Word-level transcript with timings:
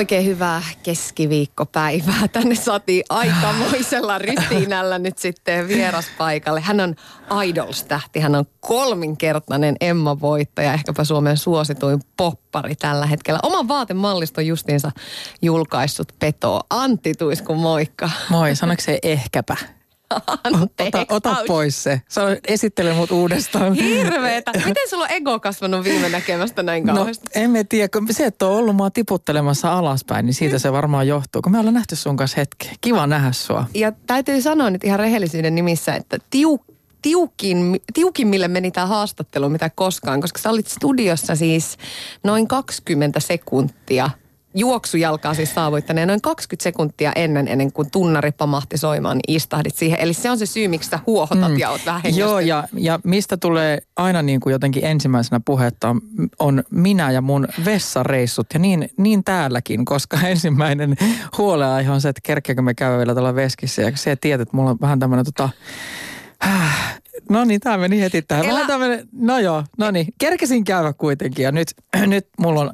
Oikein 0.00 0.26
hyvää 0.26 0.62
keskiviikkopäivää. 0.82 2.28
Tänne 2.28 2.54
saatiin 2.54 3.04
aikamoisella 3.08 4.18
rytinällä 4.18 4.98
nyt 4.98 5.18
sitten 5.18 5.68
vieraspaikalle. 5.68 6.60
Hän 6.60 6.80
on 6.80 6.94
Idols-tähti. 7.44 8.20
Hän 8.20 8.34
on 8.34 8.44
kolminkertainen 8.60 9.76
Emma-voittaja, 9.80 10.74
ehkäpä 10.74 11.04
Suomen 11.04 11.36
suosituin 11.36 12.02
poppari 12.16 12.74
tällä 12.76 13.06
hetkellä. 13.06 13.40
Oman 13.42 13.68
vaatemalliston 13.68 14.46
justiinsa 14.46 14.90
julkaissut 15.42 16.12
Peto. 16.18 16.60
Antti 16.70 17.14
Tuisku, 17.14 17.54
moikka. 17.54 18.10
Moi, 18.28 18.56
sanoiko 18.56 18.82
se 18.82 18.98
ehkäpä? 19.02 19.56
Ota, 20.10 21.06
ota 21.08 21.36
pois 21.46 21.82
se. 21.82 22.02
Sano, 22.08 22.36
esittele 22.48 22.92
mut 22.94 23.10
uudestaan. 23.10 23.74
Hirveetä. 23.74 24.52
Miten 24.66 24.88
sulla 24.90 25.04
on 25.04 25.10
ego 25.10 25.40
kasvanut 25.40 25.84
viime 25.84 26.08
näkemästä 26.08 26.62
näin 26.62 26.86
No, 26.86 26.94
kauheasti? 26.94 27.26
emme 27.34 27.64
tiedä, 27.64 27.88
kun 27.88 28.06
se, 28.10 28.24
että 28.24 28.46
on 28.46 28.52
ollut 28.52 28.76
mua 28.76 28.90
tiputtelemassa 28.90 29.72
alaspäin, 29.72 30.26
niin 30.26 30.34
siitä 30.34 30.58
se 30.58 30.72
varmaan 30.72 31.08
johtuu. 31.08 31.42
Kun 31.42 31.52
me 31.52 31.58
ollaan 31.58 31.74
nähty 31.74 31.96
sun 31.96 32.16
kanssa 32.16 32.36
hetki. 32.36 32.70
Kiva 32.80 33.06
nähdä 33.06 33.32
sua. 33.32 33.64
Ja 33.74 33.92
täytyy 34.06 34.42
sanoa 34.42 34.70
nyt 34.70 34.84
ihan 34.84 34.98
rehellisyyden 34.98 35.54
nimissä, 35.54 35.94
että 35.94 36.18
tiu, 36.30 36.60
tiukin, 37.02 37.80
tiukimmille 37.94 38.48
meni 38.48 38.70
tämä 38.70 38.86
haastattelu 38.86 39.48
mitä 39.48 39.70
koskaan, 39.70 40.20
koska 40.20 40.38
sä 40.38 40.50
olit 40.50 40.66
studiossa 40.66 41.36
siis 41.36 41.76
noin 42.24 42.48
20 42.48 43.20
sekuntia 43.20 44.10
juoksujalkaa 44.54 45.34
siis 45.34 45.54
saavuittaneen 45.54 46.08
noin 46.08 46.20
20 46.20 46.62
sekuntia 46.62 47.12
ennen, 47.16 47.48
ennen 47.48 47.72
kuin 47.72 47.90
tunnari 47.90 48.32
pamahti 48.32 48.78
soimaan, 48.78 49.16
niin 49.16 49.36
istahdit 49.36 49.76
siihen. 49.76 50.00
Eli 50.00 50.12
se 50.12 50.30
on 50.30 50.38
se 50.38 50.46
syy, 50.46 50.68
miksi 50.68 50.90
sä 50.90 50.98
huohotat 51.06 51.52
mm. 51.52 51.58
ja 51.58 51.70
oot 51.70 51.86
vähän 51.86 52.16
Joo, 52.16 52.40
ja, 52.40 52.64
ja 52.72 53.00
mistä 53.04 53.36
tulee 53.36 53.78
aina 53.96 54.22
niin 54.22 54.40
kuin 54.40 54.52
jotenkin 54.52 54.84
ensimmäisenä 54.84 55.40
puhetta 55.44 55.88
on, 55.88 56.00
on 56.38 56.64
minä 56.70 57.10
ja 57.10 57.20
mun 57.20 57.48
vessareissut. 57.64 58.46
Ja 58.54 58.60
niin, 58.60 58.90
niin 58.96 59.24
täälläkin, 59.24 59.84
koska 59.84 60.20
ensimmäinen 60.28 60.96
huoleaihe 61.38 61.90
on 61.90 62.00
se, 62.00 62.08
että 62.08 62.20
kerkeäkö 62.24 62.62
me 62.62 62.74
käydä 62.74 62.98
vielä 62.98 63.14
tuolla 63.14 63.34
veskissä. 63.34 63.82
Ja 63.82 63.92
se 63.94 64.16
tiedät, 64.16 64.40
että 64.40 64.56
mulla 64.56 64.70
on 64.70 64.78
vähän 64.80 64.98
tämmöinen 64.98 65.24
tota, 65.24 65.48
No 67.28 67.44
niin, 67.44 67.60
tämä 67.60 67.78
meni 67.78 68.00
heti 68.00 68.22
tähän. 68.22 68.44
Elä- 68.44 68.52
Vähän 68.54 68.66
tämmöinen, 68.66 69.08
no 69.12 69.38
joo, 69.38 69.64
no 69.78 69.90
niin. 69.90 70.06
Kerkesin 70.18 70.64
käydä 70.64 70.92
kuitenkin 70.92 71.42
ja 71.42 71.52
nyt, 71.52 71.68
nyt 72.06 72.28
mulla 72.38 72.60
on 72.60 72.70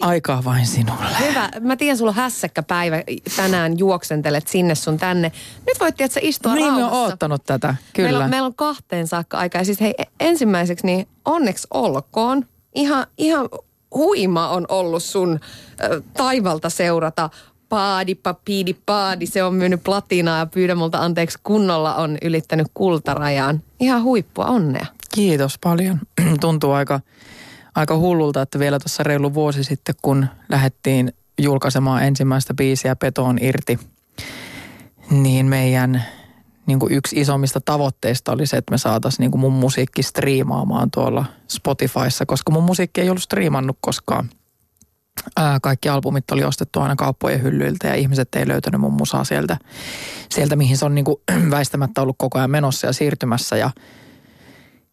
aikaa 0.00 0.44
vain 0.44 0.66
sinulle. 0.66 1.04
Hyvä. 1.28 1.50
Mä 1.60 1.76
tiedän, 1.76 1.96
sulla 1.98 2.10
on 2.10 2.14
hässäkkä 2.16 2.62
päivä. 2.62 3.02
Tänään 3.36 3.78
juoksentelet 3.78 4.48
sinne 4.48 4.74
sun 4.74 4.98
tänne. 4.98 5.32
Nyt 5.66 5.80
voit 5.80 5.94
sä 6.10 6.20
istua 6.22 6.54
Niin, 6.54 6.72
mä 6.72 6.78
rauhassa. 6.78 6.98
oon 6.98 7.10
oottanut 7.10 7.44
tätä, 7.44 7.74
kyllä. 7.92 8.08
Meillä 8.08 8.24
on, 8.24 8.30
meillä 8.30 8.46
on 8.46 8.54
kahteen 8.54 9.06
saakka 9.06 9.38
aikaa. 9.38 9.60
Ja 9.60 9.64
siis 9.64 9.80
hei, 9.80 9.94
ensimmäiseksi 10.20 10.86
niin 10.86 11.08
onneksi 11.24 11.66
olkoon. 11.70 12.46
Ihan, 12.74 13.06
ihan 13.18 13.48
huima 13.94 14.48
on 14.48 14.66
ollut 14.68 15.02
sun 15.02 15.40
ö, 15.84 16.02
taivalta 16.16 16.70
seurata. 16.70 17.30
Paadi, 17.72 18.14
papiidi, 18.14 18.76
paadi. 18.86 19.26
Se 19.26 19.42
on 19.42 19.54
myynyt 19.54 19.84
platinaa 19.84 20.38
ja 20.38 20.46
pyydä 20.46 20.74
multa 20.74 20.98
anteeksi 20.98 21.38
kunnolla 21.44 21.94
on 21.94 22.18
ylittänyt 22.22 22.66
kultarajaan. 22.74 23.62
Ihan 23.80 24.02
huippua, 24.02 24.44
onnea. 24.44 24.86
Kiitos 25.14 25.58
paljon. 25.58 26.00
Tuntuu 26.40 26.72
aika, 26.72 27.00
aika 27.74 27.96
hullulta, 27.96 28.42
että 28.42 28.58
vielä 28.58 28.78
tuossa 28.78 29.02
reilu 29.02 29.34
vuosi 29.34 29.64
sitten, 29.64 29.94
kun 30.02 30.26
lähdettiin 30.48 31.12
julkaisemaan 31.38 32.04
ensimmäistä 32.04 32.54
biisiä 32.54 32.96
Petoon 32.96 33.38
irti, 33.40 33.78
niin 35.10 35.46
meidän 35.46 36.04
niin 36.66 36.78
kuin 36.78 36.92
yksi 36.92 37.20
isommista 37.20 37.60
tavoitteista 37.60 38.32
oli 38.32 38.46
se, 38.46 38.56
että 38.56 38.70
me 38.70 38.78
saataisiin 38.78 39.20
niin 39.24 39.30
kuin 39.30 39.40
mun 39.40 39.52
musiikki 39.52 40.02
striimaamaan 40.02 40.90
tuolla 40.90 41.24
Spotifyssa, 41.48 42.26
koska 42.26 42.52
mun 42.52 42.64
musiikki 42.64 43.00
ei 43.00 43.10
ollut 43.10 43.22
striimannut 43.22 43.78
koskaan. 43.80 44.30
Kaikki 45.62 45.88
albumit 45.88 46.30
oli 46.30 46.44
ostettu 46.44 46.80
aina 46.80 46.96
kauppojen 46.96 47.42
hyllyiltä 47.42 47.88
ja 47.88 47.94
ihmiset 47.94 48.34
ei 48.34 48.48
löytänyt 48.48 48.80
mun 48.80 48.92
musaa 48.92 49.24
sieltä, 49.24 49.56
sieltä 50.28 50.56
mihin 50.56 50.76
se 50.76 50.84
on 50.84 50.94
niin 50.94 51.04
kuin 51.04 51.16
väistämättä 51.50 52.02
ollut 52.02 52.16
koko 52.18 52.38
ajan 52.38 52.50
menossa 52.50 52.86
ja 52.86 52.92
siirtymässä. 52.92 53.56
Ja 53.56 53.70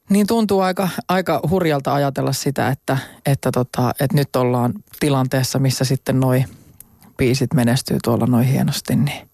niin 0.10 0.28
tuntuu 0.28 0.60
aika, 0.60 0.90
aika 1.08 1.40
hurjalta 1.50 1.94
ajatella 1.94 2.34
sitä, 2.34 2.68
että, 2.68 2.98
että, 3.26 3.52
tota, 3.52 3.92
että 4.00 4.18
nyt 4.18 4.36
ollaan 4.36 4.74
tilanteessa, 5.00 5.60
missä 5.60 5.86
sitten 5.86 6.20
noi 6.20 6.44
biisit 7.18 7.54
menestyy 7.54 7.98
tuolla 8.04 8.26
noin 8.26 8.46
hienosti, 8.48 8.96
niin 8.96 9.30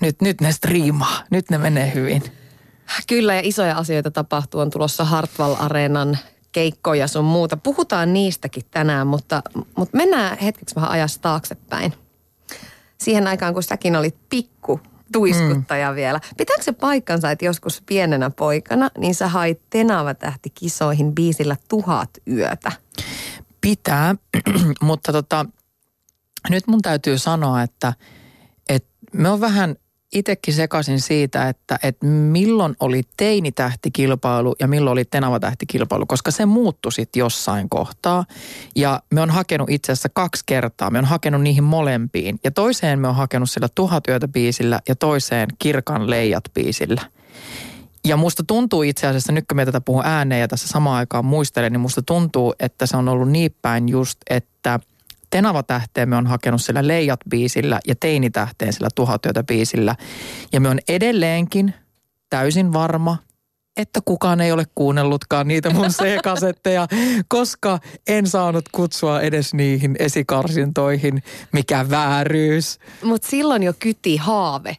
nyt, 0.00 0.22
nyt 0.22 0.40
ne 0.40 0.52
striimaa, 0.52 1.22
nyt 1.30 1.50
ne 1.50 1.58
menee 1.58 1.94
hyvin. 1.94 2.22
Kyllä 3.08 3.34
ja 3.34 3.40
isoja 3.44 3.76
asioita 3.76 4.10
tapahtuu. 4.10 4.60
On 4.60 4.70
tulossa 4.70 5.04
Hartwall 5.04 5.54
Areenan 5.58 6.18
keikkoja 6.52 7.08
sun 7.08 7.24
muuta. 7.24 7.56
Puhutaan 7.56 8.12
niistäkin 8.12 8.62
tänään, 8.70 9.06
mutta, 9.06 9.42
mutta 9.76 9.96
mennään 9.96 10.38
hetkeksi 10.38 10.74
vähän 10.74 10.90
ajassa 10.90 11.20
taaksepäin. 11.20 11.92
Siihen 12.98 13.26
aikaan, 13.26 13.54
kun 13.54 13.62
säkin 13.62 13.96
olit 13.96 14.16
pikku 14.28 14.80
tuiskuttaja 15.12 15.90
mm. 15.90 15.96
vielä. 15.96 16.20
Pitääkö 16.36 16.62
se 16.62 16.72
paikkansa, 16.72 17.30
että 17.30 17.44
joskus 17.44 17.82
pienenä 17.86 18.30
poikana, 18.30 18.90
niin 18.98 19.14
sä 19.14 19.28
hait 19.28 19.60
Tenava 19.70 20.14
tähti 20.14 20.50
kisoihin 20.50 21.14
biisillä 21.14 21.56
tuhat 21.68 22.10
yötä? 22.28 22.72
Pitää, 23.60 24.14
mutta 24.80 25.12
tota, 25.12 25.46
nyt 26.50 26.66
mun 26.66 26.82
täytyy 26.82 27.18
sanoa, 27.18 27.62
että, 27.62 27.92
että 28.68 28.88
me 29.12 29.28
on 29.28 29.40
vähän 29.40 29.76
itsekin 30.12 30.54
sekaisin 30.54 31.00
siitä, 31.00 31.48
että, 31.48 31.78
että 31.82 32.06
milloin 32.06 32.76
oli 32.80 33.02
teinitähtikilpailu 33.16 34.56
ja 34.60 34.68
milloin 34.68 34.92
oli 34.92 35.04
tenavatähtikilpailu, 35.04 36.06
koska 36.06 36.30
se 36.30 36.46
muuttui 36.46 36.92
sitten 36.92 37.20
jossain 37.20 37.68
kohtaa. 37.68 38.24
Ja 38.76 39.00
me 39.10 39.20
on 39.20 39.30
hakenut 39.30 39.70
itse 39.70 39.92
asiassa 39.92 40.08
kaksi 40.12 40.42
kertaa. 40.46 40.90
Me 40.90 40.98
on 40.98 41.04
hakenut 41.04 41.42
niihin 41.42 41.64
molempiin. 41.64 42.38
Ja 42.44 42.50
toiseen 42.50 42.98
me 42.98 43.08
on 43.08 43.14
hakenut 43.14 43.50
sillä 43.50 43.68
tuhat 43.74 44.08
yötä 44.08 44.28
biisillä 44.28 44.80
ja 44.88 44.96
toiseen 44.96 45.48
kirkan 45.58 46.10
leijat 46.10 46.44
biisillä. 46.54 47.02
Ja 48.04 48.16
musta 48.16 48.42
tuntuu 48.46 48.82
itse 48.82 49.06
asiassa, 49.06 49.32
nyt 49.32 49.44
kun 49.48 49.56
me 49.56 49.64
tätä 49.64 49.80
puhun 49.80 50.06
ääneen 50.06 50.40
ja 50.40 50.48
tässä 50.48 50.68
samaan 50.68 50.96
aikaan 50.96 51.24
muistelen, 51.24 51.72
niin 51.72 51.80
musta 51.80 52.02
tuntuu, 52.02 52.54
että 52.60 52.86
se 52.86 52.96
on 52.96 53.08
ollut 53.08 53.30
niin 53.30 53.54
päin 53.62 53.88
just, 53.88 54.18
että 54.30 54.80
Tenava-tähteen 55.32 56.08
me 56.08 56.16
on 56.16 56.26
hakenut 56.26 56.62
sillä 56.62 56.82
Leijat-biisillä 56.82 57.80
ja 57.86 57.94
Teini-tähteen 58.00 58.72
sillä 58.72 58.88
Tuhatyötä 58.94 59.42
biisillä. 59.42 59.96
Ja 60.52 60.60
me 60.60 60.68
on 60.68 60.78
edelleenkin 60.88 61.74
täysin 62.30 62.72
varma, 62.72 63.16
että 63.76 64.00
kukaan 64.04 64.40
ei 64.40 64.52
ole 64.52 64.64
kuunnellutkaan 64.74 65.48
niitä 65.48 65.70
mun 65.70 65.88
C-kasetteja, 66.00 66.86
koska 67.28 67.78
en 68.06 68.26
saanut 68.26 68.68
kutsua 68.72 69.20
edes 69.20 69.54
niihin 69.54 69.96
esikarsintoihin. 69.98 71.22
Mikä 71.52 71.90
vääryys. 71.90 72.78
Mutta 73.02 73.28
silloin 73.28 73.62
jo 73.62 73.72
kyti 73.78 74.16
haave. 74.16 74.76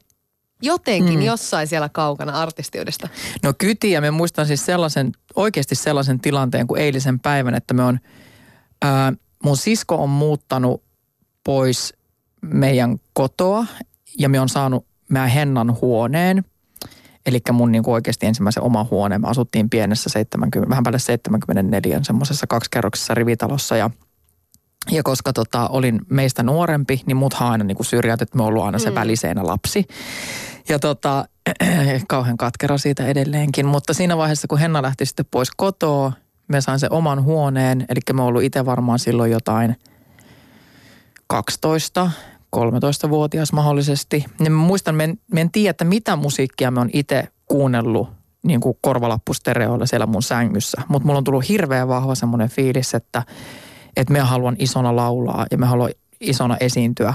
Jotenkin 0.61 1.19
mm. 1.19 1.25
jossain 1.25 1.67
siellä 1.67 1.89
kaukana 1.89 2.31
artistiudesta. 2.41 3.09
No 3.43 3.53
kyti 3.57 3.91
ja 3.91 4.01
me 4.01 4.11
muistan 4.11 4.47
siis 4.47 4.65
sellaisen, 4.65 5.11
oikeasti 5.35 5.75
sellaisen 5.75 6.19
tilanteen 6.19 6.67
kuin 6.67 6.81
eilisen 6.81 7.19
päivän, 7.19 7.55
että 7.55 7.73
me 7.73 7.83
on, 7.83 7.99
ää, 8.81 9.13
mun 9.43 9.57
sisko 9.57 9.95
on 10.03 10.09
muuttanut 10.09 10.83
pois 11.43 11.93
meidän 12.41 12.97
kotoa 13.13 13.65
ja 14.19 14.29
me 14.29 14.39
on 14.39 14.49
saanut 14.49 14.85
meidän 15.09 15.29
Hennan 15.29 15.77
huoneen. 15.81 16.43
Eli 17.25 17.39
mun 17.51 17.71
niin 17.71 17.83
kuin 17.83 17.93
oikeasti 17.93 18.25
ensimmäisen 18.25 18.63
oma 18.63 18.87
huoneen. 18.91 19.21
Me 19.21 19.27
asuttiin 19.27 19.69
pienessä 19.69 20.09
70, 20.09 20.69
vähän 20.69 20.83
päälle 20.83 20.99
74 20.99 21.99
semmoisessa 22.03 22.47
kaksikerroksessa 22.47 23.13
rivitalossa 23.13 23.77
ja 23.77 23.89
ja 24.91 25.03
koska 25.03 25.33
tota, 25.33 25.67
olin 25.67 25.99
meistä 26.09 26.43
nuorempi, 26.43 27.01
niin 27.05 27.17
muthan 27.17 27.51
aina 27.51 27.63
niin 27.63 27.85
syrjät, 27.85 28.21
että 28.21 28.37
me 28.37 28.43
ollut 28.43 28.63
aina 28.63 28.79
se 28.79 28.89
mm. 28.89 28.95
väliseinä 28.95 29.47
lapsi. 29.47 29.85
Ja 30.69 30.79
tota, 30.79 31.25
kauhean 32.07 32.37
katkera 32.37 32.77
siitä 32.77 33.07
edelleenkin. 33.07 33.65
Mutta 33.65 33.93
siinä 33.93 34.17
vaiheessa, 34.17 34.47
kun 34.47 34.59
Henna 34.59 34.81
lähti 34.81 35.05
sitten 35.05 35.25
pois 35.31 35.51
kotoa, 35.57 36.11
me 36.47 36.61
sain 36.61 36.79
sen 36.79 36.93
oman 36.93 37.23
huoneen. 37.23 37.85
Eli 37.89 37.99
me 38.13 38.21
ollut 38.21 38.43
itse 38.43 38.65
varmaan 38.65 38.99
silloin 38.99 39.31
jotain 39.31 39.75
12, 41.27 42.11
13-vuotias 42.55 43.53
mahdollisesti. 43.53 44.25
Ja 44.43 44.49
mä 44.49 44.57
muistan, 44.57 44.95
mä 44.95 45.03
en, 45.03 45.19
mä 45.33 45.39
en 45.39 45.51
tiedä, 45.51 45.69
että 45.69 45.85
mitä 45.85 46.15
musiikkia 46.15 46.71
me 46.71 46.79
on 46.79 46.89
itse 46.93 47.27
kuunnellut 47.45 48.09
niin 48.43 48.61
kuin 48.61 48.77
korvalappustereoilla 48.81 49.85
siellä 49.85 50.05
mun 50.05 50.23
sängyssä. 50.23 50.81
Mutta 50.87 51.05
mulla 51.05 51.17
on 51.17 51.23
tullut 51.23 51.49
hirveän 51.49 51.87
vahva 51.87 52.15
semmoinen 52.15 52.49
fiilis, 52.49 52.93
että, 52.93 53.23
että 53.97 54.13
me 54.13 54.19
haluan 54.19 54.55
isona 54.59 54.95
laulaa 54.95 55.45
ja 55.51 55.57
me 55.57 55.65
haluan 55.65 55.91
isona 56.19 56.57
esiintyä. 56.59 57.13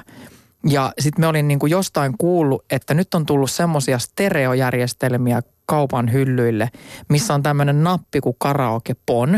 Ja 0.69 0.93
sitten 0.99 1.23
me 1.23 1.27
olin 1.27 1.49
niin 1.49 1.59
kuin 1.59 1.71
jostain 1.71 2.15
kuullut, 2.19 2.65
että 2.71 2.95
nyt 2.95 3.15
on 3.15 3.27
tullut 3.27 3.51
semmoisia 3.51 3.99
stereojärjestelmiä 3.99 5.43
kaupan 5.69 6.13
hyllyille, 6.13 6.71
missä 7.09 7.35
on 7.35 7.43
tämmöinen 7.43 7.85
nappi 7.85 8.21
kuin 8.21 8.37
karaoke 8.39 8.97
pon. 9.07 9.35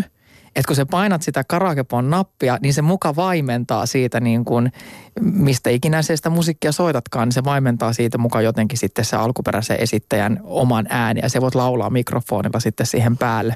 että 0.57 0.67
kun 0.67 0.77
sä 0.77 0.87
painat 0.87 1.23
sitä 1.23 1.45
karaokepon 1.45 2.11
nappia, 2.11 2.59
niin 2.63 2.75
se 2.75 2.83
muka 2.83 3.17
vaimentaa 3.17 3.87
siitä 3.87 4.21
niin 4.21 4.45
kuin, 4.45 4.73
mistä 5.21 5.71
ikinä 5.71 6.03
se 6.03 6.17
sitä 6.17 6.31
musiikkia 6.31 6.73
soitatkaan, 6.73 7.29
niin 7.29 7.35
se 7.35 7.45
vaimentaa 7.45 7.93
siitä 7.93 8.19
muka 8.19 8.41
jotenkin 8.41 8.79
sitten 8.79 9.05
se 9.05 9.17
alkuperäisen 9.17 9.81
esittäjän 9.81 10.41
oman 10.45 10.87
ääni 10.89 11.21
ja 11.23 11.29
se 11.29 11.41
voit 11.41 11.55
laulaa 11.55 11.91
mikrofonilla 11.91 12.61
sitten 12.61 12.87
siihen 12.87 13.17
päälle. 13.17 13.55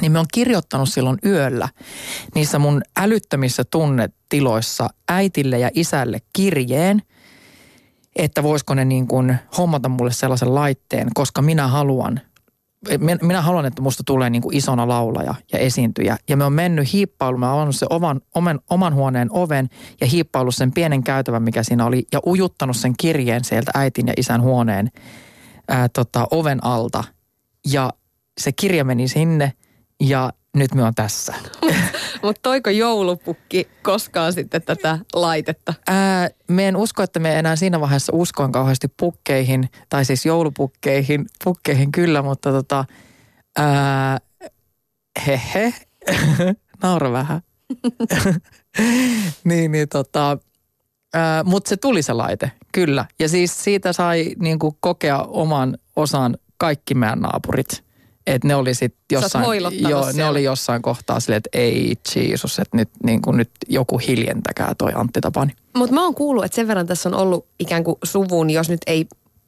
Niin 0.00 0.12
me 0.12 0.18
on 0.18 0.26
kirjoittanut 0.32 0.88
silloin 0.88 1.18
yöllä 1.24 1.68
niissä 2.34 2.58
mun 2.58 2.82
älyttömissä 2.96 3.62
tunnetiloissa 3.70 4.88
äitille 5.08 5.58
ja 5.58 5.70
isälle 5.74 6.18
kirjeen, 6.32 7.02
että 8.16 8.42
voisiko 8.42 8.74
ne 8.74 8.84
niin 8.84 9.06
kuin 9.06 9.36
hommata 9.58 9.88
mulle 9.88 10.12
sellaisen 10.12 10.54
laitteen, 10.54 11.08
koska 11.14 11.42
minä 11.42 11.66
haluan– 11.66 12.20
minä 13.22 13.42
haluan, 13.42 13.66
että 13.66 13.82
musta 13.82 14.02
tulee 14.06 14.30
niin 14.30 14.42
kuin 14.42 14.56
isona 14.56 14.88
laulaja 14.88 15.34
ja 15.52 15.58
esiintyjä. 15.58 16.16
Ja 16.28 16.36
me 16.36 16.44
on 16.44 16.52
mennyt 16.52 16.92
hiippailu, 16.92 17.38
mä 17.38 17.52
oon 17.52 17.72
se 17.72 17.86
oman, 17.90 18.20
oman, 18.34 18.60
oman 18.70 18.94
huoneen 18.94 19.28
oven 19.30 19.68
ja 20.00 20.06
hiippailu 20.06 20.52
sen 20.52 20.72
pienen 20.72 21.04
käytävän, 21.04 21.42
mikä 21.42 21.62
siinä 21.62 21.86
oli. 21.86 22.06
Ja 22.12 22.20
ujuttanut 22.26 22.76
sen 22.76 22.94
kirjeen 22.98 23.44
sieltä 23.44 23.70
äitin 23.74 24.06
ja 24.06 24.14
isän 24.16 24.42
huoneen 24.42 24.90
ää, 25.68 25.88
tota, 25.88 26.26
oven 26.30 26.64
alta. 26.64 27.04
Ja 27.72 27.92
se 28.40 28.52
kirja 28.52 28.84
meni 28.84 29.08
sinne 29.08 29.52
ja 30.00 30.32
nyt 30.56 30.74
me 30.74 30.82
on 30.84 30.94
tässä. 30.94 31.34
Mutta 32.22 32.40
toiko 32.42 32.70
joulupukki 32.70 33.68
koskaan 33.82 34.32
sitten 34.32 34.62
tätä 34.62 34.98
laitetta? 35.14 35.74
Ää, 35.86 36.28
me 36.48 36.68
en 36.68 36.76
usko, 36.76 37.02
että 37.02 37.20
me 37.20 37.38
enää 37.38 37.56
siinä 37.56 37.80
vaiheessa 37.80 38.12
uskoin 38.16 38.52
kauheasti 38.52 38.88
pukkeihin, 38.96 39.70
tai 39.88 40.04
siis 40.04 40.26
joulupukkeihin, 40.26 41.26
pukkeihin 41.44 41.92
kyllä, 41.92 42.22
mutta 42.22 42.50
tota, 42.50 42.84
ää, 43.58 44.18
hehe, 45.26 45.74
naura 46.82 47.12
vähän. 47.12 47.40
niin, 49.44 49.72
niin 49.72 49.88
tota, 49.88 50.38
mutta 51.44 51.68
se 51.68 51.76
tuli 51.76 52.02
se 52.02 52.12
laite, 52.12 52.52
kyllä. 52.72 53.04
Ja 53.18 53.28
siis 53.28 53.64
siitä 53.64 53.92
sai 53.92 54.34
niinku 54.38 54.76
kokea 54.80 55.22
oman 55.22 55.78
osan 55.96 56.36
kaikki 56.58 56.94
meidän 56.94 57.20
naapurit. 57.20 57.85
Että 58.26 58.48
ne 58.48 58.54
oli 58.54 58.74
sitten 58.74 59.00
jossain, 59.12 59.44
joo, 59.88 60.12
ne 60.14 60.24
oli 60.24 60.44
jossain 60.44 60.82
kohtaa 60.82 61.20
silleen, 61.20 61.36
että 61.36 61.58
ei 61.58 61.94
Jeesus, 62.16 62.58
että 62.58 62.76
nyt, 62.76 62.88
niin 63.04 63.22
kuin 63.22 63.36
nyt 63.36 63.50
joku 63.68 63.98
hiljentäkää 63.98 64.74
toi 64.78 64.92
Antti 64.94 65.20
Tapani. 65.20 65.52
Mutta 65.76 65.94
mä 65.94 66.02
oon 66.02 66.14
kuullut, 66.14 66.44
että 66.44 66.56
sen 66.56 66.68
verran 66.68 66.86
tässä 66.86 67.08
on 67.08 67.14
ollut 67.14 67.46
ikään 67.58 67.84
kuin 67.84 67.98
suvun, 68.04 68.50
jos 68.50 68.68
nyt 68.68 68.80
ei 68.86 69.06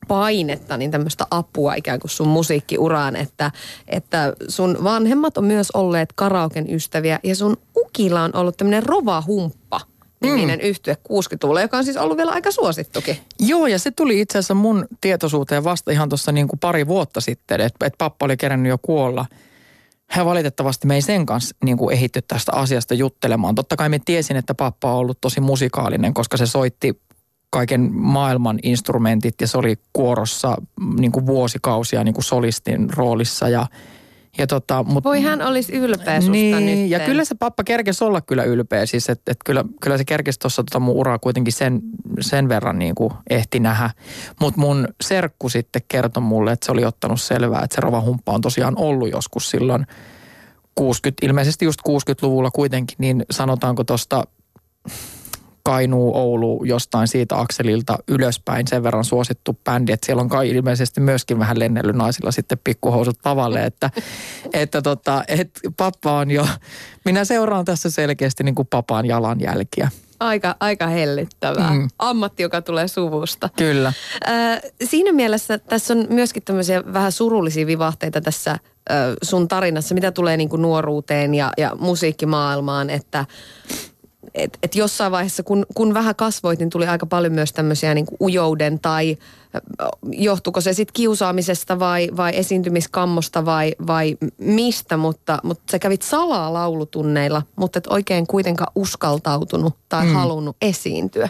painetta, 0.08 0.76
niin 0.76 0.90
tämmöistä 0.90 1.26
apua 1.30 1.74
ikään 1.74 2.00
kuin 2.00 2.10
sun 2.10 2.28
musiikkiuraan, 2.28 3.16
että, 3.16 3.50
että 3.88 4.32
sun 4.48 4.78
vanhemmat 4.84 5.38
on 5.38 5.44
myös 5.44 5.70
olleet 5.70 6.12
karaoken 6.12 6.74
ystäviä 6.74 7.20
ja 7.22 7.36
sun 7.36 7.56
ukilla 7.76 8.22
on 8.22 8.36
ollut 8.36 8.56
tämmöinen 8.56 8.82
rovahumppa 8.82 9.80
niminen 10.20 10.58
mm. 10.58 10.64
yhtye 10.64 10.96
60-luvulla, 11.08 11.60
joka 11.60 11.76
on 11.78 11.84
siis 11.84 11.96
ollut 11.96 12.16
vielä 12.16 12.32
aika 12.32 12.50
suosittukin. 12.50 13.16
Joo, 13.40 13.66
ja 13.66 13.78
se 13.78 13.90
tuli 13.90 14.20
itse 14.20 14.38
asiassa 14.38 14.54
mun 14.54 14.86
tietoisuuteen 15.00 15.64
vasta 15.64 15.90
ihan 15.90 16.08
tuossa 16.08 16.32
niin 16.32 16.48
pari 16.60 16.86
vuotta 16.86 17.20
sitten, 17.20 17.60
että, 17.60 17.86
että 17.86 17.98
pappa 17.98 18.24
oli 18.26 18.36
kerännyt 18.36 18.70
jo 18.70 18.78
kuolla. 18.82 19.26
Hän 20.10 20.26
valitettavasti 20.26 20.86
me 20.86 20.94
ei 20.94 21.02
sen 21.02 21.26
kanssa 21.26 21.56
niin 21.64 21.78
kuin 21.78 21.94
ehitty 21.94 22.22
tästä 22.22 22.52
asiasta 22.52 22.94
juttelemaan. 22.94 23.54
Totta 23.54 23.76
kai 23.76 23.88
me 23.88 24.00
tiesin, 24.04 24.36
että 24.36 24.54
pappa 24.54 24.92
on 24.92 24.98
ollut 24.98 25.20
tosi 25.20 25.40
musikaalinen, 25.40 26.14
koska 26.14 26.36
se 26.36 26.46
soitti 26.46 27.00
kaiken 27.50 27.90
maailman 27.92 28.58
instrumentit 28.62 29.34
ja 29.40 29.46
se 29.46 29.58
oli 29.58 29.76
kuorossa 29.92 30.56
niin 30.98 31.12
kuin 31.12 31.26
vuosikausia 31.26 32.04
niin 32.04 32.14
kuin 32.14 32.24
solistin 32.24 32.90
roolissa 32.96 33.48
ja– 33.48 33.66
ja 34.38 34.46
tota, 34.46 34.82
mut, 34.82 35.04
Voi 35.04 35.22
hän 35.22 35.42
olisi 35.42 35.72
ylpeä 35.72 36.20
susta 36.20 36.32
niin, 36.32 36.66
nyt. 36.66 36.90
Ja 36.90 37.00
kyllä 37.00 37.24
se 37.24 37.34
pappa 37.34 37.64
kerkesi 37.64 38.04
olla 38.04 38.20
kyllä 38.20 38.44
ylpeä. 38.44 38.86
Siis 38.86 39.10
että 39.10 39.32
et 39.32 39.38
kyllä, 39.44 39.64
kyllä 39.82 39.98
se 39.98 40.04
kerkesi 40.04 40.38
tuossa 40.38 40.64
tota 40.64 40.80
mun 40.80 40.94
uraa 40.94 41.18
kuitenkin 41.18 41.52
sen, 41.52 41.80
sen 42.20 42.48
verran 42.48 42.78
niin 42.78 42.94
kuin 42.94 43.12
ehti 43.30 43.60
nähdä. 43.60 43.90
Mutta 44.40 44.60
mun 44.60 44.88
serkku 45.00 45.48
sitten 45.48 45.82
kertoi 45.88 46.22
mulle, 46.22 46.52
että 46.52 46.66
se 46.66 46.72
oli 46.72 46.84
ottanut 46.84 47.20
selvää, 47.20 47.62
että 47.64 47.74
se 47.74 47.80
rovahumppa 47.80 48.32
on 48.32 48.40
tosiaan 48.40 48.78
ollut 48.78 49.10
joskus 49.10 49.50
silloin 49.50 49.86
60, 50.74 51.26
ilmeisesti 51.26 51.64
just 51.64 51.80
60-luvulla 51.88 52.50
kuitenkin, 52.50 52.96
niin 52.98 53.24
sanotaanko 53.30 53.84
tuosta 53.84 54.24
Kainuu, 55.68 56.16
Oulu 56.16 56.64
jostain 56.64 57.08
siitä 57.08 57.40
akselilta 57.40 57.98
ylöspäin 58.08 58.66
sen 58.66 58.82
verran 58.82 59.04
suosittu 59.04 59.58
bändi, 59.64 59.92
että 59.92 60.06
siellä 60.06 60.20
on 60.20 60.28
kai 60.28 60.50
ilmeisesti 60.50 61.00
myöskin 61.00 61.38
vähän 61.38 61.58
lennellyt 61.58 61.96
naisilla 61.96 62.30
sitten 62.30 62.58
pikkuhousut 62.64 63.18
tavalle, 63.22 63.64
että, 63.64 63.90
että 64.62 64.82
tota, 64.82 65.24
et 65.28 65.50
pappa 65.76 66.12
on 66.12 66.30
jo, 66.30 66.46
minä 67.04 67.24
seuraan 67.24 67.64
tässä 67.64 67.90
selkeästi 67.90 68.44
niin 68.44 68.54
kuin 68.54 68.68
papan 68.70 69.06
jalanjälkiä. 69.06 69.90
Aika, 70.20 70.56
aika 70.60 70.86
hellyttävää. 70.86 71.70
Mm. 71.70 71.88
Ammatti, 71.98 72.42
joka 72.42 72.62
tulee 72.62 72.88
suvusta. 72.88 73.48
Kyllä. 73.56 73.92
Äh, 74.28 74.60
siinä 74.84 75.12
mielessä 75.12 75.58
tässä 75.58 75.94
on 75.94 76.06
myöskin 76.10 76.42
tämmöisiä 76.42 76.82
vähän 76.92 77.12
surullisia 77.12 77.66
vivahteita 77.66 78.20
tässä 78.20 78.50
äh, 78.50 78.58
sun 79.22 79.48
tarinassa, 79.48 79.94
mitä 79.94 80.12
tulee 80.12 80.36
niin 80.36 80.48
kuin 80.48 80.62
nuoruuteen 80.62 81.34
ja, 81.34 81.52
ja 81.58 81.76
musiikkimaailmaan, 81.80 82.90
että 82.90 83.24
et, 84.34 84.58
et 84.62 84.74
jossain 84.74 85.12
vaiheessa, 85.12 85.42
kun, 85.42 85.66
kun 85.74 85.94
vähän 85.94 86.14
kasvoit, 86.16 86.58
niin 86.58 86.70
tuli 86.70 86.86
aika 86.86 87.06
paljon 87.06 87.32
myös 87.32 87.52
tämmöisiä 87.52 87.94
niin 87.94 88.06
ujouden 88.20 88.80
tai 88.80 89.16
johtuko 90.12 90.60
se 90.60 90.72
sitten 90.72 90.92
kiusaamisesta 90.92 91.78
vai, 91.78 92.08
vai 92.16 92.36
esiintymiskammosta 92.36 93.44
vai, 93.44 93.74
vai 93.86 94.16
mistä, 94.38 94.96
mutta, 94.96 95.38
mutta 95.42 95.62
sä 95.70 95.78
kävit 95.78 96.02
salaa 96.02 96.52
laulutunneilla, 96.52 97.42
mutta 97.56 97.78
et 97.78 97.86
oikein 97.86 98.26
kuitenkaan 98.26 98.72
uskaltautunut 98.74 99.74
tai 99.88 100.06
mm. 100.06 100.12
halunnut 100.12 100.56
esiintyä. 100.62 101.28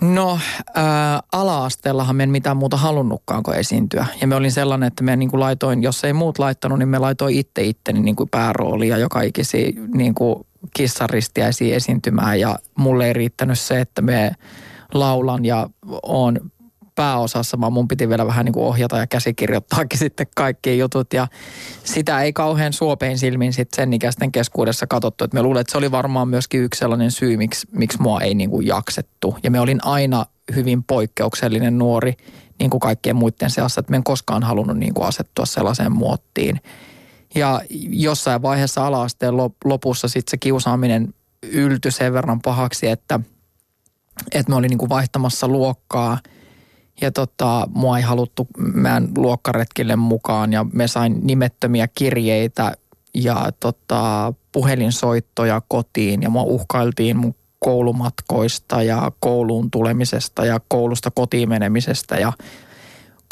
No 0.00 0.38
ää, 0.74 1.22
ala-asteellahan 1.32 2.16
me 2.16 2.22
en 2.22 2.30
mitään 2.30 2.56
muuta 2.56 2.76
halunnutkaan 2.76 3.42
kuin 3.42 3.56
esiintyä. 3.56 4.06
Ja 4.20 4.26
me 4.26 4.34
olin 4.34 4.52
sellainen, 4.52 4.86
että 4.86 5.04
me 5.04 5.16
niin 5.16 5.30
kuin 5.30 5.40
laitoin, 5.40 5.82
jos 5.82 6.04
ei 6.04 6.12
muut 6.12 6.38
laittanut, 6.38 6.78
niin 6.78 6.88
me 6.88 6.98
laitoin 6.98 7.38
itse 7.38 7.62
itteni 7.62 8.00
niin 8.00 8.16
kuin 8.16 8.28
pääroolia 8.30 8.98
joka 8.98 9.22
ikisi 9.22 9.74
niin 9.94 10.14
kuin 10.14 10.46
kissaristiäisiin 10.76 11.74
esiintymään 11.74 12.40
ja 12.40 12.58
mulle 12.78 13.06
ei 13.06 13.12
riittänyt 13.12 13.58
se, 13.58 13.80
että 13.80 14.02
me 14.02 14.32
laulan 14.94 15.44
ja 15.44 15.68
on 16.02 16.50
pääosassa, 16.94 17.60
vaan 17.60 17.72
mun 17.72 17.88
piti 17.88 18.08
vielä 18.08 18.26
vähän 18.26 18.44
niin 18.44 18.52
kuin 18.52 18.66
ohjata 18.66 18.98
ja 18.98 19.06
käsikirjoittaakin 19.06 19.98
sitten 20.04 20.26
kaikki 20.36 20.78
jutut. 20.78 21.12
Ja 21.12 21.28
sitä 21.84 22.22
ei 22.22 22.32
kauhean 22.32 22.72
suopein 22.72 23.18
silmin 23.18 23.52
sitten 23.52 23.76
sen 23.76 23.92
ikäisten 23.92 24.32
keskuudessa 24.32 24.86
katsottu. 24.86 25.24
Että 25.24 25.34
me 25.34 25.42
luulen, 25.42 25.60
että 25.60 25.72
se 25.72 25.78
oli 25.78 25.90
varmaan 25.90 26.28
myöskin 26.28 26.62
yksi 26.62 26.78
sellainen 26.78 27.10
syy, 27.10 27.36
miksi, 27.36 27.66
miksi 27.72 28.02
mua 28.02 28.20
ei 28.20 28.34
niin 28.34 28.50
kuin 28.50 28.66
jaksettu. 28.66 29.36
Ja 29.42 29.50
me 29.50 29.60
olin 29.60 29.84
aina 29.84 30.26
hyvin 30.54 30.82
poikkeuksellinen 30.82 31.78
nuori 31.78 32.12
niin 32.58 32.70
kuin 32.70 32.80
kaikkien 32.80 33.16
muiden 33.16 33.50
seassa, 33.50 33.80
että 33.80 33.90
me 33.90 33.96
en 33.96 34.04
koskaan 34.04 34.42
halunnut 34.42 34.76
niin 34.76 34.94
kuin 34.94 35.08
asettua 35.08 35.46
sellaiseen 35.46 35.92
muottiin– 35.92 36.60
ja 37.34 37.60
jossain 37.90 38.42
vaiheessa 38.42 38.86
alaasteen 38.86 39.34
lopussa 39.64 40.08
sitten 40.08 40.30
se 40.30 40.36
kiusaaminen 40.36 41.14
yltyi 41.42 41.90
sen 41.90 42.12
verran 42.12 42.40
pahaksi, 42.40 42.88
että, 42.88 43.20
että 44.32 44.50
me 44.50 44.56
olin 44.56 44.68
niin 44.68 44.78
kuin 44.78 44.88
vaihtamassa 44.88 45.48
luokkaa. 45.48 46.18
Ja 47.00 47.12
tota, 47.12 47.68
mua 47.74 47.98
ei 47.98 48.02
haluttu 48.02 48.46
meidän 48.74 49.08
luokkaretkille 49.16 49.96
mukaan 49.96 50.52
ja 50.52 50.66
me 50.72 50.88
sain 50.88 51.20
nimettömiä 51.22 51.88
kirjeitä 51.94 52.72
ja 53.14 53.52
tota, 53.60 54.32
puhelinsoittoja 54.52 55.62
kotiin 55.68 56.22
ja 56.22 56.30
mua 56.30 56.42
uhkailtiin 56.42 57.16
mun 57.16 57.34
koulumatkoista 57.58 58.82
ja 58.82 59.12
kouluun 59.20 59.70
tulemisesta 59.70 60.44
ja 60.44 60.60
koulusta 60.68 61.10
kotiin 61.10 61.48
menemisestä 61.48 62.16
ja 62.16 62.32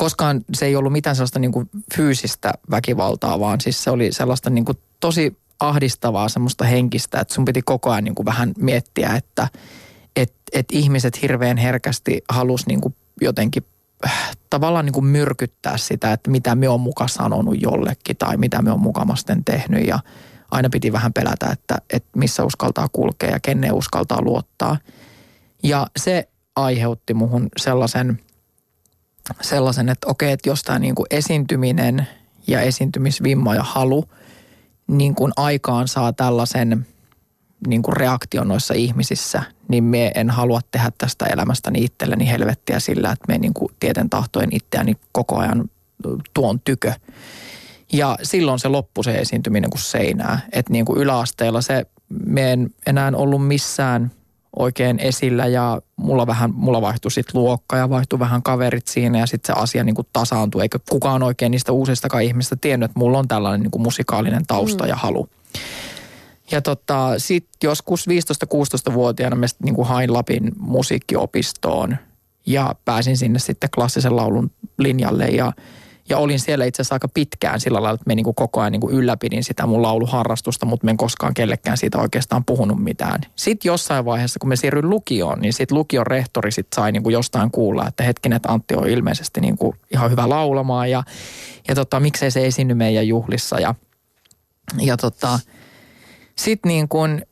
koskaan 0.02 0.44
se 0.54 0.66
ei 0.66 0.76
ollut 0.76 0.92
mitään 0.92 1.16
sellaista 1.16 1.38
niin 1.38 1.52
kuin 1.52 1.70
fyysistä 1.94 2.52
väkivaltaa, 2.70 3.40
vaan 3.40 3.60
siis 3.60 3.84
se 3.84 3.90
oli 3.90 4.12
sellaista 4.12 4.50
niin 4.50 4.64
kuin 4.64 4.78
tosi 5.00 5.36
ahdistavaa 5.60 6.28
semmoista 6.28 6.64
henkistä, 6.64 7.20
että 7.20 7.34
sun 7.34 7.44
piti 7.44 7.62
koko 7.62 7.90
ajan 7.90 8.04
niin 8.04 8.14
kuin 8.14 8.26
vähän 8.26 8.52
miettiä, 8.58 9.14
että 9.16 9.48
et, 10.16 10.32
et 10.52 10.66
ihmiset 10.72 11.22
hirveän 11.22 11.56
herkästi 11.56 12.24
halus 12.28 12.66
niin 12.66 12.80
kuin 12.80 12.94
jotenkin 13.20 13.62
äh, 14.06 14.36
tavallaan 14.50 14.84
niin 14.84 14.92
kuin 14.92 15.06
myrkyttää 15.06 15.76
sitä, 15.76 16.12
että 16.12 16.30
mitä 16.30 16.54
me 16.54 16.68
on 16.68 16.80
muka 16.80 17.08
sanonut 17.08 17.62
jollekin 17.62 18.16
tai 18.16 18.36
mitä 18.36 18.62
me 18.62 18.72
on 18.72 18.80
mukamasten 18.80 19.44
tehnyt 19.44 19.86
ja 19.86 19.98
aina 20.50 20.68
piti 20.70 20.92
vähän 20.92 21.12
pelätä, 21.12 21.46
että, 21.52 21.76
että 21.90 22.08
missä 22.16 22.44
uskaltaa 22.44 22.88
kulkea 22.92 23.30
ja 23.30 23.40
kenne 23.40 23.72
uskaltaa 23.72 24.22
luottaa. 24.22 24.76
Ja 25.62 25.86
se 25.96 26.28
aiheutti 26.56 27.14
muhun 27.14 27.48
sellaisen– 27.56 28.18
sellaisen, 29.40 29.88
että 29.88 30.06
okei, 30.06 30.32
että 30.32 30.48
jos 30.48 30.62
tämä 30.62 30.78
niin 30.78 30.94
kuin 30.94 31.06
esiintyminen 31.10 32.06
ja 32.46 32.60
esiintymisvimma 32.60 33.54
ja 33.54 33.62
halu 33.62 34.04
niin 34.86 35.14
kuin 35.14 35.32
aikaan 35.36 35.88
saa 35.88 36.12
tällaisen 36.12 36.86
niin 37.66 37.82
kuin 37.82 37.96
reaktion 37.96 38.48
noissa 38.48 38.74
ihmisissä, 38.74 39.42
niin 39.68 39.84
me 39.84 40.12
en 40.14 40.30
halua 40.30 40.60
tehdä 40.70 40.92
tästä 40.98 41.26
elämästäni 41.26 41.84
itselleni 41.84 42.28
helvettiä 42.28 42.80
sillä, 42.80 43.12
että 43.12 43.24
me 43.28 43.38
niin 43.38 43.54
kuin 43.54 43.72
tieten 43.80 44.10
tahtoen 44.10 44.48
itseäni 44.52 44.96
koko 45.12 45.38
ajan 45.38 45.70
tuon 46.34 46.60
tykö. 46.60 46.92
Ja 47.92 48.18
silloin 48.22 48.58
se 48.58 48.68
loppui 48.68 49.04
se 49.04 49.18
esiintyminen 49.18 49.70
kuin 49.70 49.80
seinää. 49.80 50.40
Että 50.52 50.72
niin 50.72 50.84
kuin 50.84 50.98
yläasteella 50.98 51.60
se, 51.60 51.86
me 52.26 52.52
en 52.52 52.70
enää 52.86 53.12
ollut 53.14 53.46
missään 53.46 54.10
oikein 54.56 54.98
esillä 54.98 55.46
ja 55.46 55.82
mulla 55.96 56.26
vähän, 56.26 56.50
mulla 56.54 56.80
vaihtui 56.80 57.10
sitten 57.10 57.40
luokka 57.40 57.76
ja 57.76 57.90
vaihtui 57.90 58.18
vähän 58.18 58.42
kaverit 58.42 58.86
siinä 58.86 59.18
ja 59.18 59.26
sitten 59.26 59.54
se 59.54 59.60
asia 59.60 59.84
niin 59.84 59.94
kuin 59.94 60.08
tasaantui. 60.12 60.62
Eikä 60.62 60.78
kukaan 60.90 61.22
oikein 61.22 61.50
niistä 61.50 61.72
uusistakaan 61.72 62.22
ihmistä 62.22 62.56
tiennyt, 62.60 62.90
että 62.90 62.98
mulla 62.98 63.18
on 63.18 63.28
tällainen 63.28 63.60
niin 63.60 63.70
kuin 63.70 63.82
musikaalinen 63.82 64.46
tausta 64.46 64.84
mm. 64.84 64.88
ja 64.88 64.96
halu. 64.96 65.28
Ja 66.50 66.62
tota, 66.62 67.14
sitten 67.18 67.68
joskus 67.68 68.06
15-16-vuotiaana 68.08 69.36
mä 69.36 69.46
niin 69.64 69.74
kuin 69.74 69.88
hain 69.88 70.12
Lapin 70.12 70.52
musiikkiopistoon 70.58 71.96
ja 72.46 72.74
pääsin 72.84 73.16
sinne 73.16 73.38
sitten 73.38 73.70
klassisen 73.74 74.16
laulun 74.16 74.50
linjalle 74.78 75.26
ja– 75.28 75.52
ja 76.08 76.18
olin 76.18 76.40
siellä 76.40 76.64
itse 76.64 76.82
asiassa 76.82 76.94
aika 76.94 77.08
pitkään 77.08 77.60
sillä 77.60 77.82
lailla, 77.82 77.94
että 77.94 78.04
me 78.06 78.14
niin 78.14 78.24
kuin 78.24 78.34
koko 78.34 78.60
ajan 78.60 78.72
niin 78.72 78.80
kuin 78.80 78.94
ylläpidin 78.94 79.44
sitä 79.44 79.66
mun 79.66 79.82
lauluharrastusta, 79.82 80.66
mutta 80.66 80.84
me 80.84 80.90
en 80.90 80.96
koskaan 80.96 81.34
kellekään 81.34 81.76
siitä 81.76 81.98
oikeastaan 81.98 82.44
puhunut 82.44 82.82
mitään. 82.82 83.20
Sitten 83.36 83.70
jossain 83.70 84.04
vaiheessa, 84.04 84.38
kun 84.40 84.48
me 84.48 84.56
siirryin 84.56 84.90
lukioon, 84.90 85.40
niin 85.40 85.52
sitten 85.52 85.78
lukion 85.78 86.06
rehtori 86.06 86.52
sit 86.52 86.66
sai 86.74 86.92
niin 86.92 87.02
kuin 87.02 87.12
jostain 87.12 87.50
kuulla, 87.50 87.88
että 87.88 88.02
hetkinen, 88.02 88.36
että 88.36 88.52
Antti 88.52 88.74
on 88.74 88.88
ilmeisesti 88.88 89.40
niin 89.40 89.58
kuin 89.58 89.76
ihan 89.94 90.10
hyvä 90.10 90.28
laulamaan 90.28 90.90
ja, 90.90 91.02
ja 91.68 91.74
tota, 91.74 92.00
miksei 92.00 92.30
se 92.30 92.46
esiinny 92.46 92.74
meidän 92.74 93.08
juhlissa. 93.08 93.60
Ja, 93.60 93.74
ja 94.80 94.96
tota, 94.96 95.38
sitten 96.38 96.68
niin 96.68 96.88
kuin 96.88 97.22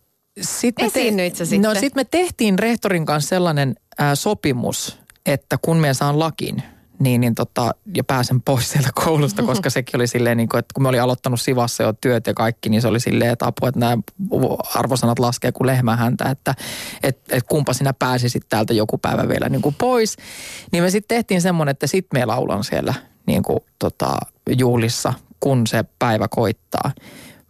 sit 0.40 0.74
me 0.80 0.90
te- 0.90 1.44
sitten? 1.44 1.62
No 1.62 1.74
sitten 1.74 2.00
me 2.00 2.04
tehtiin 2.04 2.58
rehtorin 2.58 3.06
kanssa 3.06 3.28
sellainen 3.28 3.74
ää, 3.98 4.14
sopimus, 4.14 4.98
että 5.26 5.58
kun 5.62 5.76
me 5.76 5.94
saan 5.94 6.18
lakin– 6.18 6.62
niin, 7.00 7.20
niin 7.20 7.34
tota, 7.34 7.74
ja 7.96 8.04
pääsen 8.04 8.42
pois 8.42 8.70
sieltä 8.70 8.90
koulusta, 8.94 9.42
koska 9.42 9.70
sekin 9.80 9.96
oli 9.96 10.06
silleen, 10.06 10.36
niin 10.36 10.48
kuin, 10.48 10.58
että 10.58 10.72
kun 10.74 10.82
me 10.82 10.88
oli 10.88 10.98
aloittanut 10.98 11.40
Sivassa 11.40 11.82
jo 11.82 11.92
työt 11.92 12.26
ja 12.26 12.34
kaikki, 12.34 12.68
niin 12.68 12.82
se 12.82 12.88
oli 12.88 13.00
silleen, 13.00 13.30
että 13.30 13.46
apua, 13.46 13.68
että 13.68 13.80
nämä 13.80 13.98
arvosanat 14.74 15.18
laskee 15.18 15.52
kuin 15.52 15.66
lehmä 15.66 15.96
häntä, 15.96 16.30
että 16.30 16.54
et, 17.02 17.20
et 17.28 17.44
kumpa 17.48 17.72
sinä 17.72 17.92
pääsisit 17.92 18.42
täältä 18.48 18.74
joku 18.74 18.98
päivä 18.98 19.28
vielä 19.28 19.48
niin 19.48 19.62
kuin 19.62 19.74
pois. 19.78 20.16
Niin 20.72 20.82
me 20.82 20.90
sitten 20.90 21.16
tehtiin 21.16 21.42
semmoinen, 21.42 21.70
että 21.70 21.86
sitten 21.86 22.20
me 22.20 22.24
laulan 22.24 22.64
siellä 22.64 22.94
niin 23.26 23.42
kuin, 23.42 23.58
tota, 23.78 24.16
juhlissa, 24.58 25.12
kun 25.40 25.66
se 25.66 25.84
päivä 25.98 26.28
koittaa. 26.28 26.90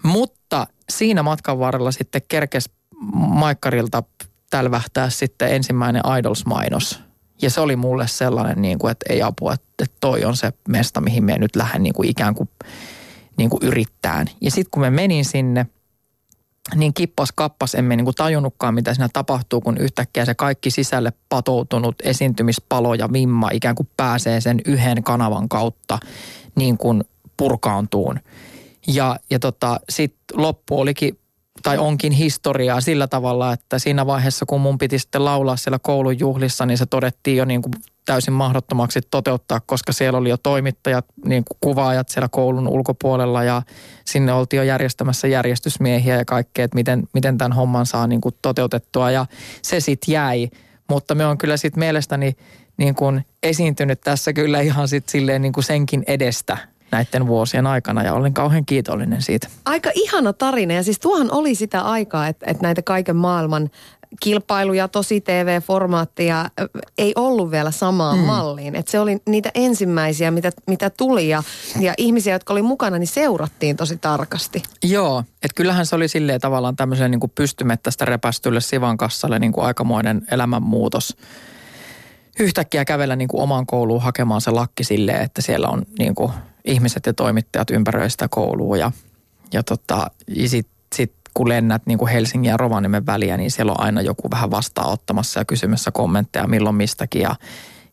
Mutta 0.02 0.66
siinä 0.90 1.22
matkan 1.22 1.58
varrella 1.58 1.92
sitten 1.92 2.22
kerkes 2.28 2.70
Maikkarilta 3.14 4.02
tälvähtää 4.50 5.10
sitten 5.10 5.54
ensimmäinen 5.54 6.02
Idols-mainos– 6.18 7.00
ja 7.42 7.50
se 7.50 7.60
oli 7.60 7.76
mulle 7.76 8.08
sellainen, 8.08 8.62
niin 8.62 8.78
kuin, 8.78 8.90
että 8.90 9.12
ei 9.12 9.22
apua, 9.22 9.54
että 9.54 9.84
toi 10.00 10.24
on 10.24 10.36
se 10.36 10.52
mesta, 10.68 11.00
mihin 11.00 11.24
me 11.24 11.38
nyt 11.38 11.56
lähden 11.56 11.82
niin 11.82 11.94
kuin 11.94 12.08
ikään 12.08 12.34
kuin, 12.34 12.48
niin 13.36 13.50
kuin 13.50 13.62
yrittään. 13.62 14.26
Ja 14.40 14.50
sitten 14.50 14.70
kun 14.70 14.82
me 14.82 14.90
menin 14.90 15.24
sinne, 15.24 15.66
niin 16.74 16.94
kippas 16.94 17.32
kappas, 17.34 17.74
emme 17.74 17.96
niin 17.96 18.04
kuin 18.04 18.14
tajunnutkaan, 18.14 18.74
mitä 18.74 18.94
siinä 18.94 19.08
tapahtuu, 19.12 19.60
kun 19.60 19.78
yhtäkkiä 19.78 20.24
se 20.24 20.34
kaikki 20.34 20.70
sisälle 20.70 21.12
patoutunut 21.28 21.96
esiintymispalo 22.02 22.94
ja 22.94 23.12
vimma 23.12 23.50
ikään 23.52 23.74
kuin 23.74 23.88
pääsee 23.96 24.40
sen 24.40 24.60
yhden 24.66 25.02
kanavan 25.02 25.48
kautta 25.48 25.98
niin 26.56 26.78
kuin 26.78 27.04
purkaantuun. 27.36 28.20
Ja, 28.86 29.16
ja 29.30 29.38
tota, 29.38 29.80
sitten 29.88 30.42
loppu 30.42 30.80
olikin 30.80 31.19
tai 31.62 31.78
onkin 31.78 32.12
historiaa 32.12 32.80
sillä 32.80 33.06
tavalla, 33.06 33.52
että 33.52 33.78
siinä 33.78 34.06
vaiheessa, 34.06 34.46
kun 34.46 34.60
mun 34.60 34.78
piti 34.78 34.98
sitten 34.98 35.24
laulaa 35.24 35.56
siellä 35.56 35.78
koulun 35.82 36.18
juhlissa, 36.18 36.66
niin 36.66 36.78
se 36.78 36.86
todettiin 36.86 37.36
jo 37.36 37.44
niin 37.44 37.62
kuin 37.62 37.72
täysin 38.04 38.34
mahdottomaksi 38.34 39.00
toteuttaa, 39.10 39.60
koska 39.66 39.92
siellä 39.92 40.18
oli 40.18 40.28
jo 40.28 40.36
toimittajat, 40.36 41.04
niin 41.24 41.44
kuin 41.44 41.58
kuvaajat 41.60 42.08
siellä 42.08 42.28
koulun 42.28 42.68
ulkopuolella 42.68 43.44
ja 43.44 43.62
sinne 44.04 44.32
oltiin 44.32 44.58
jo 44.58 44.64
järjestämässä 44.64 45.28
järjestysmiehiä 45.28 46.16
ja 46.16 46.24
kaikkea, 46.24 46.64
että 46.64 46.74
miten, 46.74 47.02
miten 47.14 47.38
tämän 47.38 47.52
homman 47.52 47.86
saa 47.86 48.06
niin 48.06 48.20
kuin 48.20 48.34
toteutettua 48.42 49.10
ja 49.10 49.26
se 49.62 49.80
sitten 49.80 50.12
jäi. 50.12 50.48
Mutta 50.88 51.14
me 51.14 51.26
on 51.26 51.38
kyllä 51.38 51.56
sitten 51.56 51.78
mielestäni 51.78 52.36
niin 52.76 52.94
kuin 52.94 53.26
esiintynyt 53.42 54.00
tässä 54.00 54.32
kyllä 54.32 54.60
ihan 54.60 54.88
sitten 54.88 55.12
silleen 55.12 55.42
niin 55.42 55.52
kuin 55.52 55.64
senkin 55.64 56.04
edestä 56.06 56.58
näiden 56.92 57.26
vuosien 57.26 57.66
aikana 57.66 58.02
ja 58.02 58.14
olen 58.14 58.34
kauhean 58.34 58.66
kiitollinen 58.66 59.22
siitä. 59.22 59.48
Aika 59.64 59.90
ihana 59.94 60.32
tarina 60.32 60.74
ja 60.74 60.82
siis 60.82 60.98
tuohan 60.98 61.32
oli 61.32 61.54
sitä 61.54 61.80
aikaa, 61.80 62.28
että, 62.28 62.46
että 62.48 62.62
näitä 62.62 62.82
kaiken 62.82 63.16
maailman 63.16 63.70
kilpailuja, 64.20 64.88
tosi 64.88 65.20
TV-formaatteja 65.20 66.50
ei 66.98 67.12
ollut 67.16 67.50
vielä 67.50 67.70
samaan 67.70 68.18
mm. 68.18 68.24
malliin. 68.24 68.76
Että 68.76 68.90
se 68.90 69.00
oli 69.00 69.18
niitä 69.26 69.50
ensimmäisiä, 69.54 70.30
mitä, 70.30 70.50
mitä 70.66 70.90
tuli 70.90 71.28
ja, 71.28 71.42
ja 71.80 71.94
ihmisiä, 71.98 72.34
jotka 72.34 72.52
oli 72.52 72.62
mukana, 72.62 72.98
niin 72.98 73.06
seurattiin 73.06 73.76
tosi 73.76 73.96
tarkasti. 73.96 74.62
Joo, 74.84 75.24
että 75.42 75.54
kyllähän 75.54 75.86
se 75.86 75.96
oli 75.96 76.08
silleen 76.08 76.40
tavallaan 76.40 76.76
tämmöiselle 76.76 77.08
niin 77.08 77.30
pystymettästä 77.34 78.04
repästylle 78.04 78.60
Sivan 78.60 78.96
kassalle 78.96 79.38
niin 79.38 79.52
kuin 79.52 79.66
aikamoinen 79.66 80.26
elämänmuutos 80.30 81.16
yhtäkkiä 82.40 82.84
kävellä 82.84 83.16
niin 83.16 83.28
kuin 83.28 83.42
omaan 83.42 83.66
kouluun 83.66 84.02
hakemaan 84.02 84.40
se 84.40 84.50
lakki 84.50 84.84
silleen, 84.84 85.22
että 85.22 85.42
siellä 85.42 85.68
on 85.68 85.82
niin 85.98 86.14
kuin 86.14 86.32
ihmiset 86.64 87.06
ja 87.06 87.14
toimittajat 87.14 87.70
ympäröi 87.70 88.10
sitä 88.10 88.28
koulua 88.28 88.76
ja, 88.76 88.92
ja, 89.52 89.62
tota, 89.62 90.10
ja 90.28 90.48
sitten 90.48 90.74
sit, 90.94 91.12
kun 91.34 91.48
lennät 91.48 91.82
niin 91.86 91.98
kuin 91.98 92.12
Helsingin 92.12 92.50
ja 92.50 92.56
Rovaniemen 92.56 93.06
väliä, 93.06 93.36
niin 93.36 93.50
siellä 93.50 93.72
on 93.72 93.80
aina 93.80 94.02
joku 94.02 94.30
vähän 94.30 94.50
vastaanottamassa 94.50 95.40
ja 95.40 95.44
kysymässä 95.44 95.90
kommentteja 95.90 96.46
milloin 96.46 96.76
mistäkin 96.76 97.22
ja, 97.22 97.34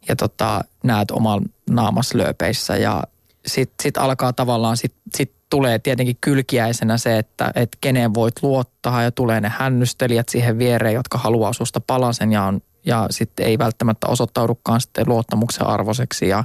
ja 0.07 0.15
tota, 0.15 0.63
näet 0.83 1.11
oman 1.11 1.41
naamas 1.69 2.13
lööpeissä 2.13 2.77
ja 2.77 3.03
sitten 3.45 3.83
sit 3.83 3.97
alkaa 3.97 4.33
tavallaan, 4.33 4.77
sitten 4.77 5.01
sit 5.17 5.31
tulee 5.49 5.79
tietenkin 5.79 6.17
kylkiäisenä 6.21 6.97
se, 6.97 7.17
että 7.17 7.51
et 7.55 7.77
keneen 7.81 8.13
voit 8.13 8.33
luottaa 8.41 9.03
ja 9.03 9.11
tulee 9.11 9.41
ne 9.41 9.51
hännystelijät 9.57 10.29
siihen 10.29 10.57
viereen, 10.57 10.93
jotka 10.93 11.17
haluaa 11.17 11.53
susta 11.53 11.79
palasen 11.79 12.31
ja, 12.31 12.43
on, 12.43 12.61
ja 12.85 13.07
sitten 13.09 13.45
ei 13.45 13.57
välttämättä 13.57 14.07
osoittaudukaan 14.07 14.81
sitten 14.81 15.07
luottamuksen 15.07 15.67
arvoiseksi 15.67 16.27
ja 16.27 16.43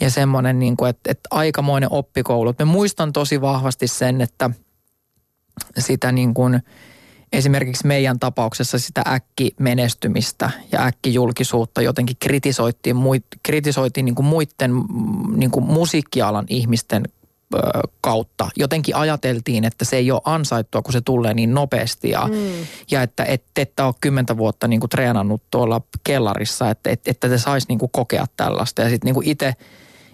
ja 0.00 0.10
semmoinen, 0.10 0.58
niin 0.58 0.76
kuin, 0.76 0.90
että, 0.90 1.10
että 1.10 1.28
aikamoinen 1.30 1.92
oppikoulu. 1.92 2.54
Me 2.58 2.64
muistan 2.64 3.12
tosi 3.12 3.40
vahvasti 3.40 3.86
sen, 3.86 4.20
että 4.20 4.50
sitä 5.78 6.12
niin 6.12 6.34
kuin, 6.34 6.62
esimerkiksi 7.32 7.86
meidän 7.86 8.18
tapauksessa 8.18 8.78
sitä 8.78 9.02
äkkimenestymistä 9.08 10.50
ja 10.72 10.86
äkkijulkisuutta 10.86 11.82
jotenkin 11.82 12.16
kritisoitiin, 12.20 12.96
muit, 12.96 13.26
kritisoitiin 13.42 14.04
niin 14.04 14.14
kuin 14.14 14.26
muiden 14.26 14.72
niin 15.36 15.50
kuin 15.50 15.64
musiikkialan 15.64 16.44
ihmisten 16.48 17.02
kautta. 18.00 18.48
Jotenkin 18.56 18.96
ajateltiin, 18.96 19.64
että 19.64 19.84
se 19.84 19.96
ei 19.96 20.10
ole 20.10 20.20
ansaittua, 20.24 20.82
kun 20.82 20.92
se 20.92 21.00
tulee 21.00 21.34
niin 21.34 21.54
nopeasti 21.54 22.10
ja, 22.10 22.28
mm. 22.30 22.66
ja 22.90 23.02
että 23.02 23.24
et, 23.24 23.42
että 23.56 23.86
ole 23.86 23.94
kymmentä 24.00 24.36
vuotta 24.36 24.68
niin 24.68 24.80
kuin 24.80 24.90
treenannut 24.90 25.42
tuolla 25.50 25.80
kellarissa, 26.04 26.70
että, 26.70 26.90
että, 26.90 27.10
että 27.10 27.28
te 27.28 27.38
saisi 27.38 27.66
niin 27.68 27.78
kuin 27.78 27.90
kokea 27.92 28.26
tällaista. 28.36 28.82
Ja 28.82 28.88
sitten 28.88 29.14
niin 29.14 29.28
itse 29.28 29.54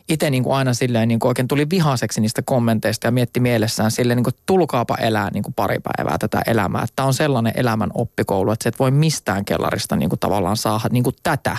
itse 0.09 0.31
niin 0.31 0.43
kuin 0.43 0.57
aina 0.57 0.75
silleen 0.75 1.09
niin 1.09 1.19
kuin 1.19 1.29
oikein 1.29 1.49
tuli 1.49 1.71
vihaseksi 1.71 2.21
niistä 2.21 2.43
kommenteista 2.43 3.07
ja 3.07 3.11
mietti 3.11 3.41
mielessään 3.41 3.91
silleen, 3.91 4.17
niin 4.17 4.25
kuin, 4.25 4.35
tulkaapa 4.47 4.97
elää 4.97 5.31
niin 5.31 5.43
kuin 5.43 5.55
pari 5.55 5.79
päivää 5.79 6.19
tätä 6.19 6.43
elämää. 6.47 6.87
Tämä 6.97 7.07
on 7.07 7.15
sellainen 7.15 7.53
elämän 7.57 7.91
oppikoulu, 7.95 8.51
että 8.51 8.63
sä 8.63 8.69
et 8.69 8.79
voi 8.79 8.91
mistään 8.91 9.45
kellarista 9.45 9.97
niin 9.97 10.09
kuin 10.09 10.21
tavallaan 10.21 10.57
saada 10.57 10.89
niin 10.91 11.05
kuin 11.05 11.17
tätä. 11.23 11.57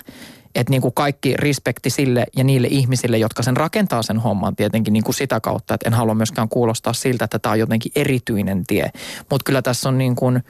Että 0.55 0.71
niin 0.71 0.81
kuin 0.81 0.93
kaikki 0.93 1.37
respekti 1.37 1.89
sille 1.89 2.25
ja 2.37 2.43
niille 2.43 2.67
ihmisille, 2.71 3.17
jotka 3.17 3.43
sen 3.43 3.57
rakentaa 3.57 4.03
sen 4.03 4.19
homman 4.19 4.55
tietenkin 4.55 4.93
niin 4.93 5.03
kuin 5.03 5.15
sitä 5.15 5.39
kautta, 5.39 5.73
että 5.73 5.89
en 5.89 5.93
halua 5.93 6.15
myöskään 6.15 6.49
kuulostaa 6.49 6.93
siltä, 6.93 7.25
että 7.25 7.39
tämä 7.39 7.53
on 7.53 7.59
jotenkin 7.59 7.91
erityinen 7.95 8.63
tie. 8.67 8.91
Mutta 9.29 9.43
kyllä 9.45 9.61
tässä 9.61 9.89
on 9.89 9.97
niin 9.97 10.15
kuin, 10.15 10.43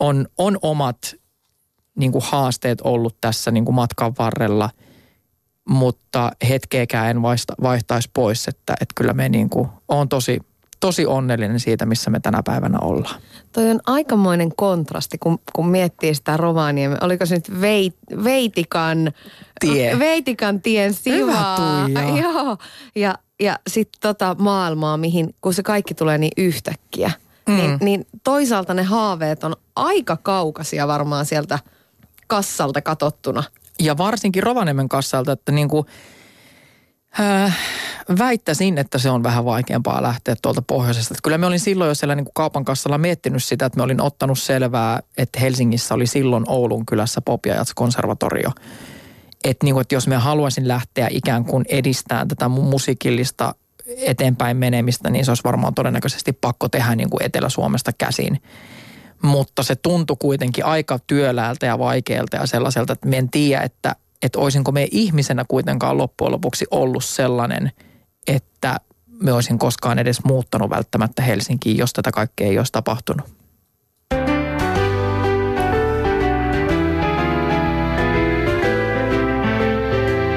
on, 0.00 0.26
on 0.38 0.58
omat 0.62 1.14
niin 1.98 2.12
kuin 2.12 2.24
haasteet 2.26 2.80
ollut 2.80 3.16
tässä 3.20 3.50
niin 3.50 3.64
kuin 3.64 3.74
matkan 3.74 4.14
varrella– 4.18 4.70
mutta 5.68 6.32
hetkeäkään 6.48 7.10
en 7.10 7.22
vaihtaisi 7.62 8.10
pois, 8.14 8.48
että, 8.48 8.72
että 8.72 8.92
kyllä 8.94 9.12
me 9.12 9.28
niin 9.28 9.50
kuin, 9.50 9.68
on 9.88 10.08
tosi, 10.08 10.38
tosi 10.80 11.06
onnellinen 11.06 11.60
siitä, 11.60 11.86
missä 11.86 12.10
me 12.10 12.20
tänä 12.20 12.42
päivänä 12.44 12.78
ollaan. 12.78 13.20
Toi 13.52 13.70
on 13.70 13.80
aikamoinen 13.86 14.56
kontrasti, 14.56 15.18
kun, 15.18 15.38
kun 15.52 15.68
miettii 15.68 16.14
sitä 16.14 16.36
Rovaniemi. 16.36 16.96
Oliko 17.00 17.26
se 17.26 17.34
nyt 17.34 17.60
veit, 17.60 17.96
Veitikan, 18.24 19.12
Tie. 19.60 19.98
Veitikan 19.98 20.62
tien 20.62 20.94
sivaa. 20.94 21.86
Hyvä 21.86 22.02
Joo. 22.22 22.56
Ja, 22.94 23.14
ja 23.40 23.58
sitten 23.66 24.00
tota 24.00 24.36
maailmaa, 24.38 24.96
mihin, 24.96 25.34
kun 25.40 25.54
se 25.54 25.62
kaikki 25.62 25.94
tulee 25.94 26.18
niin 26.18 26.32
yhtäkkiä. 26.36 27.10
Mm. 27.48 27.56
Niin, 27.56 27.78
niin 27.80 28.06
toisaalta 28.24 28.74
ne 28.74 28.82
haaveet 28.82 29.44
on 29.44 29.56
aika 29.76 30.16
kaukasia 30.16 30.88
varmaan 30.88 31.26
sieltä 31.26 31.58
kassalta 32.26 32.82
katottuna. 32.82 33.42
Ja 33.80 33.98
varsinkin 33.98 34.42
Rovaniemen 34.42 34.88
kassalta, 34.88 35.32
että 35.32 35.52
niin 35.52 35.68
kuin, 35.68 35.86
äh, 37.20 37.58
väittäisin, 38.18 38.78
että 38.78 38.98
se 38.98 39.10
on 39.10 39.22
vähän 39.22 39.44
vaikeampaa 39.44 40.02
lähteä 40.02 40.36
tuolta 40.42 40.62
pohjoisesta. 40.62 41.14
Että 41.14 41.22
kyllä 41.22 41.38
me 41.38 41.46
olin 41.46 41.60
silloin 41.60 41.88
jo 41.88 41.94
siellä 41.94 42.14
niin 42.14 42.24
kuin 42.24 42.34
kaupan 42.34 42.64
kassalla 42.64 42.98
miettinyt 42.98 43.44
sitä, 43.44 43.66
että 43.66 43.76
me 43.76 43.82
olin 43.82 44.00
ottanut 44.00 44.38
selvää, 44.38 45.00
että 45.16 45.40
Helsingissä 45.40 45.94
oli 45.94 46.06
silloin 46.06 46.44
Oulun 46.48 46.86
kylässä 46.86 47.20
Pop 47.20 47.42
konservatorio. 47.74 48.50
Että, 49.44 49.64
niin 49.64 49.74
kuin, 49.74 49.82
että 49.82 49.94
jos 49.94 50.08
me 50.08 50.16
haluaisin 50.16 50.68
lähteä 50.68 51.08
ikään 51.10 51.44
kuin 51.44 51.64
edistämään 51.68 52.28
tätä 52.28 52.48
mun 52.48 52.64
musiikillista 52.64 53.54
eteenpäin 53.96 54.56
menemistä, 54.56 55.10
niin 55.10 55.24
se 55.24 55.30
olisi 55.30 55.44
varmaan 55.44 55.74
todennäköisesti 55.74 56.32
pakko 56.32 56.68
tehdä 56.68 56.94
niin 56.94 57.10
kuin 57.10 57.22
Etelä-Suomesta 57.22 57.92
käsin. 57.98 58.42
Mutta 59.22 59.62
se 59.62 59.76
tuntui 59.76 60.16
kuitenkin 60.18 60.64
aika 60.64 60.98
työläältä 61.06 61.66
ja 61.66 61.78
vaikealta 61.78 62.36
ja 62.36 62.46
sellaiselta, 62.46 62.92
että 62.92 63.08
me 63.08 63.18
en 63.18 63.30
tiedä, 63.30 63.62
että, 63.62 63.96
että 64.22 64.38
olisinko 64.38 64.72
me 64.72 64.88
ihmisenä 64.90 65.44
kuitenkaan 65.48 65.98
loppujen 65.98 66.32
lopuksi 66.32 66.66
ollut 66.70 67.04
sellainen, 67.04 67.72
että 68.26 68.80
me 69.22 69.32
olisin 69.32 69.58
koskaan 69.58 69.98
edes 69.98 70.24
muuttanut 70.24 70.70
välttämättä 70.70 71.22
Helsinkiin, 71.22 71.76
jos 71.76 71.92
tätä 71.92 72.10
kaikkea 72.10 72.46
ei 72.46 72.58
olisi 72.58 72.72
tapahtunut. 72.72 73.26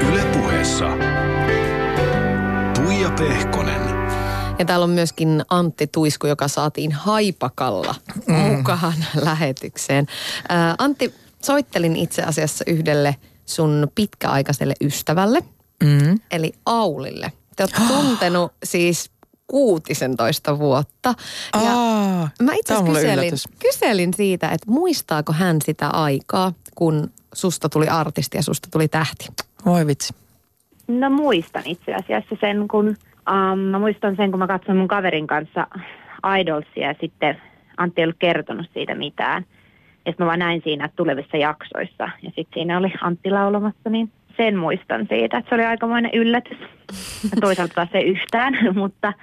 Ylepuheessa 0.09 0.85
Tuija 2.75 3.09
Pehkonen. 3.09 3.81
Ja 4.59 4.65
täällä 4.65 4.83
on 4.83 4.89
myöskin 4.89 5.43
Antti 5.49 5.87
Tuisku, 5.87 6.27
joka 6.27 6.47
saatiin 6.47 6.91
haipakalla 6.91 7.95
mm. 8.27 8.33
mukaan 8.35 9.05
lähetykseen. 9.21 10.05
Ää, 10.49 10.75
Antti, 10.77 11.13
soittelin 11.41 11.95
itse 11.95 12.23
asiassa 12.23 12.63
yhdelle 12.67 13.15
sun 13.55 13.87
pitkäaikaiselle 13.95 14.73
ystävälle, 14.81 15.39
mm. 15.83 16.19
eli 16.31 16.53
Aulille. 16.65 17.31
Te 17.55 17.63
olette 17.63 17.81
tuntenut 17.87 18.53
siis 18.63 19.11
16 19.47 20.59
vuotta. 20.59 21.13
Ja 21.53 21.71
Aa, 21.73 22.29
mä 22.41 22.53
itse 22.53 22.73
kyselin, 22.85 23.33
kyselin 23.59 24.13
siitä, 24.13 24.49
että 24.49 24.71
muistaako 24.71 25.33
hän 25.33 25.57
sitä 25.61 25.87
aikaa, 25.87 26.53
kun 26.75 27.09
susta 27.33 27.69
tuli 27.69 27.87
artisti 27.87 28.37
ja 28.37 28.43
susta 28.43 28.67
tuli 28.71 28.87
tähti. 28.87 29.27
Voi 29.65 29.87
vitsi. 29.87 30.13
No 30.87 31.09
muistan 31.09 31.63
itse 31.65 31.93
asiassa 31.93 32.35
sen, 32.41 32.67
kun 32.67 32.87
um, 32.87 33.59
mä 33.59 33.79
muistan 33.79 34.15
sen, 34.15 34.31
kun 34.31 34.39
mä 34.39 34.47
katsoin 34.47 34.77
mun 34.77 34.87
kaverin 34.87 35.27
kanssa 35.27 35.67
Idolsia 36.39 36.87
ja 36.87 36.95
sitten 37.01 37.41
Antti 37.77 38.01
ei 38.01 38.05
ollut 38.05 38.19
kertonut 38.19 38.65
siitä 38.73 38.95
mitään. 38.95 39.45
Ja 40.05 40.13
mä 40.17 40.25
vaan 40.25 40.39
näin 40.39 40.61
siinä 40.63 40.89
tulevissa 40.95 41.37
jaksoissa 41.37 42.03
ja 42.03 42.31
sitten 42.35 42.53
siinä 42.53 42.77
oli 42.77 42.93
Antti 43.01 43.29
laulamassa, 43.29 43.89
niin 43.89 44.11
sen 44.37 44.57
muistan 44.57 45.07
siitä, 45.09 45.37
että 45.37 45.49
se 45.49 45.55
oli 45.55 45.65
aikamoinen 45.65 46.11
yllätys. 46.13 46.57
Ja 47.23 47.41
toisaalta 47.41 47.73
taas 47.73 47.89
ei 47.93 48.03
yhtään, 48.03 48.53
mutta, 48.81 49.13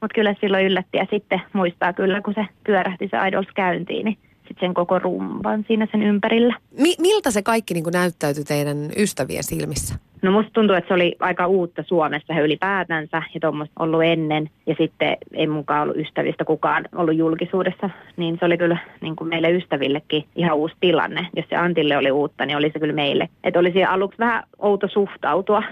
mutta 0.00 0.14
kyllä 0.14 0.34
silloin 0.40 0.66
yllätti 0.66 0.98
ja 0.98 1.06
sitten 1.10 1.40
muistaa 1.52 1.92
kyllä, 1.92 2.20
kun 2.20 2.34
se 2.34 2.46
pyörähti 2.64 3.08
se 3.10 3.28
Idols 3.28 3.48
käyntiin, 3.54 4.04
niin 4.04 4.18
sitten 4.48 4.60
sen 4.60 4.74
koko 4.74 4.98
rumban 4.98 5.64
siinä 5.68 5.86
sen 5.90 6.02
ympärillä. 6.02 6.54
Mi- 6.78 6.96
miltä 6.98 7.30
se 7.30 7.42
kaikki 7.42 7.74
niin 7.74 7.84
näyttäytyi 7.92 8.44
teidän 8.44 8.90
ystävien 8.96 9.44
silmissä? 9.44 9.94
No 10.22 10.30
musta 10.30 10.50
tuntuu, 10.52 10.76
että 10.76 10.88
se 10.88 10.94
oli 10.94 11.16
aika 11.20 11.46
uutta 11.46 11.82
Suomessa 11.86 12.40
ylipäätänsä 12.40 13.22
ja 13.34 13.40
tuommoista 13.40 13.82
ollut 13.82 14.04
ennen. 14.04 14.50
Ja 14.66 14.74
sitten 14.78 15.16
ei 15.32 15.46
mukaan 15.46 15.82
ollut 15.82 15.96
ystävistä 15.96 16.44
kukaan 16.44 16.84
ollut 16.94 17.16
julkisuudessa, 17.16 17.90
niin 18.16 18.36
se 18.38 18.44
oli 18.44 18.58
kyllä 18.58 18.76
niin 19.00 19.16
kuin 19.16 19.28
meille 19.28 19.50
ystävillekin 19.50 20.24
ihan 20.36 20.56
uusi 20.56 20.74
tilanne. 20.80 21.26
Jos 21.36 21.46
se 21.48 21.56
Antille 21.56 21.96
oli 21.96 22.10
uutta, 22.10 22.46
niin 22.46 22.56
oli 22.56 22.70
se 22.70 22.78
kyllä 22.78 22.94
meille. 22.94 23.28
Että 23.44 23.60
olisi 23.60 23.84
aluksi 23.84 24.18
vähän 24.18 24.42
outo 24.58 24.88
suhtautua 24.88 25.62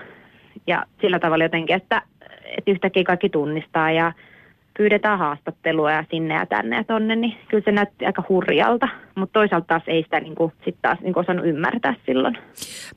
ja 0.66 0.84
sillä 1.00 1.18
tavalla 1.18 1.44
jotenkin, 1.44 1.76
että, 1.76 2.02
että 2.58 2.70
yhtäkkiä 2.70 3.04
kaikki 3.04 3.28
tunnistaa 3.28 3.90
ja 3.90 4.12
pyydetään 4.80 5.18
haastattelua 5.18 5.92
ja 5.92 6.04
sinne 6.10 6.34
ja 6.34 6.46
tänne 6.46 6.76
ja 6.76 6.84
tonne, 6.84 7.16
niin 7.16 7.36
kyllä 7.48 7.64
se 7.64 7.72
näytti 7.72 8.06
aika 8.06 8.24
hurjalta. 8.28 8.88
Mutta 9.14 9.32
toisaalta 9.32 9.66
taas 9.66 9.82
ei 9.86 10.02
sitä 10.02 10.20
niin 10.20 10.34
kuin, 10.34 10.52
sit 10.64 10.76
taas 10.82 11.00
niin 11.00 11.14
kuin 11.14 11.24
osannut 11.24 11.46
ymmärtää 11.46 11.94
silloin. 12.06 12.38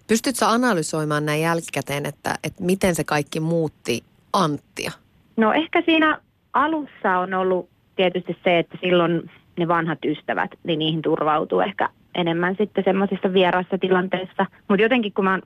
Pystytkö 0.08 0.46
analysoimaan 0.46 1.26
näin 1.26 1.42
jälkikäteen, 1.42 2.06
että, 2.06 2.36
että 2.44 2.64
miten 2.64 2.96
se 2.96 3.04
kaikki 3.04 3.40
muutti 3.40 4.04
Anttia? 4.34 4.92
No 5.38 5.54
ehkä 5.54 5.82
siinä 5.86 6.20
alussa 6.54 7.18
on 7.20 7.34
ollut 7.34 7.70
tietysti 7.96 8.38
se, 8.44 8.60
että 8.60 8.78
silloin 8.82 9.32
ne 9.60 9.68
vanhat 9.68 10.00
ystävät, 10.06 10.52
niin 10.64 10.80
niihin 10.80 11.02
turvautuu 11.02 11.60
ehkä 11.60 11.90
enemmän 12.16 12.56
sitten 12.58 12.84
semmoisissa 12.84 13.34
vieraissa 13.34 13.78
tilanteissa. 13.78 14.46
Mutta 14.68 14.84
jotenkin 14.84 15.14
kun 15.14 15.26
mä 15.26 15.40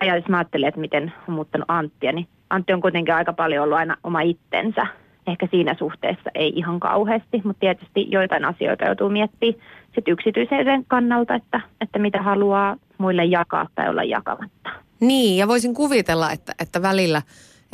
ajatus 0.00 0.28
mä 0.28 0.36
ajattelin, 0.36 0.68
että 0.68 0.80
miten 0.80 1.12
on 1.28 1.34
muuttanut 1.34 1.64
Anttia, 1.68 2.12
niin 2.12 2.28
Antti 2.50 2.72
on 2.72 2.80
kuitenkin 2.80 3.14
aika 3.14 3.32
paljon 3.32 3.64
ollut 3.64 3.78
aina 3.78 3.96
oma 4.04 4.20
itsensä. 4.20 4.86
Ehkä 5.26 5.48
siinä 5.50 5.74
suhteessa 5.78 6.30
ei 6.34 6.52
ihan 6.56 6.80
kauheasti, 6.80 7.40
mutta 7.44 7.60
tietysti 7.60 8.06
joitain 8.10 8.44
asioita 8.44 8.84
joutuu 8.84 9.08
miettimään 9.08 9.60
sit 9.94 10.08
yksityisen 10.08 10.84
kannalta, 10.88 11.34
että, 11.34 11.60
että 11.80 11.98
mitä 11.98 12.22
haluaa 12.22 12.76
muille 12.98 13.24
jakaa 13.24 13.66
tai 13.74 13.88
olla 13.88 14.04
jakamatta. 14.04 14.70
Niin, 15.00 15.38
ja 15.38 15.48
voisin 15.48 15.74
kuvitella, 15.74 16.30
että, 16.30 16.52
että 16.58 16.82
välillä 16.82 17.22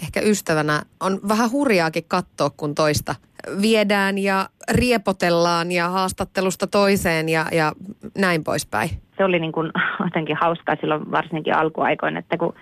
ehkä 0.02 0.20
ystävänä 0.20 0.82
on 1.00 1.20
vähän 1.28 1.50
hurjaakin 1.52 2.04
katsoa, 2.08 2.50
kun 2.56 2.74
toista 2.74 3.14
viedään 3.62 4.18
ja 4.18 4.48
riepotellaan 4.70 5.72
ja 5.72 5.88
haastattelusta 5.88 6.66
toiseen 6.66 7.28
ja, 7.28 7.46
ja 7.52 7.72
näin 8.18 8.44
poispäin. 8.44 8.90
Se 9.16 9.24
oli 9.24 9.38
niin 9.38 9.52
kuin 9.52 9.72
jotenkin 10.04 10.36
hauskaa 10.40 10.76
silloin 10.80 11.10
varsinkin 11.10 11.56
alkuaikoina, 11.56 12.18
että 12.18 12.36
kun 12.36 12.54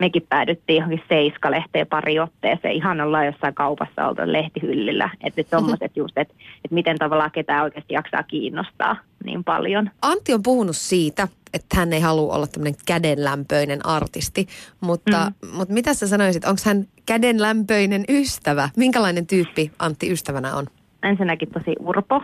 mekin 0.00 0.26
päädyttiin 0.28 0.76
johonkin 0.76 1.02
Seiska-lehteen 1.08 1.86
pari 1.86 2.18
otteeseen. 2.18 2.74
Ihan 2.74 3.00
ollaan 3.00 3.26
jossain 3.26 3.54
kaupassa 3.54 4.08
oltu 4.08 4.22
lehtihyllillä. 4.24 5.10
Että 5.24 5.42
tommoset 5.44 5.96
just, 5.96 6.18
että, 6.18 6.34
että 6.64 6.74
miten 6.74 6.98
tavallaan 6.98 7.30
ketään 7.30 7.62
oikeasti 7.62 7.94
jaksaa 7.94 8.22
kiinnostaa 8.22 8.96
niin 9.24 9.44
paljon. 9.44 9.90
Antti 10.02 10.34
on 10.34 10.42
puhunut 10.42 10.76
siitä, 10.76 11.28
että 11.54 11.76
hän 11.76 11.92
ei 11.92 12.00
halua 12.00 12.34
olla 12.34 12.46
tämmöinen 12.46 12.80
kädenlämpöinen 12.86 13.86
artisti, 13.86 14.46
mutta, 14.80 15.32
mm. 15.42 15.48
mutta 15.56 15.74
mitä 15.74 15.94
sä 15.94 16.08
sanoisit, 16.08 16.44
onko 16.44 16.60
hän 16.64 16.86
kädenlämpöinen 17.06 18.04
ystävä? 18.08 18.68
Minkälainen 18.76 19.26
tyyppi 19.26 19.72
Antti 19.78 20.12
ystävänä 20.12 20.54
on? 20.54 20.66
Ensinnäkin 21.02 21.50
tosi 21.50 21.74
urpo, 21.80 22.22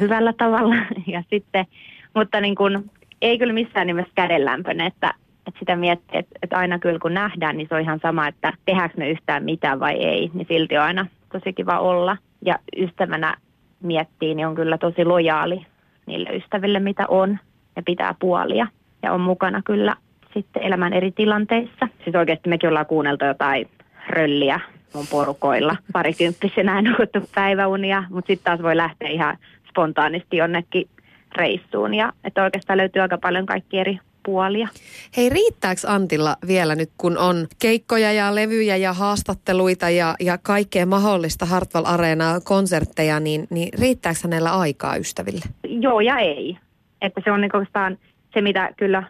hyvällä 0.00 0.32
tavalla. 0.32 0.74
Ja 1.06 1.22
sitten, 1.30 1.66
mutta 2.14 2.40
niin 2.40 2.54
kuin, 2.54 2.90
ei 3.22 3.38
kyllä 3.38 3.52
missään 3.52 3.86
nimessä 3.86 4.12
kädenlämpöinen, 4.14 4.86
että, 4.86 5.14
että 5.48 5.58
sitä 5.58 5.76
miettii, 5.76 6.18
että, 6.18 6.38
että 6.42 6.58
aina 6.58 6.78
kyllä 6.78 6.98
kun 6.98 7.14
nähdään, 7.14 7.56
niin 7.56 7.68
se 7.68 7.74
on 7.74 7.80
ihan 7.80 8.00
sama, 8.02 8.28
että 8.28 8.52
tehdäänkö 8.64 8.94
me 8.96 9.10
yhtään 9.10 9.44
mitään 9.44 9.80
vai 9.80 9.94
ei, 9.94 10.30
niin 10.34 10.46
silti 10.48 10.78
on 10.78 10.84
aina 10.84 11.06
tosi 11.32 11.52
kiva 11.52 11.78
olla. 11.78 12.16
Ja 12.44 12.58
ystävänä 12.76 13.36
miettii, 13.82 14.34
niin 14.34 14.46
on 14.46 14.54
kyllä 14.54 14.78
tosi 14.78 15.04
lojaali 15.04 15.66
niille 16.06 16.30
ystäville, 16.30 16.80
mitä 16.80 17.06
on 17.08 17.38
ja 17.76 17.82
pitää 17.82 18.14
puolia. 18.18 18.66
Ja 19.02 19.12
on 19.12 19.20
mukana 19.20 19.62
kyllä 19.64 19.96
sitten 20.34 20.62
elämän 20.62 20.92
eri 20.92 21.12
tilanteissa. 21.12 21.88
Siis 22.04 22.16
oikeasti 22.16 22.48
mekin 22.48 22.68
ollaan 22.68 22.86
kuunneltu 22.86 23.24
jotain 23.24 23.68
rölliä 24.08 24.60
mun 24.94 25.06
porukoilla. 25.10 25.76
Parikymppisenä 25.92 26.76
en 26.78 26.84
nukuttu 26.84 27.20
päiväunia, 27.34 28.04
mutta 28.10 28.26
sitten 28.26 28.44
taas 28.44 28.62
voi 28.62 28.76
lähteä 28.76 29.08
ihan 29.08 29.36
spontaanisti 29.68 30.36
jonnekin 30.36 30.88
reissuun. 31.36 31.94
Ja 31.94 32.12
että 32.24 32.44
oikeastaan 32.44 32.76
löytyy 32.76 33.02
aika 33.02 33.18
paljon 33.18 33.46
kaikki 33.46 33.78
eri 33.78 33.98
puolia. 34.28 34.68
Hei, 35.16 35.28
riittääkö 35.28 35.80
Antilla 35.86 36.36
vielä 36.46 36.74
nyt, 36.74 36.90
kun 36.98 37.18
on 37.18 37.46
keikkoja 37.58 38.12
ja 38.12 38.34
levyjä 38.34 38.76
ja 38.76 38.92
haastatteluita 38.92 39.90
ja, 39.90 40.14
ja 40.20 40.38
kaikkea 40.38 40.86
mahdollista 40.86 41.46
Hartwall 41.46 41.84
Areenaa, 41.86 42.40
konsertteja, 42.40 43.20
niin, 43.20 43.46
niin 43.50 43.68
riittääkö 43.80 44.18
hänellä 44.22 44.50
aikaa 44.50 44.96
ystäville? 44.96 45.44
Joo 45.68 46.00
ja 46.00 46.18
ei. 46.18 46.58
Että 47.02 47.20
se 47.24 47.32
on 47.32 47.40
niin 47.40 47.96
se, 48.34 48.40
mitä 48.40 48.70
kyllä 48.76 49.02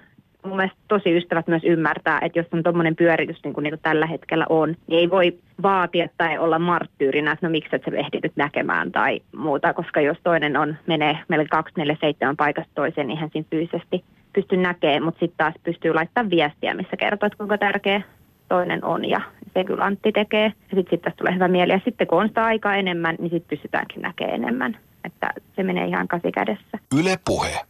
mun 0.46 0.57
mielestä 0.57 0.78
tosi 0.88 1.16
ystävät 1.16 1.46
myös 1.46 1.62
ymmärtää, 1.64 2.20
että 2.22 2.38
jos 2.38 2.46
on 2.52 2.62
tuommoinen 2.62 2.96
pyöritys 2.96 3.44
niin 3.44 3.54
kuin, 3.54 3.68
kuin 3.68 3.81
tällä 3.83 4.07
hetkellä 4.07 4.46
on, 4.48 4.76
niin 4.87 4.98
ei 4.98 5.11
voi 5.11 5.38
vaatia 5.62 6.09
tai 6.16 6.38
olla 6.38 6.59
marttyyrinä, 6.59 7.33
että 7.33 7.46
no 7.46 7.50
miksi 7.50 7.76
et 7.76 7.83
sä 7.85 7.96
ehdit 7.96 8.22
nyt 8.22 8.37
näkemään 8.37 8.92
tai 8.92 9.20
muuta, 9.37 9.74
koska 9.74 10.00
jos 10.00 10.18
toinen 10.22 10.57
on, 10.57 10.76
menee 10.87 11.18
meille 11.28 11.46
247 11.50 12.37
paikasta 12.37 12.72
toiseen, 12.74 13.07
niin 13.07 13.18
hän 13.18 13.31
siinä 13.33 13.48
fyysisesti 13.50 14.04
pysty 14.38 14.57
näkemään, 14.57 15.03
mutta 15.03 15.20
sitten 15.20 15.37
taas 15.37 15.55
pystyy 15.62 15.94
laittamaan 15.94 16.31
viestiä, 16.31 16.74
missä 16.74 16.96
kertoo, 16.96 17.27
että 17.27 17.37
kuinka 17.37 17.59
tärkeä 17.59 18.03
toinen 18.48 18.85
on 18.85 19.05
ja 19.05 19.20
se 19.55 19.64
kyllä 19.64 19.85
Antti 19.85 20.12
tekee. 20.12 20.44
Ja 20.44 20.77
sitten 20.77 20.90
sit 20.90 21.03
tästä 21.03 21.16
tulee 21.16 21.35
hyvä 21.35 21.48
mieli. 21.48 21.72
Ja 21.72 21.81
sitten 21.85 22.07
kun 22.07 22.18
on 22.18 22.29
sitä 22.29 22.44
aikaa 22.44 22.77
enemmän, 22.77 23.16
niin 23.18 23.31
sitten 23.31 23.48
pystytäänkin 23.59 24.03
näkemään 24.03 24.35
enemmän. 24.35 24.79
Että 25.05 25.33
se 25.57 25.62
menee 25.62 25.87
ihan 25.87 26.09
kasi 26.09 26.33
kädessä. 26.33 26.79
Yle 26.98 27.18
Puhe. 27.24 27.61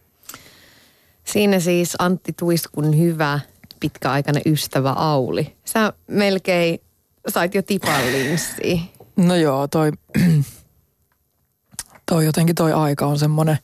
Siinä 1.25 1.61
siis 1.61 1.97
Antti 1.99 2.33
Tuiskun 2.39 2.99
hyvä 2.99 3.41
pitkäaikainen 3.81 4.43
ystävä 4.47 4.91
Auli. 4.91 5.55
Sä 5.65 5.93
melkein 6.07 6.79
sait 7.29 7.55
jo 7.55 7.63
tipan 7.63 8.13
linssiin. 8.13 8.81
No 9.17 9.37
joo, 9.37 9.69
toi, 9.69 9.93
toi 12.11 12.25
jotenkin 12.25 12.55
toi 12.55 12.73
aika 12.73 13.07
on 13.07 13.19
semmoinen, 13.19 13.59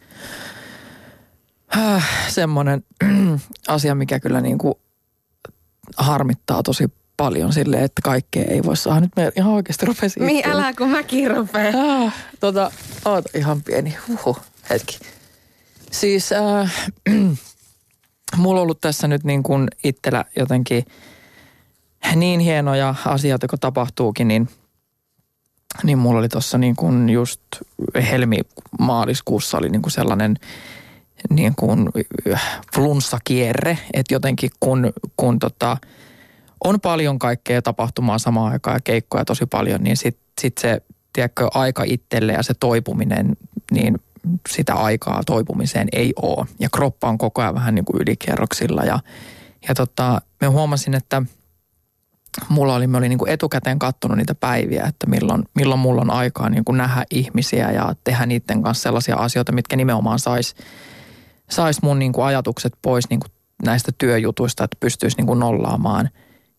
äh, 1.77 2.09
semmoinen 2.29 2.85
asia, 3.69 3.95
mikä 3.95 4.21
kyllä 4.21 4.41
niin 4.41 4.59
kuin 4.59 4.75
harmittaa 5.97 6.63
tosi 6.63 6.93
paljon 7.17 7.53
sille, 7.53 7.85
että 7.85 8.03
kaikkea 8.03 8.45
ei 8.45 8.63
voi 8.63 8.77
saada. 8.77 9.01
Nyt 9.01 9.17
me 9.17 9.33
ihan 9.37 9.53
oikeasti 9.53 9.87
rupesi 9.87 10.21
Niin 10.21 10.49
älä 10.49 10.73
kun 10.73 10.91
mäkin 10.91 11.31
rupean. 11.31 11.75
Ah, 11.75 12.15
tota, 12.41 12.71
oota 13.05 13.29
ihan 13.35 13.63
pieni, 13.63 13.97
huhu, 14.09 14.37
hetki. 14.71 14.99
Siis 15.91 16.33
äh, 16.33 16.75
mulla 18.37 18.61
on 18.61 18.63
ollut 18.63 18.81
tässä 18.81 19.09
nyt 19.09 19.25
niin 19.25 19.43
kuin 19.43 19.69
itsellä 19.85 20.25
jotenkin 20.37 20.85
niin 22.17 22.41
hienoja 22.41 22.95
asioita, 23.07 23.47
kun 23.47 23.59
tapahtuukin, 23.59 24.29
niin 24.29 24.49
niin 25.83 25.99
mulla 25.99 26.19
oli 26.19 26.29
tuossa 26.29 26.59
niin 26.59 26.77
kuin 26.77 27.09
just 27.09 27.41
helmi-maaliskuussa 28.11 29.59
oli 29.59 29.69
niin 29.69 29.83
kuin 29.83 29.93
sellainen 29.93 30.37
niin 31.31 31.55
kuin 31.57 31.89
flunssakierre, 32.75 33.79
että 33.93 34.15
jotenkin 34.15 34.51
kun, 34.61 34.93
kun 35.17 35.39
tota, 35.39 35.77
on 36.65 36.81
paljon 36.81 37.19
kaikkea 37.19 37.63
tapahtumaa 37.63 38.19
samaan 38.19 38.53
aikaan 38.53 38.77
ja 38.77 38.81
keikkoja 38.85 39.25
tosi 39.25 39.47
paljon, 39.47 39.81
niin 39.83 39.97
sitten 39.97 40.25
sit 40.41 40.59
se 40.59 40.83
tiedätkö, 41.13 41.49
aika 41.55 41.85
itselle 41.87 42.33
ja 42.33 42.43
se 42.43 42.55
toipuminen, 42.61 43.37
niin 43.71 43.99
sitä 44.49 44.75
aikaa 44.75 45.23
toipumiseen 45.27 45.89
ei 45.93 46.13
ole. 46.23 46.47
Ja 46.61 46.69
kroppa 46.71 47.09
on 47.09 47.19
koko 47.19 47.43
ajan 47.43 47.55
vähän 47.55 47.75
niin 47.75 47.85
kuin 47.85 48.03
ylikierroksilla 48.03 48.85
ja, 48.85 48.99
ja 49.69 49.75
tota, 49.75 50.21
me 50.41 50.47
huomasin, 50.47 50.95
että– 50.95 51.23
mulla 52.49 52.75
oli, 52.75 52.87
me 52.87 52.99
olin 52.99 53.09
niin 53.09 53.19
kuin 53.19 53.31
etukäteen 53.31 53.79
kattonut 53.79 54.17
niitä 54.17 54.35
päiviä, 54.35 54.85
että 54.85 55.07
milloin, 55.07 55.45
milloin 55.55 55.81
mulla 55.81 56.01
on 56.01 56.11
aikaa 56.11 56.49
niin 56.49 56.65
kuin 56.65 56.79
nähdä 56.79 57.05
ihmisiä 57.11 57.71
ja 57.71 57.95
tehdä 58.05 58.27
niiden 58.27 58.63
kanssa 58.63 58.83
sellaisia 58.83 59.17
asioita, 59.17 59.53
mitkä 59.53 59.77
nimenomaan 59.77 60.19
sais, 60.19 60.55
sais 61.51 61.83
mun 61.83 61.99
niin 61.99 62.13
kuin 62.13 62.25
ajatukset 62.25 62.73
pois 62.83 63.11
niin 63.11 63.21
kuin 63.21 63.31
näistä 63.65 63.93
työjutuista, 63.99 64.65
että 64.65 64.77
pystyisi 64.81 65.17
niin 65.17 65.27
kuin 65.27 65.39
nollaamaan. 65.39 66.11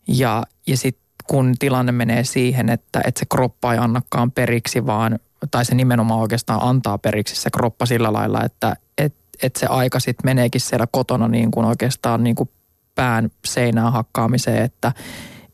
Ja, 0.07 0.43
ja 0.67 0.77
sitten 0.77 1.05
kun 1.27 1.53
tilanne 1.59 1.91
menee 1.91 2.23
siihen, 2.23 2.69
että, 2.69 3.01
että 3.05 3.19
se 3.19 3.25
kroppa 3.25 3.73
ei 3.73 3.79
annakaan 3.79 4.31
periksi, 4.31 4.85
vaan, 4.85 5.19
tai 5.51 5.65
se 5.65 5.75
nimenomaan 5.75 6.19
oikeastaan 6.19 6.59
antaa 6.63 6.97
periksi 6.97 7.35
se 7.35 7.49
kroppa 7.49 7.85
sillä 7.85 8.13
lailla, 8.13 8.43
että 8.43 8.75
et, 8.97 9.15
et 9.43 9.55
se 9.55 9.65
aika 9.65 9.99
sitten 9.99 10.25
meneekin 10.25 10.61
siellä 10.61 10.87
kotona 10.91 11.27
niin 11.27 11.51
kuin 11.51 11.65
oikeastaan 11.65 12.23
niin 12.23 12.35
kuin 12.35 12.49
pään 12.95 13.29
seinään 13.45 13.91
hakkaamiseen, 13.91 14.63
että 14.63 14.93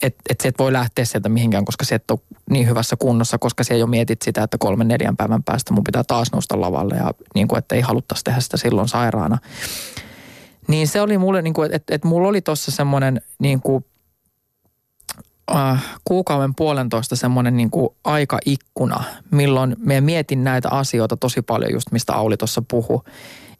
että 0.01 0.21
et, 0.29 0.45
et 0.45 0.59
voi 0.59 0.73
lähteä 0.73 1.05
sieltä 1.05 1.29
mihinkään, 1.29 1.65
koska 1.65 1.85
se 1.85 1.95
et 1.95 2.11
ole 2.11 2.19
niin 2.49 2.67
hyvässä 2.67 2.95
kunnossa, 2.95 3.37
koska 3.37 3.63
se 3.63 3.77
jo 3.77 3.87
mietit 3.87 4.21
sitä, 4.21 4.43
että 4.43 4.57
kolmen 4.57 4.87
neljän 4.87 5.17
päivän 5.17 5.43
päästä 5.43 5.73
mun 5.73 5.83
pitää 5.83 6.03
taas 6.03 6.31
nousta 6.31 6.61
lavalle 6.61 6.95
ja 6.95 7.11
niin 7.35 7.47
kuin, 7.47 7.59
että 7.59 7.75
ei 7.75 7.81
haluttaisi 7.81 8.23
tehdä 8.23 8.39
sitä 8.39 8.57
silloin 8.57 8.87
sairaana. 8.87 9.37
Niin 10.67 10.87
se 10.87 11.01
oli 11.01 11.17
mulle, 11.17 11.41
niin 11.41 11.53
kuin, 11.53 11.71
että, 11.73 11.95
että 11.95 12.07
mulla 12.07 12.27
oli 12.27 12.41
tuossa 12.41 12.71
semmoinen 12.71 13.21
niin 13.39 13.61
kuin, 13.61 13.85
äh, 15.55 15.83
kuukauden 16.05 16.55
puolentoista 16.55 17.15
semmoinen 17.15 17.57
niin 17.57 17.71
kuin 17.71 17.89
aikaikkuna, 18.03 19.03
milloin 19.31 19.75
me 19.79 20.01
mietin 20.01 20.43
näitä 20.43 20.69
asioita 20.69 21.17
tosi 21.17 21.41
paljon 21.41 21.71
just 21.71 21.91
mistä 21.91 22.13
Auli 22.13 22.37
tuossa 22.37 22.63
puhui. 22.67 22.99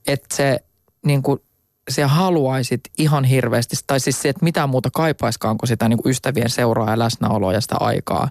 Että 0.08 0.36
se 0.36 0.60
niin 1.06 1.24
kuin 1.24 1.40
sä 1.90 2.08
haluaisit 2.08 2.82
ihan 2.98 3.24
hirveästi, 3.24 3.76
tai 3.88 4.00
siis 4.00 4.22
se, 4.22 4.30
että 4.30 4.44
mitä 4.44 4.68
muuta 4.68 4.90
kaipaiskaan 4.94 5.58
kuin 5.58 5.68
sitä 5.68 5.90
niin 5.90 5.98
kuin 5.98 6.12
ystävien 6.12 6.50
seuraa 6.50 6.90
ja 6.90 7.00
läsnäoloa 7.00 7.54
ja 7.54 7.62
sitä 7.62 7.76
aikaa. 7.80 8.30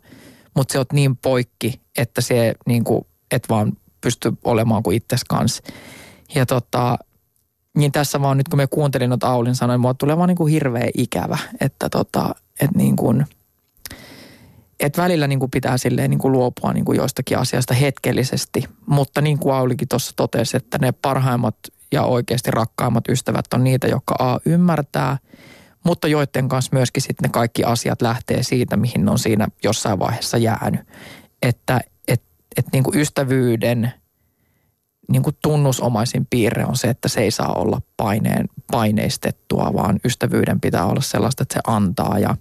Mutta 0.56 0.72
se 0.72 0.78
on 0.78 0.84
niin 0.92 1.16
poikki, 1.16 1.80
että 1.98 2.20
se 2.20 2.54
niin 2.66 2.84
kuin, 2.84 3.06
et 3.30 3.48
vaan 3.48 3.72
pysty 4.00 4.32
olemaan 4.44 4.82
kuin 4.82 4.96
itses 4.96 5.24
kanssa. 5.24 5.62
Ja 6.34 6.46
tota, 6.46 6.98
niin 7.76 7.92
tässä 7.92 8.20
vaan 8.20 8.36
nyt 8.36 8.48
kun 8.48 8.56
me 8.56 8.66
kuuntelin 8.66 9.10
noita 9.10 9.28
Aulin 9.28 9.54
sanoja, 9.54 9.78
mua 9.78 9.94
tulee 9.94 10.16
vaan 10.16 10.28
niin 10.28 10.36
kuin 10.36 10.52
hirveä 10.52 10.90
ikävä, 10.96 11.38
että 11.60 11.88
tota, 11.88 12.34
että 12.60 12.78
niin 12.78 12.96
kuin, 12.96 13.26
että 14.80 15.02
välillä 15.02 15.26
niin 15.26 15.38
kuin 15.38 15.50
pitää 15.50 15.78
silleen 15.78 16.10
niin 16.10 16.18
kuin 16.18 16.32
luopua 16.32 16.72
niin 16.72 16.84
kuin 16.84 16.96
joistakin 16.96 17.38
asiasta 17.38 17.74
hetkellisesti. 17.74 18.64
Mutta 18.86 19.20
niin 19.20 19.38
kuin 19.38 19.54
Aulikin 19.54 19.88
tuossa 19.88 20.12
totesi, 20.16 20.56
että 20.56 20.78
ne 20.78 20.92
parhaimmat 20.92 21.56
ja 21.92 22.03
oikeasti 22.03 22.50
rakkaimmat 22.50 23.09
ystävät 23.09 23.44
on 23.55 23.64
niitä, 23.64 23.87
jotka 23.87 24.14
A 24.18 24.38
ymmärtää, 24.46 25.18
mutta 25.85 26.09
joiden 26.09 26.48
kanssa 26.48 26.70
myöskin 26.72 27.03
sitten 27.03 27.29
ne 27.29 27.33
kaikki 27.33 27.64
asiat 27.64 28.03
lähtee 28.03 28.42
siitä, 28.42 28.76
mihin 28.76 29.05
ne 29.05 29.11
on 29.11 29.18
siinä 29.18 29.48
jossain 29.64 29.98
vaiheessa 29.98 30.38
jäänyt. 30.38 30.81
Että 31.42 31.81
et, 32.09 32.22
et 32.57 32.66
niin 32.72 32.85
kuin 32.85 32.98
ystävyyden 32.98 33.92
niin 35.11 35.22
kuin 35.22 35.37
tunnusomaisin 35.42 36.26
piirre 36.31 36.64
on 36.64 36.76
se, 36.76 36.88
että 36.88 37.09
se 37.09 37.20
ei 37.20 37.31
saa 37.31 37.53
olla 37.53 37.81
paineen, 37.96 38.48
paineistettua, 38.70 39.70
vaan 39.74 40.00
ystävyyden 40.05 40.61
pitää 40.61 40.87
olla 40.87 41.00
sellaista, 41.00 41.42
että 41.42 41.55
se 41.55 41.61
antaa 41.66 42.18
ja 42.18 42.37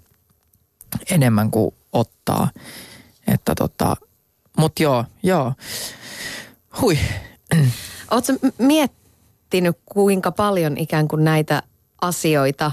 enemmän 1.11 1.51
kuin 1.51 1.75
ottaa. 1.93 2.49
Että 3.27 3.55
tota, 3.55 3.95
mut 4.57 4.79
joo, 4.79 5.05
joo. 5.23 5.53
Hui. 6.81 6.97
Oletko 8.11 8.33
miet, 8.57 8.91
miettinyt, 9.53 9.77
kuinka 9.85 10.31
paljon 10.31 10.77
ikään 10.77 11.07
kuin 11.07 11.23
näitä 11.23 11.63
asioita 12.01 12.71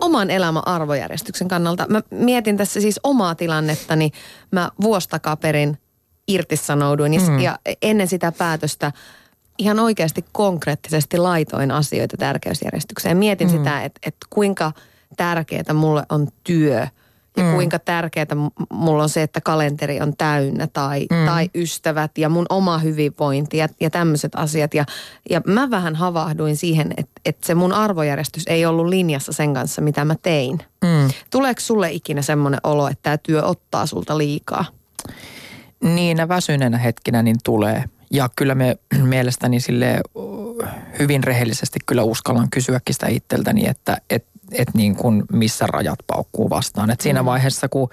oman 0.00 0.30
elämän 0.30 0.68
arvojärjestyksen 0.68 1.48
kannalta. 1.48 1.86
Mä 1.88 2.02
mietin 2.10 2.56
tässä 2.56 2.80
siis 2.80 3.00
omaa 3.02 3.34
tilannettani. 3.34 4.10
Mä 4.50 4.70
vuostakaperin 4.80 5.78
irtisanouduin 6.28 7.12
mm. 7.28 7.40
ja 7.40 7.58
ennen 7.82 8.08
sitä 8.08 8.32
päätöstä 8.32 8.92
ihan 9.58 9.80
oikeasti 9.80 10.24
konkreettisesti 10.32 11.18
laitoin 11.18 11.70
asioita 11.70 12.16
tärkeysjärjestykseen. 12.16 13.16
Mietin 13.16 13.48
mm. 13.48 13.56
sitä, 13.56 13.84
että, 13.84 14.00
että 14.06 14.26
kuinka 14.30 14.72
tärkeää 15.16 15.74
mulle 15.74 16.02
on 16.08 16.28
työ– 16.44 16.86
ja 17.36 17.42
mm. 17.42 17.52
kuinka 17.52 17.78
tärkeää 17.78 18.26
mulla 18.70 19.02
on 19.02 19.08
se, 19.08 19.22
että 19.22 19.40
kalenteri 19.40 20.00
on 20.00 20.16
täynnä 20.16 20.66
tai, 20.66 21.06
mm. 21.10 21.26
tai 21.26 21.50
ystävät 21.54 22.18
ja 22.18 22.28
mun 22.28 22.46
oma 22.50 22.78
hyvinvointi 22.78 23.56
ja, 23.56 23.68
ja 23.80 23.90
tämmöiset 23.90 24.32
asiat. 24.34 24.74
Ja, 24.74 24.84
ja 25.30 25.40
mä 25.46 25.70
vähän 25.70 25.94
havahduin 25.94 26.56
siihen, 26.56 26.94
että, 26.96 27.20
että 27.24 27.46
se 27.46 27.54
mun 27.54 27.72
arvojärjestys 27.72 28.42
ei 28.46 28.66
ollut 28.66 28.86
linjassa 28.86 29.32
sen 29.32 29.54
kanssa, 29.54 29.82
mitä 29.82 30.04
mä 30.04 30.14
tein. 30.22 30.58
Mm. 30.84 31.10
Tuleeko 31.30 31.60
sulle 31.60 31.92
ikinä 31.92 32.22
semmoinen 32.22 32.60
olo, 32.64 32.88
että 32.88 33.02
tämä 33.02 33.18
työ 33.18 33.42
ottaa 33.42 33.86
sulta 33.86 34.18
liikaa? 34.18 34.64
Niin, 35.84 36.28
väsyneenä 36.28 36.78
hetkinä 36.78 37.22
niin 37.22 37.38
tulee. 37.44 37.84
Ja 38.10 38.28
kyllä 38.36 38.54
me 38.54 38.76
mielestäni 39.02 39.60
sille 39.60 40.00
hyvin 40.98 41.24
rehellisesti 41.24 41.78
kyllä 41.86 42.02
uskallan 42.02 42.50
kysyäkin 42.50 42.94
sitä 42.94 43.06
itseltäni, 43.06 43.68
että, 43.68 43.96
että 44.10 44.33
että 44.52 44.72
niin 44.74 44.96
kuin 44.96 45.22
missä 45.32 45.66
rajat 45.66 45.98
paukkuu 46.06 46.50
vastaan. 46.50 46.90
Et 46.90 47.00
siinä 47.00 47.22
mm. 47.22 47.26
vaiheessa, 47.26 47.68
kun 47.68 47.88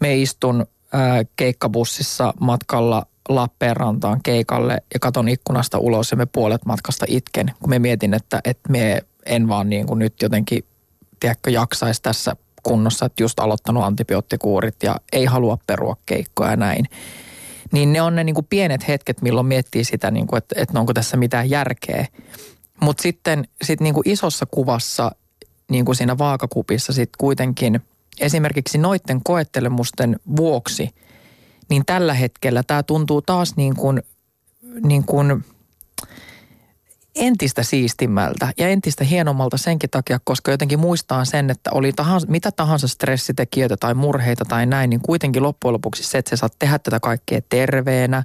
me 0.00 0.16
istun 0.16 0.66
ää, 0.92 1.22
keikkabussissa 1.36 2.34
matkalla 2.40 3.06
Lappeenrantaan 3.28 4.20
keikalle 4.22 4.82
ja 4.94 5.00
katon 5.00 5.28
ikkunasta 5.28 5.78
ulos 5.78 6.10
ja 6.10 6.16
me 6.16 6.26
puolet 6.26 6.64
matkasta 6.64 7.06
itken, 7.08 7.50
kun 7.60 7.70
me 7.70 7.78
mietin, 7.78 8.14
että, 8.14 8.40
että 8.44 8.72
me 8.72 9.02
en 9.26 9.48
vaan 9.48 9.70
niin 9.70 9.86
kuin 9.86 9.98
nyt 9.98 10.22
jotenkin, 10.22 10.64
tiedätkö, 11.20 11.50
jaksaisi 11.50 12.02
tässä 12.02 12.36
kunnossa, 12.62 13.06
että 13.06 13.22
just 13.22 13.40
aloittanut 13.40 13.84
antibioottikuurit 13.84 14.82
ja 14.82 14.96
ei 15.12 15.24
halua 15.24 15.58
perua 15.66 15.96
keikkoja 16.06 16.50
ja 16.50 16.56
näin. 16.56 16.84
Niin 17.72 17.92
ne 17.92 18.02
on 18.02 18.14
ne 18.14 18.24
niin 18.24 18.34
kuin 18.34 18.46
pienet 18.50 18.88
hetket, 18.88 19.22
milloin 19.22 19.46
miettii 19.46 19.84
sitä, 19.84 20.10
niin 20.10 20.26
kuin, 20.26 20.38
että, 20.38 20.54
että 20.58 20.80
onko 20.80 20.94
tässä 20.94 21.16
mitään 21.16 21.50
järkeä. 21.50 22.06
Mutta 22.80 23.02
sitten 23.02 23.48
sit 23.62 23.80
niin 23.80 23.94
kuin 23.94 24.08
isossa 24.08 24.46
kuvassa 24.50 25.12
niin 25.70 25.84
kuin 25.84 25.96
siinä 25.96 26.18
vaakakupissa 26.18 26.92
sitten 26.92 27.18
kuitenkin 27.18 27.80
esimerkiksi 28.20 28.78
noiden 28.78 29.20
koettelemusten 29.24 30.20
vuoksi, 30.36 30.90
niin 31.70 31.82
tällä 31.86 32.14
hetkellä 32.14 32.62
tämä 32.62 32.82
tuntuu 32.82 33.22
taas 33.22 33.56
niin 33.56 33.76
kuin, 33.76 34.02
niin 34.82 35.04
kuin 35.04 35.44
entistä 37.14 37.62
siistimmältä 37.62 38.52
ja 38.58 38.68
entistä 38.68 39.04
hienommalta 39.04 39.56
senkin 39.56 39.90
takia, 39.90 40.20
koska 40.24 40.50
jotenkin 40.50 40.78
muistaa 40.78 41.24
sen, 41.24 41.50
että 41.50 41.70
oli 41.72 41.92
tahansa, 41.92 42.26
mitä 42.30 42.52
tahansa 42.52 42.88
stressitekijöitä 42.88 43.76
tai 43.76 43.94
murheita 43.94 44.44
tai 44.44 44.66
näin, 44.66 44.90
niin 44.90 45.00
kuitenkin 45.00 45.42
loppujen 45.42 45.72
lopuksi 45.72 46.02
se, 46.02 46.18
että 46.18 46.30
sä 46.30 46.36
saat 46.36 46.56
tehdä 46.58 46.78
tätä 46.78 47.00
kaikkea 47.00 47.40
terveenä 47.48 48.22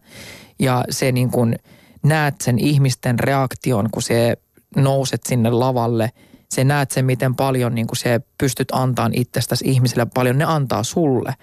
ja 0.60 0.84
se 0.89 1.12
niin 1.12 1.32
kuin 1.32 1.56
näet 2.03 2.36
sen 2.41 2.60
ihmisten 2.60 3.19
reaktion, 3.19 3.89
kun 3.91 4.01
se 4.01 4.38
nouset 4.75 5.21
sinne 5.25 5.49
lavalle– 5.49 6.10
se 6.54 6.63
näet 6.63 6.92
sen, 6.92 7.06
miten 7.06 7.36
paljon 7.36 7.76
niin 7.76 7.88
kuin 7.88 7.98
se 7.98 8.22
pystyt 8.38 8.68
antamaan 8.72 9.13
itsestäsi 9.13 9.66
ihmisille, 9.68 10.08
paljon 10.13 10.38
ne 10.38 10.46
antaa 10.46 10.84
sulle. 10.84 11.34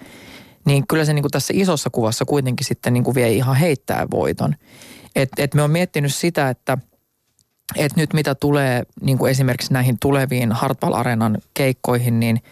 Niin 0.64 0.86
kyllä 0.86 1.04
se 1.04 1.12
niin 1.12 1.22
kuin 1.22 1.30
tässä 1.30 1.52
isossa 1.56 1.90
kuvassa 1.90 2.24
kuitenkin 2.24 2.66
sitten 2.66 2.92
niin 2.92 3.04
kuin 3.04 3.14
vie 3.14 3.32
ihan 3.32 3.56
heittää 3.56 4.06
voiton. 4.10 4.54
Et, 5.16 5.28
et 5.38 5.54
me 5.54 5.62
on 5.62 5.70
miettinyt 5.70 6.14
sitä, 6.14 6.48
että 6.48 6.78
et 7.76 7.96
nyt 7.96 8.12
mitä 8.12 8.34
tulee 8.34 8.82
niin 9.00 9.18
kuin 9.18 9.30
esimerkiksi 9.30 9.72
näihin 9.72 9.98
tuleviin 10.00 10.52
Hartwall 10.52 10.94
Areenan 10.94 11.38
keikkoihin, 11.54 12.20
niin, 12.20 12.42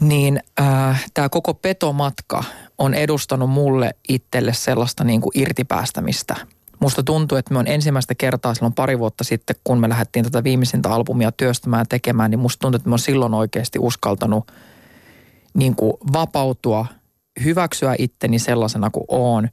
niin 0.00 0.40
äh, 0.60 1.04
tämä 1.14 1.28
koko 1.28 1.54
petomatka 1.54 2.44
on 2.78 2.94
edustanut 2.94 3.50
mulle 3.50 3.94
itselle 4.08 4.54
sellaista 4.54 5.04
niin 5.04 5.20
kuin 5.20 5.32
irtipäästämistä– 5.34 6.36
Musta 6.80 7.02
tuntuu, 7.02 7.38
että 7.38 7.54
me 7.54 7.58
on 7.58 7.66
ensimmäistä 7.66 8.14
kertaa 8.14 8.54
silloin 8.54 8.74
pari 8.74 8.98
vuotta 8.98 9.24
sitten, 9.24 9.56
kun 9.64 9.80
me 9.80 9.88
lähdettiin 9.88 10.24
tätä 10.24 10.44
viimeisintä 10.44 10.90
albumia 10.90 11.32
työstämään 11.32 11.86
tekemään, 11.88 12.30
niin 12.30 12.38
musta 12.38 12.60
tuntuu, 12.60 12.76
että 12.76 12.88
me 12.88 12.92
on 12.92 12.98
silloin 12.98 13.34
oikeasti 13.34 13.78
uskaltanut 13.78 14.52
niin 15.54 15.74
kuin 15.74 15.92
vapautua, 16.12 16.86
hyväksyä 17.44 17.94
itteni 17.98 18.38
sellaisena 18.38 18.90
kuin 18.90 19.04
oon 19.08 19.48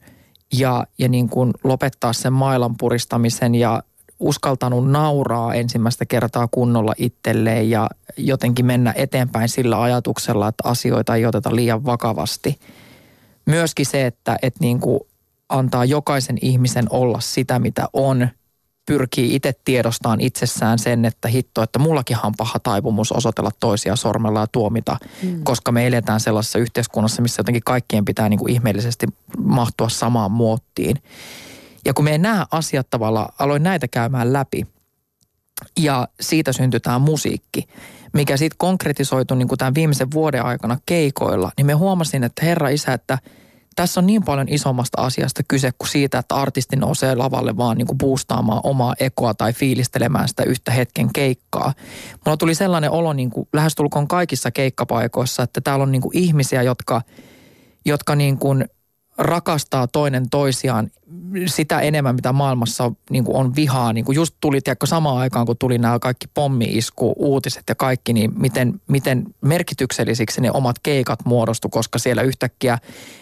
ja, 0.52 0.86
ja 0.98 1.08
niin 1.08 1.28
kuin 1.28 1.52
lopettaa 1.64 2.12
sen 2.12 2.32
mailan 2.32 2.76
puristamisen 2.76 3.54
ja 3.54 3.82
uskaltanut 4.20 4.90
nauraa 4.90 5.54
ensimmäistä 5.54 6.06
kertaa 6.06 6.48
kunnolla 6.50 6.94
itselleen 6.98 7.70
ja 7.70 7.90
jotenkin 8.16 8.66
mennä 8.66 8.94
eteenpäin 8.96 9.48
sillä 9.48 9.82
ajatuksella, 9.82 10.48
että 10.48 10.68
asioita 10.68 11.14
ei 11.14 11.26
oteta 11.26 11.56
liian 11.56 11.84
vakavasti– 11.84 12.58
myöskin 13.46 13.86
se, 13.86 14.06
että, 14.06 14.36
että 14.42 14.60
niin 14.60 14.80
kuin 14.80 15.00
antaa 15.48 15.84
jokaisen 15.84 16.38
ihmisen 16.40 16.86
olla 16.90 17.20
sitä, 17.20 17.58
mitä 17.58 17.88
on, 17.92 18.28
pyrkii 18.86 19.34
itse 19.34 19.52
tiedostaan 19.64 20.20
itsessään 20.20 20.78
sen, 20.78 21.04
että 21.04 21.28
hitto, 21.28 21.62
että 21.62 21.78
mullakin 21.78 22.16
on 22.22 22.32
paha 22.36 22.58
taipumus 22.58 23.12
osoitella 23.12 23.50
toisia 23.60 23.96
sormella 23.96 24.40
ja 24.40 24.46
tuomita, 24.46 24.96
mm. 25.22 25.44
koska 25.44 25.72
me 25.72 25.86
eletään 25.86 26.20
sellaisessa 26.20 26.58
yhteiskunnassa, 26.58 27.22
missä 27.22 27.40
jotenkin 27.40 27.62
kaikkien 27.64 28.04
pitää 28.04 28.28
niin 28.28 28.38
kuin 28.38 28.52
ihmeellisesti 28.52 29.06
mahtua 29.38 29.88
samaan 29.88 30.30
muottiin. 30.30 30.96
Ja 31.84 31.94
kun 31.94 32.04
me 32.04 32.12
ei 32.12 32.18
näe 32.18 32.44
asiat 32.50 32.90
tavalla, 32.90 33.28
aloin 33.38 33.62
näitä 33.62 33.88
käymään 33.88 34.32
läpi 34.32 34.66
ja 35.78 36.08
siitä 36.20 36.52
syntyi 36.52 36.80
tämä 36.80 36.98
musiikki, 36.98 37.68
mikä 38.12 38.36
sitten 38.36 38.58
konkretisoitu 38.58 39.34
niin 39.34 39.48
kuin 39.48 39.58
tämän 39.58 39.74
viimeisen 39.74 40.10
vuoden 40.10 40.44
aikana 40.44 40.78
keikoilla, 40.86 41.50
niin 41.56 41.66
me 41.66 41.72
huomasin, 41.72 42.24
että 42.24 42.44
herra 42.44 42.68
isä, 42.68 42.92
että– 42.92 43.18
tässä 43.76 44.00
on 44.00 44.06
niin 44.06 44.24
paljon 44.24 44.46
isommasta 44.50 45.02
asiasta 45.02 45.42
kyse 45.48 45.70
kuin 45.78 45.88
siitä, 45.88 46.18
että 46.18 46.34
artisti 46.34 46.76
nousee 46.76 47.14
lavalle 47.14 47.56
vaan 47.56 47.76
niin 47.76 47.86
kuin 47.86 47.98
boostaamaan 47.98 48.60
omaa 48.64 48.94
ekoa 49.00 49.34
tai 49.34 49.52
fiilistelemään 49.52 50.28
sitä 50.28 50.42
yhtä 50.42 50.72
hetken 50.72 51.12
keikkaa. 51.12 51.72
Mulla 52.24 52.36
tuli 52.36 52.54
sellainen 52.54 52.90
olo 52.90 53.12
niin 53.12 53.30
kuin 53.30 53.48
lähestulkoon 53.52 54.08
kaikissa 54.08 54.50
keikkapaikoissa, 54.50 55.42
että 55.42 55.60
täällä 55.60 55.82
on 55.82 55.92
niin 55.92 56.02
kuin 56.02 56.18
ihmisiä, 56.18 56.62
jotka, 56.62 57.02
jotka 57.84 58.16
niin 58.16 58.38
kuin 58.38 58.64
rakastaa 59.18 59.86
toinen 59.86 60.30
toisiaan 60.30 60.90
sitä 61.46 61.80
enemmän, 61.80 62.14
mitä 62.14 62.32
maailmassa 62.32 62.92
niin 63.10 63.24
kuin 63.24 63.36
on 63.36 63.56
vihaa. 63.56 63.92
Niin 63.92 64.04
kuin 64.04 64.16
just 64.16 64.34
tuli, 64.40 64.60
tiedätkö, 64.60 64.86
samaan 64.86 65.18
aikaan, 65.18 65.46
kun 65.46 65.56
tuli 65.58 65.78
nämä 65.78 65.98
kaikki 65.98 66.26
pommi-isku, 66.34 67.14
uutiset 67.16 67.62
ja 67.68 67.74
kaikki, 67.74 68.12
niin 68.12 68.32
miten, 68.38 68.80
miten 68.88 69.24
merkityksellisiksi 69.40 70.40
ne 70.40 70.50
omat 70.50 70.78
keikat 70.78 71.18
muodostu, 71.24 71.68
koska 71.68 71.98
siellä 71.98 72.22
yhtäkkiä 72.22 72.78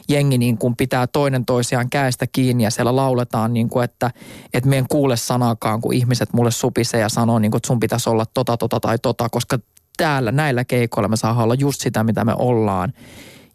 jengi 0.09 0.38
niin 0.38 0.59
kuin 0.59 0.76
pitää 0.76 1.07
toinen 1.07 1.44
toisiaan 1.44 1.90
käestä 1.90 2.26
kiinni 2.26 2.64
ja 2.64 2.70
siellä 2.70 2.96
lauletaan, 2.96 3.54
niin 3.54 3.68
kuin, 3.68 3.85
että, 3.85 4.11
että 4.54 4.70
me 4.70 4.78
en 4.78 4.87
kuule 4.88 5.16
sanakaan, 5.16 5.80
kun 5.80 5.94
ihmiset 5.94 6.33
mulle 6.33 6.50
supisee 6.50 7.00
ja 7.00 7.09
sanoo, 7.09 7.38
niin 7.38 7.50
kuin, 7.50 7.59
että 7.59 7.66
sun 7.66 7.80
pitäisi 7.80 8.11
olla 8.11 8.26
tota, 8.35 8.57
tota 8.57 8.80
tai 8.80 8.98
tota, 8.98 9.28
koska 9.28 9.59
täällä 9.96 10.33
näillä 10.33 10.64
keikoilla 10.64 11.09
me 11.09 11.16
saadaan 11.16 11.44
olla 11.44 11.54
just 11.54 11.80
sitä, 11.80 12.04
mitä 12.04 12.24
me 12.24 12.35
ollaan 12.38 12.92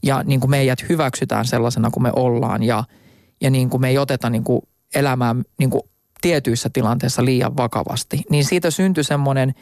ja 0.04 0.24
niin 0.24 0.40
kuin 0.40 0.52
meidät 0.52 0.90
hyväksytään 0.90 1.46
sellaisena 1.46 1.90
kuin 1.92 2.04
me 2.04 2.12
ollaan 2.16 2.64
ja, 2.64 2.84
ja 3.42 3.50
niin 3.50 3.70
kuin 3.70 3.82
me 3.82 3.90
ei 3.90 3.98
oteta 3.98 4.30
niin 4.30 4.44
kuin 4.44 4.62
elämää 4.96 5.36
niin 5.60 5.70
kuin 5.70 5.82
tietyissä 6.22 6.70
tilanteissa 6.74 7.26
liian 7.26 7.58
vakavasti. 7.58 8.22
Niin 8.30 8.46
siitä 8.46 8.72
syntyi 8.72 9.04
semmoinen 9.04 9.54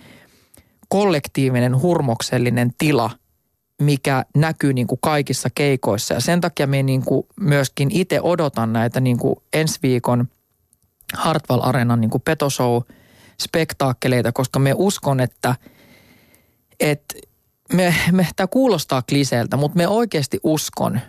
kollektiivinen 0.89 1.81
hurmoksellinen 1.81 2.71
tila, 2.77 3.09
mikä 3.81 4.25
näkyy 4.35 4.73
niin 4.73 4.87
kuin 4.87 4.99
kaikissa 5.01 5.49
keikoissa. 5.55 6.13
Ja 6.13 6.21
sen 6.21 6.41
takia 6.41 6.67
me 6.67 6.83
niin 6.83 7.03
kuin 7.05 7.27
myöskin 7.39 7.89
itse 7.91 8.21
odotan 8.21 8.73
näitä 8.73 8.99
niin 8.99 9.17
kuin 9.17 9.35
ensi 9.53 9.79
viikon 9.83 10.27
Hartwall 11.13 11.61
Arenan 11.63 12.01
niin 12.01 12.09
kuin 12.09 12.21
petoshow 12.21 12.81
spektaakkeleita, 13.41 14.31
koska 14.31 14.59
me 14.59 14.73
uskon, 14.75 15.19
että, 15.19 15.55
että 16.79 17.15
me, 17.73 17.95
me, 18.11 18.27
tämä 18.35 18.47
kuulostaa 18.47 19.01
kliseeltä, 19.01 19.57
mutta 19.57 19.77
me 19.77 19.87
oikeasti 19.87 20.39
uskon, 20.43 20.99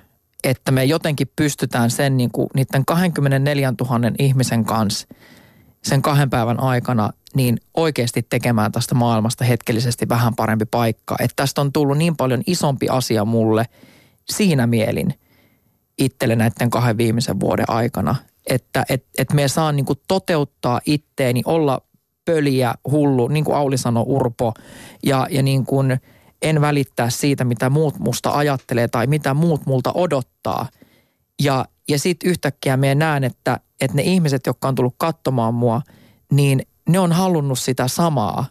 että 0.45 0.73
me 0.73 0.85
jotenkin 0.85 1.31
pystytään 1.37 1.91
sen 1.91 2.17
niin 2.17 2.31
kuin 2.31 2.49
niiden 2.55 2.85
24 2.85 3.73
000 3.81 4.13
ihmisen 4.19 4.65
kanssa 4.65 5.09
sen 5.83 6.03
kahden 6.03 6.31
päivän 6.31 6.61
aikana 6.61 7.11
niin 7.35 7.59
oikeasti 7.75 8.27
tekemään 8.31 8.73
tästä 8.73 8.95
maailmasta 8.95 9.45
hetkellisesti 9.45 10.09
vähän 10.09 10.35
parempi 10.35 10.65
paikka. 10.71 11.17
Että 11.21 11.37
tästä 11.37 11.61
on 11.61 11.73
tullut 11.73 11.99
niin 11.99 12.17
paljon 12.17 12.43
isompi 12.47 12.89
asia 12.89 13.25
mulle 13.25 13.65
siinä 14.31 14.67
mielin 14.67 15.15
itselle 15.99 16.37
näiden 16.37 16.71
kahden 16.71 16.97
viimeisen 16.97 17.41
vuoden 17.41 17.71
aikana, 17.71 18.17
että 18.47 18.85
et, 18.89 19.05
et 19.19 19.33
me 19.33 19.49
saa 19.49 19.73
niin 19.73 19.87
kuin 19.87 19.99
toteuttaa 20.09 20.81
itteeni, 20.87 21.43
olla 21.45 21.81
pöliä, 22.25 22.75
hullu, 22.91 23.29
niin 23.29 23.45
kuin 23.45 23.57
Auli 23.57 23.79
sanoi, 23.79 24.05
urpo 24.07 24.55
ja, 25.03 25.27
ja 25.31 25.43
niin 25.43 25.67
kuin– 25.67 25.97
en 26.43 26.61
välittää 26.61 27.11
siitä, 27.11 27.45
mitä 27.45 27.71
muut 27.71 27.99
musta 27.99 28.31
ajattelee 28.31 28.89
tai 28.89 29.07
mitä 29.07 29.35
muut 29.35 29.67
multa 29.67 29.93
odottaa. 29.95 30.69
Ja, 31.43 31.65
ja 31.89 31.99
sitten 31.99 32.31
yhtäkkiä 32.31 32.77
me 32.77 32.95
näen, 32.95 33.25
että, 33.25 33.61
että 33.81 33.97
ne 33.97 34.03
ihmiset, 34.03 34.47
jotka 34.47 34.69
on 34.69 34.75
tullut 34.75 34.95
katsomaan 34.99 35.55
mua, 35.55 35.83
niin 36.33 36.63
ne 36.89 36.99
on 36.99 37.13
halunnut 37.13 37.59
sitä 37.59 37.89
samaa 37.89 38.47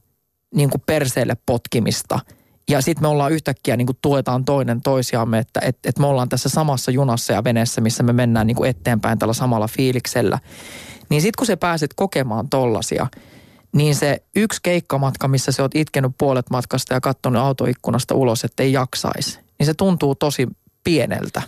niin 0.55 0.69
kuin 0.69 0.81
perseelle 0.85 1.37
potkimista. 1.45 2.19
Ja 2.69 2.81
sitten 2.81 3.03
me 3.03 3.07
ollaan 3.07 3.31
yhtäkkiä 3.31 3.77
niin 3.77 3.87
kuin 3.87 3.97
tuetaan 4.01 4.45
toinen 4.45 4.81
toisiamme, 4.81 5.39
että 5.39 5.59
et, 5.63 5.77
et 5.83 5.99
me 5.99 6.07
ollaan 6.07 6.29
tässä 6.29 6.49
samassa 6.49 6.91
junassa 6.91 7.33
ja 7.33 7.43
veneessä, 7.43 7.81
missä 7.81 8.03
me 8.03 8.13
mennään 8.13 8.47
niin 8.47 8.57
kuin 8.57 8.69
eteenpäin 8.69 9.19
tällä 9.19 9.33
samalla 9.33 9.67
fiiliksellä. 9.67 10.39
Niin 11.09 11.21
sitten 11.21 11.37
kun 11.37 11.47
sä 11.47 11.57
pääset 11.57 11.93
kokemaan 11.93 12.49
tollasia– 12.49 13.07
niin 13.75 13.95
se 13.95 14.23
yksi 14.35 14.59
keikkamatka, 14.63 15.27
missä 15.27 15.51
sä 15.51 15.63
oot 15.63 15.75
itkenyt 15.75 16.11
puolet 16.17 16.49
matkasta 16.49 16.93
ja 16.93 17.01
katsonut 17.01 17.41
autoikkunasta 17.41 18.15
ulos, 18.15 18.43
että 18.43 18.63
ei 18.63 18.73
jaksaisi, 18.73 19.39
niin 19.59 19.65
se 19.65 19.73
tuntuu 19.73 20.15
tosi 20.15 20.47
pieneltä. 20.83 21.41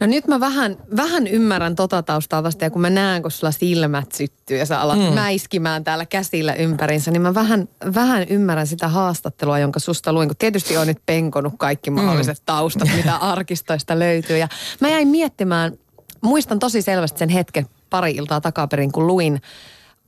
No 0.00 0.06
nyt 0.06 0.28
mä 0.28 0.40
vähän, 0.40 0.76
vähän 0.96 1.26
ymmärrän 1.26 1.76
tota 1.76 2.02
taustaa 2.02 2.42
vasta 2.42 2.64
ja 2.64 2.70
kun 2.70 2.80
mä 2.80 2.90
näen, 2.90 3.22
kun 3.22 3.30
sulla 3.30 3.50
silmät 3.50 4.12
syttyy 4.12 4.56
ja 4.56 4.66
sä 4.66 4.80
alat 4.80 4.98
mm. 4.98 5.14
mäiskimään 5.14 5.84
täällä 5.84 6.06
käsillä 6.06 6.54
ympärinsä, 6.54 7.10
niin 7.10 7.22
mä 7.22 7.34
vähän, 7.34 7.68
vähän 7.94 8.26
ymmärrän 8.28 8.66
sitä 8.66 8.88
haastattelua, 8.88 9.58
jonka 9.58 9.80
susta 9.80 10.12
luin, 10.12 10.28
kun 10.28 10.36
tietysti 10.36 10.76
on 10.76 10.86
nyt 10.86 10.98
penkonut 11.06 11.54
kaikki 11.58 11.90
mahdolliset 11.90 12.38
mm. 12.38 12.42
taustat, 12.46 12.88
mitä 12.96 13.16
arkistoista 13.32 13.98
löytyy. 13.98 14.38
Ja 14.38 14.48
mä 14.80 14.88
jäin 14.88 15.08
miettimään, 15.08 15.72
muistan 16.20 16.58
tosi 16.58 16.82
selvästi 16.82 17.18
sen 17.18 17.28
hetken 17.28 17.66
pari 17.90 18.10
iltaa 18.10 18.40
takaperin, 18.40 18.92
kun 18.92 19.06
luin 19.06 19.40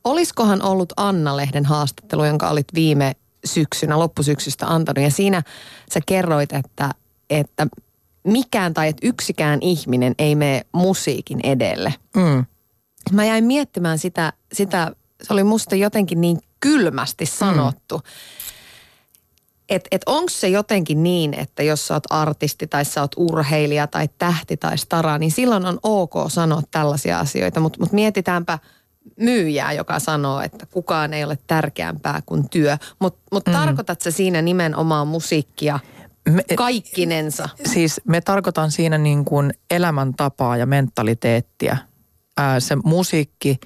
Olisikohan 0.04 0.62
ollut 0.62 0.92
Anna-lehden 0.96 1.64
haastattelu, 1.64 2.24
jonka 2.24 2.50
olit 2.50 2.66
viime 2.74 3.16
syksynä, 3.44 3.98
loppusyksystä 3.98 4.66
antanut. 4.66 5.04
Ja 5.04 5.10
siinä 5.10 5.42
sä 5.92 6.00
kerroit, 6.06 6.52
että, 6.52 6.90
että 7.30 7.66
mikään 8.24 8.74
tai 8.74 8.88
että 8.88 9.06
yksikään 9.06 9.58
ihminen 9.62 10.14
ei 10.18 10.34
mene 10.34 10.66
musiikin 10.72 11.40
edelle. 11.42 11.94
Mm. 12.16 12.44
Mä 13.12 13.24
jäin 13.24 13.44
miettimään 13.44 13.98
sitä, 13.98 14.32
sitä, 14.52 14.92
se 15.22 15.32
oli 15.32 15.44
musta 15.44 15.76
jotenkin 15.76 16.20
niin 16.20 16.38
kylmästi 16.60 17.26
sanottu. 17.26 17.98
Mm. 17.98 18.02
Että 19.68 19.88
et, 19.92 20.00
et 20.00 20.02
onko 20.06 20.28
se 20.30 20.48
jotenkin 20.48 21.02
niin, 21.02 21.34
että 21.34 21.62
jos 21.62 21.86
sä 21.86 21.94
oot 21.94 22.04
artisti 22.10 22.66
tai 22.66 22.84
sä 22.84 23.00
oot 23.00 23.12
urheilija 23.16 23.86
tai 23.86 24.08
tähti 24.18 24.56
tai 24.56 24.78
stara, 24.78 25.18
niin 25.18 25.32
silloin 25.32 25.66
on 25.66 25.78
ok 25.82 26.12
sanoa 26.28 26.62
tällaisia 26.70 27.18
asioita. 27.18 27.60
Mutta 27.60 27.78
mut 27.80 27.92
mietitäänpä– 27.92 28.58
myyjää, 29.20 29.72
joka 29.72 29.98
sanoo, 29.98 30.40
että 30.40 30.66
kukaan 30.66 31.14
ei 31.14 31.24
ole 31.24 31.38
tärkeämpää 31.46 32.22
kuin 32.26 32.48
työ. 32.48 32.78
Mutta 32.98 33.20
mut 33.32 33.46
mm. 33.46 33.52
tarkoitat 33.52 34.00
sä 34.00 34.10
siinä 34.10 34.42
nimenomaan 34.42 35.08
musiikkia 35.08 35.80
me, 36.30 36.44
kaikkinensa? 36.56 37.48
Siis 37.72 38.00
me 38.04 38.20
tarkoitan 38.20 38.70
siinä 38.70 38.98
niin 38.98 39.24
kuin 39.24 39.52
elämäntapaa 39.70 40.56
ja 40.56 40.66
mentaliteettia. 40.66 41.76
Ää, 42.36 42.60
se 42.60 42.76
musiikki 42.84 43.60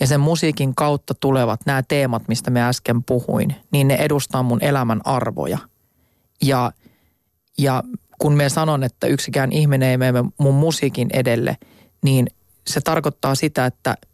ja 0.00 0.06
sen 0.06 0.20
musiikin 0.20 0.74
kautta 0.74 1.14
tulevat 1.14 1.60
nämä 1.66 1.82
teemat, 1.82 2.22
mistä 2.28 2.50
me 2.50 2.62
äsken 2.62 3.04
puhuin, 3.04 3.54
niin 3.72 3.88
ne 3.88 3.94
edustaa 3.94 4.42
mun 4.42 4.64
elämän 4.64 5.00
arvoja. 5.04 5.58
Ja, 6.42 6.72
ja 7.58 7.82
kun 8.18 8.32
me 8.32 8.48
sanon, 8.48 8.84
että 8.84 9.06
yksikään 9.06 9.52
ihminen 9.52 9.88
ei 9.88 9.96
mene 9.96 10.24
mun 10.38 10.54
musiikin 10.54 11.08
edelle, 11.12 11.56
niin 12.02 12.26
se 12.66 12.80
tarkoittaa 12.80 13.34
sitä, 13.34 13.66
että– 13.66 13.96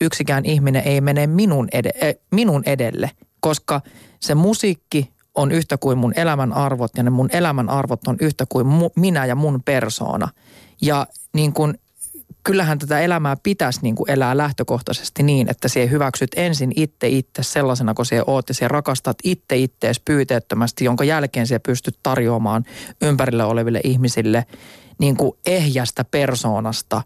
yksikään 0.00 0.44
ihminen 0.44 0.82
ei 0.84 1.00
mene 1.00 1.26
minun, 1.26 1.68
ed- 1.72 1.98
eh, 2.00 2.16
minun 2.30 2.62
edelle, 2.66 3.10
koska 3.40 3.80
se 4.20 4.34
musiikki 4.34 5.14
on 5.34 5.52
yhtä 5.52 5.78
kuin 5.78 5.98
mun 5.98 6.12
elämän 6.16 6.52
arvot 6.52 6.90
ja 6.96 7.02
ne 7.02 7.10
mun 7.10 7.28
elämän 7.32 7.68
arvot 7.68 8.06
on 8.06 8.16
yhtä 8.20 8.46
kuin 8.48 8.66
mu- 8.66 8.92
minä 8.96 9.26
ja 9.26 9.34
mun 9.34 9.62
persoona. 9.64 10.28
Ja 10.82 11.06
niin 11.32 11.52
kuin, 11.52 11.78
kyllähän 12.44 12.78
tätä 12.78 13.00
elämää 13.00 13.36
pitäisi 13.42 13.78
niin 13.82 13.94
kuin 13.94 14.10
elää 14.10 14.36
lähtökohtaisesti 14.36 15.22
niin, 15.22 15.50
että 15.50 15.68
sie 15.68 15.90
hyväksyt 15.90 16.30
ensin 16.36 16.72
itse 16.76 17.08
itse 17.08 17.42
sellaisena 17.42 17.94
kuin 17.94 18.06
sie 18.06 18.22
oot 18.26 18.48
ja 18.48 18.54
sie 18.54 18.68
rakastat 18.68 19.16
itse 19.24 19.56
ittees 19.56 20.00
pyyteettömästi, 20.00 20.84
jonka 20.84 21.04
jälkeen 21.04 21.46
sie 21.46 21.58
pystyt 21.58 21.98
tarjoamaan 22.02 22.64
ympärillä 23.02 23.46
oleville 23.46 23.80
ihmisille 23.84 24.46
niin 24.98 25.16
kuin 25.16 25.32
ehjästä 25.46 26.04
persoonasta 26.04 27.02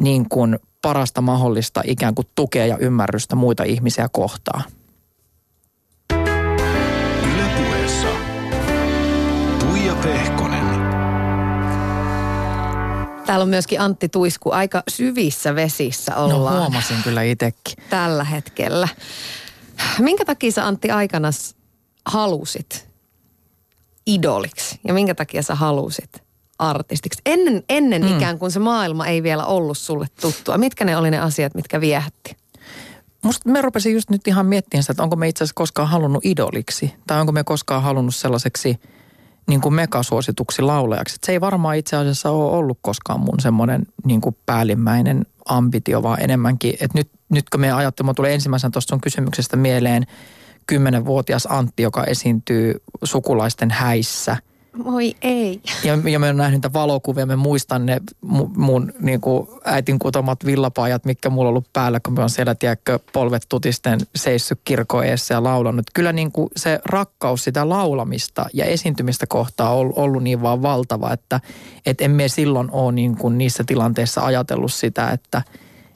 niin 0.00 0.28
kuin 0.28 0.58
parasta 0.82 1.20
mahdollista 1.20 1.82
ikään 1.84 2.14
kuin 2.14 2.26
tukea 2.34 2.66
ja 2.66 2.78
ymmärrystä 2.78 3.36
muita 3.36 3.64
ihmisiä 3.64 4.08
kohtaan. 4.12 4.64
Ylepuheessa 7.34 8.08
Tuija 9.58 9.94
Pehkonen. 9.94 10.68
Täällä 13.26 13.42
on 13.42 13.48
myöskin 13.48 13.80
Antti 13.80 14.08
Tuisku 14.08 14.50
aika 14.50 14.82
syvissä 14.88 15.54
vesissä 15.54 16.12
no, 16.14 16.24
ollaan. 16.24 16.54
No 16.54 16.60
huomasin 16.60 17.02
kyllä 17.04 17.22
itsekin. 17.22 17.84
Tällä 17.90 18.24
hetkellä. 18.24 18.88
Minkä 19.98 20.24
takia 20.24 20.52
sä 20.52 20.66
Antti 20.66 20.90
Aikanas 20.90 21.56
halusit 22.06 22.88
idoliksi 24.06 24.80
ja 24.84 24.94
minkä 24.94 25.14
takia 25.14 25.42
sä 25.42 25.54
halusit 25.54 26.27
artistiksi? 26.58 27.22
Ennen, 27.26 27.62
ennen 27.68 28.02
mm. 28.02 28.16
ikään 28.16 28.38
kuin 28.38 28.50
se 28.50 28.58
maailma 28.58 29.06
ei 29.06 29.22
vielä 29.22 29.46
ollut 29.46 29.78
sulle 29.78 30.06
tuttua. 30.20 30.58
Mitkä 30.58 30.84
ne 30.84 30.96
oli 30.96 31.10
ne 31.10 31.18
asiat, 31.18 31.54
mitkä 31.54 31.80
viehätti? 31.80 32.36
Musta 33.22 33.48
me 33.48 33.62
rupesin 33.62 33.94
just 33.94 34.10
nyt 34.10 34.28
ihan 34.28 34.46
miettimään 34.46 34.82
sitä, 34.82 34.92
että 34.92 35.02
onko 35.02 35.16
me 35.16 35.28
itse 35.28 35.44
asiassa 35.44 35.54
koskaan 35.54 35.88
halunnut 35.88 36.24
idoliksi. 36.26 36.94
Tai 37.06 37.20
onko 37.20 37.32
me 37.32 37.44
koskaan 37.44 37.82
halunnut 37.82 38.14
sellaiseksi 38.14 38.80
niin 39.48 39.60
kuin 39.60 39.74
megasuosituksi 39.74 40.62
laulajaksi. 40.62 41.14
Et 41.14 41.24
se 41.24 41.32
ei 41.32 41.40
varmaan 41.40 41.76
itse 41.76 41.96
asiassa 41.96 42.30
ole 42.30 42.56
ollut 42.56 42.78
koskaan 42.82 43.20
mun 43.20 43.40
semmoinen 43.40 43.86
niin 44.04 44.20
kuin 44.20 44.36
päällimmäinen 44.46 45.26
ambitio, 45.48 46.02
vaan 46.02 46.20
enemmänkin, 46.20 46.72
että 46.72 46.98
nyt, 46.98 47.10
nyt 47.28 47.50
kun 47.50 47.60
me 47.60 47.72
ajattelemme, 47.72 48.14
tulee 48.14 48.34
ensimmäisenä 48.34 48.70
tuosta 48.70 48.90
sun 48.90 49.00
kysymyksestä 49.00 49.56
mieleen 49.56 50.06
kymmenenvuotias 50.66 51.46
Antti, 51.50 51.82
joka 51.82 52.04
esiintyy 52.04 52.74
sukulaisten 53.04 53.70
häissä– 53.70 54.36
Moi 54.72 55.14
ei. 55.22 55.60
Ja, 55.84 55.98
ja 56.10 56.18
mä 56.18 56.26
oon 56.26 56.36
nähnyt 56.36 56.56
niitä 56.56 56.72
valokuvia, 56.72 57.26
mä 57.26 57.36
muistan 57.36 57.86
ne 57.86 58.00
mun, 58.20 58.52
mun 58.56 58.92
niin 59.00 59.20
kuin 59.20 59.48
äitin 59.64 59.98
kutomat 59.98 60.44
villapajat, 60.44 61.04
mitkä 61.04 61.30
mulla 61.30 61.48
on 61.48 61.50
ollut 61.50 61.72
päällä, 61.72 62.00
kun 62.00 62.14
mä 62.14 62.20
oon 62.20 62.30
siellä, 62.30 62.54
tiedätkö, 62.54 62.98
polvet 63.12 63.42
tutisten 63.48 64.00
seissyt 64.14 64.60
kirkoeessa 64.64 65.34
ja 65.34 65.42
laulanut. 65.42 65.86
Kyllä 65.94 66.12
niin 66.12 66.32
kuin 66.32 66.48
se 66.56 66.80
rakkaus 66.84 67.44
sitä 67.44 67.68
laulamista 67.68 68.46
ja 68.52 68.64
esiintymistä 68.64 69.26
kohtaa 69.26 69.74
on 69.74 69.92
ollut 69.96 70.22
niin 70.22 70.42
vaan 70.42 70.62
valtava, 70.62 71.12
että 71.12 71.40
et 71.86 72.00
emme 72.00 72.28
silloin 72.28 72.70
ole 72.70 72.92
niin 72.92 73.16
kuin 73.16 73.38
niissä 73.38 73.64
tilanteissa 73.64 74.24
ajatellut 74.24 74.72
sitä, 74.72 75.10
että, 75.10 75.42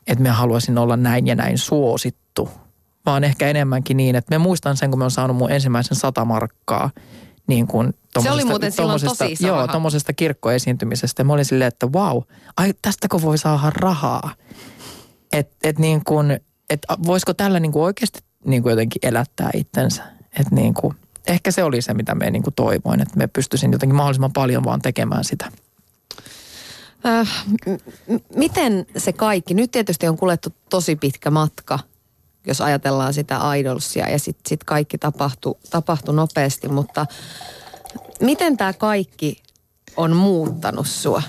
että 0.06 0.22
me 0.22 0.30
haluaisin 0.30 0.78
olla 0.78 0.96
näin 0.96 1.26
ja 1.26 1.34
näin 1.34 1.58
suosittu. 1.58 2.48
Vaan 3.06 3.24
ehkä 3.24 3.48
enemmänkin 3.48 3.96
niin, 3.96 4.16
että 4.16 4.30
me 4.30 4.38
muistan 4.38 4.76
sen, 4.76 4.90
kun 4.90 4.98
mä 4.98 5.04
oon 5.04 5.10
saanut 5.10 5.36
mun 5.36 5.50
ensimmäisen 5.50 5.96
sata 5.96 6.24
markkaa– 6.24 6.90
niin 7.46 7.66
kuin 7.66 7.94
se 8.20 8.30
oli 8.30 8.44
muuten 8.44 8.72
silloin 8.72 9.00
tosi 9.00 9.46
Joo, 9.46 9.68
tuommoisesta 9.68 10.12
kirkkoesiintymisestä. 10.12 11.24
Mä 11.24 11.32
olin 11.32 11.44
silleen, 11.44 11.68
että 11.68 11.86
wow, 11.86 12.22
ai 12.56 12.74
tästäkö 12.82 13.18
voi 13.22 13.38
saada 13.38 13.70
rahaa? 13.70 14.34
Että 15.32 15.56
et 15.68 15.78
niin 15.78 16.04
kuin, 16.04 16.40
et 16.70 16.80
voisiko 17.06 17.34
tällä 17.34 17.60
niin 17.60 17.72
kuin 17.72 17.82
oikeasti 17.82 18.20
niin 18.44 18.62
kuin 18.62 18.70
jotenkin 18.70 19.06
elättää 19.06 19.50
itsensä? 19.54 20.02
Että 20.40 20.54
niin 20.54 20.74
kuin, 20.74 20.96
ehkä 21.26 21.50
se 21.50 21.64
oli 21.64 21.82
se, 21.82 21.94
mitä 21.94 22.14
me 22.14 22.30
niin 22.30 22.42
kuin 22.42 22.54
toivoin, 22.54 23.00
että 23.00 23.16
me 23.16 23.26
pystyisin 23.26 23.72
jotenkin 23.72 23.96
mahdollisimman 23.96 24.32
paljon 24.32 24.64
vaan 24.64 24.82
tekemään 24.82 25.24
sitä. 25.24 25.52
Äh, 27.06 27.44
m- 28.08 28.38
miten 28.38 28.86
se 28.96 29.12
kaikki, 29.12 29.54
nyt 29.54 29.70
tietysti 29.70 30.08
on 30.08 30.18
kuljettu 30.18 30.54
tosi 30.70 30.96
pitkä 30.96 31.30
matka, 31.30 31.78
jos 32.46 32.60
ajatellaan 32.60 33.14
sitä 33.14 33.54
idolsia 33.54 34.10
ja 34.10 34.18
sitten 34.18 34.48
sit 34.48 34.64
kaikki 34.64 34.98
tapahtui, 34.98 35.54
tapahtui 35.70 36.14
nopeasti, 36.14 36.68
mutta 36.68 37.06
miten 38.22 38.56
tämä 38.56 38.72
kaikki 38.72 39.42
on 39.96 40.16
muuttanut 40.16 40.86
sua? 40.86 41.22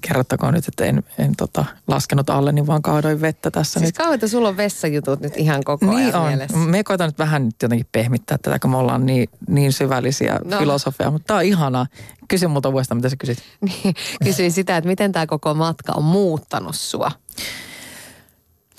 Kerrottakoon 0.00 0.54
nyt, 0.54 0.68
että 0.68 0.84
en, 0.84 1.02
en 1.18 1.36
tota, 1.36 1.64
laskenut 1.86 2.30
alle, 2.30 2.52
niin 2.52 2.66
vaan 2.66 2.82
kaadoin 2.82 3.20
vettä 3.20 3.50
tässä 3.50 3.80
siis 3.80 3.88
nyt. 3.88 3.98
kauheita, 3.98 4.28
sulla 4.28 4.48
on 4.48 4.56
vessajutut 4.56 5.20
nyt 5.20 5.36
ihan 5.36 5.64
koko 5.64 5.86
ajan 5.90 5.96
Niin 6.04 6.14
on. 6.16 6.26
mielessä. 6.28 6.56
Me 6.56 6.84
koitan 6.84 7.08
nyt 7.08 7.18
vähän 7.18 7.44
nyt 7.44 7.54
jotenkin 7.62 7.86
pehmittää 7.92 8.38
tätä, 8.38 8.58
kun 8.58 8.70
me 8.70 8.76
ollaan 8.76 9.06
niin, 9.06 9.28
niin 9.48 9.72
syvällisiä 9.72 10.38
No. 10.44 10.58
filosofeja. 10.58 11.10
Mutta 11.10 11.26
tämä 11.26 11.38
on 11.38 11.44
ihanaa. 11.44 11.86
Kysy 12.28 12.46
multa 12.46 12.68
uudestaan, 12.68 12.96
mitä 12.96 13.08
sä 13.08 13.16
kysyt. 13.16 13.38
Kysyin 14.24 14.52
sitä, 14.52 14.76
että 14.76 14.88
miten 14.88 15.12
tämä 15.12 15.26
koko 15.26 15.54
matka 15.54 15.92
on 15.96 16.04
muuttanut 16.04 16.74
sua. 16.74 17.10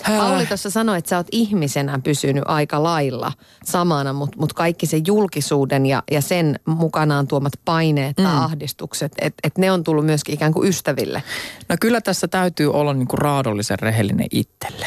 Pauli 0.06 0.46
tuossa 0.46 0.70
sanoi, 0.70 0.98
että 0.98 1.08
sä 1.08 1.16
oot 1.16 1.26
ihmisenä 1.32 1.98
pysynyt 2.04 2.44
aika 2.46 2.82
lailla 2.82 3.32
samana, 3.64 4.12
mutta 4.12 4.38
mut 4.40 4.52
kaikki 4.52 4.86
se 4.86 5.00
julkisuuden 5.06 5.86
ja, 5.86 6.02
ja 6.10 6.20
sen 6.20 6.60
mukanaan 6.66 7.26
tuomat 7.26 7.52
paineet 7.64 8.16
tai 8.16 8.26
Mm. 8.34 8.38
ahdistukset, 8.38 9.12
että 9.18 9.40
et 9.44 9.58
ne 9.58 9.72
on 9.72 9.84
tullut 9.84 10.06
myöskin 10.06 10.34
ikään 10.34 10.52
kuin 10.52 10.68
ystäville. 10.68 11.22
No 11.68 11.76
kyllä 11.80 12.00
tässä 12.00 12.28
täytyy 12.28 12.72
olla 12.72 12.94
niinku 12.94 13.16
raadollisen 13.16 13.78
rehellinen 13.78 14.26
itselle. 14.30 14.86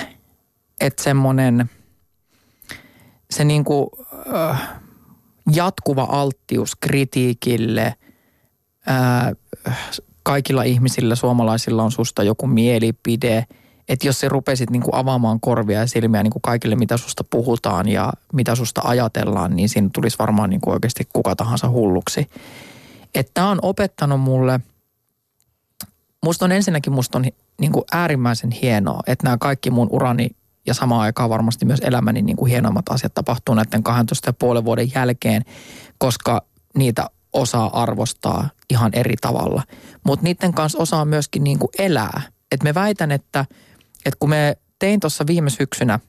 Että 0.81 1.03
semmoinen, 1.03 1.69
se 3.31 3.43
niinku, 3.43 3.91
äh, 4.35 4.69
jatkuva 5.51 6.07
alttius 6.09 6.75
kritiikille, 6.75 7.95
äh, 8.89 9.31
kaikilla 10.23 10.63
ihmisillä, 10.63 11.15
suomalaisilla 11.15 11.83
on 11.83 11.91
susta 11.91 12.23
joku 12.23 12.47
mielipide. 12.47 13.45
Että 13.89 14.07
jos 14.07 14.19
sä 14.19 14.29
rupesit 14.29 14.69
niinku 14.69 14.89
avaamaan 14.93 15.39
korvia 15.39 15.79
ja 15.79 15.87
silmiä 15.87 16.23
niinku 16.23 16.39
kaikille, 16.39 16.75
mitä 16.75 16.97
susta 16.97 17.23
puhutaan 17.23 17.87
ja 17.87 18.13
mitä 18.33 18.55
susta 18.55 18.81
ajatellaan, 18.83 19.55
niin 19.55 19.69
siinä 19.69 19.89
tulisi 19.93 20.19
varmaan 20.19 20.49
niinku 20.49 20.71
oikeasti 20.71 21.07
kuka 21.13 21.35
tahansa 21.35 21.69
hulluksi. 21.69 22.29
Että 23.15 23.31
tämä 23.33 23.49
on 23.49 23.59
opettanut 23.61 24.21
mulle– 24.21 24.59
musta 26.25 26.45
on 26.45 26.51
ensinnäkin 26.51 26.93
musta 26.93 27.17
on 27.17 27.25
niin 27.59 27.71
kuin 27.71 27.83
äärimmäisen 27.91 28.51
hienoa, 28.51 28.99
että 29.07 29.23
nämä 29.23 29.37
kaikki 29.37 29.71
mun 29.71 29.87
urani 29.91 30.29
ja 30.67 30.73
samaan 30.73 31.01
aikaan 31.01 31.29
varmasti 31.29 31.65
myös 31.65 31.79
elämäni 31.79 32.21
niin 32.21 32.37
kuin 32.37 32.49
hienoimmat 32.49 32.89
asiat 32.89 33.13
tapahtuu 33.13 33.55
näiden 33.55 33.83
12 33.83 34.29
ja 34.29 34.33
puolen 34.33 34.65
vuoden 34.65 34.91
jälkeen, 34.95 35.41
koska 35.97 36.45
niitä 36.77 37.09
osaa 37.33 37.81
arvostaa 37.81 38.49
ihan 38.69 38.91
eri 38.93 39.15
tavalla. 39.21 39.63
Mutta 40.05 40.23
niiden 40.23 40.53
kanssa 40.53 40.79
osaa 40.79 41.05
myöskin 41.05 41.43
niin 41.43 41.59
kuin 41.59 41.69
elää. 41.79 42.21
Et 42.51 42.63
me 42.63 42.73
väitän, 42.73 43.11
että, 43.11 43.45
että 44.05 44.17
kun 44.19 44.29
me 44.29 44.57
tein 44.79 44.99
tuossa 44.99 45.27
viime 45.27 45.49
syksynä, 45.49 45.99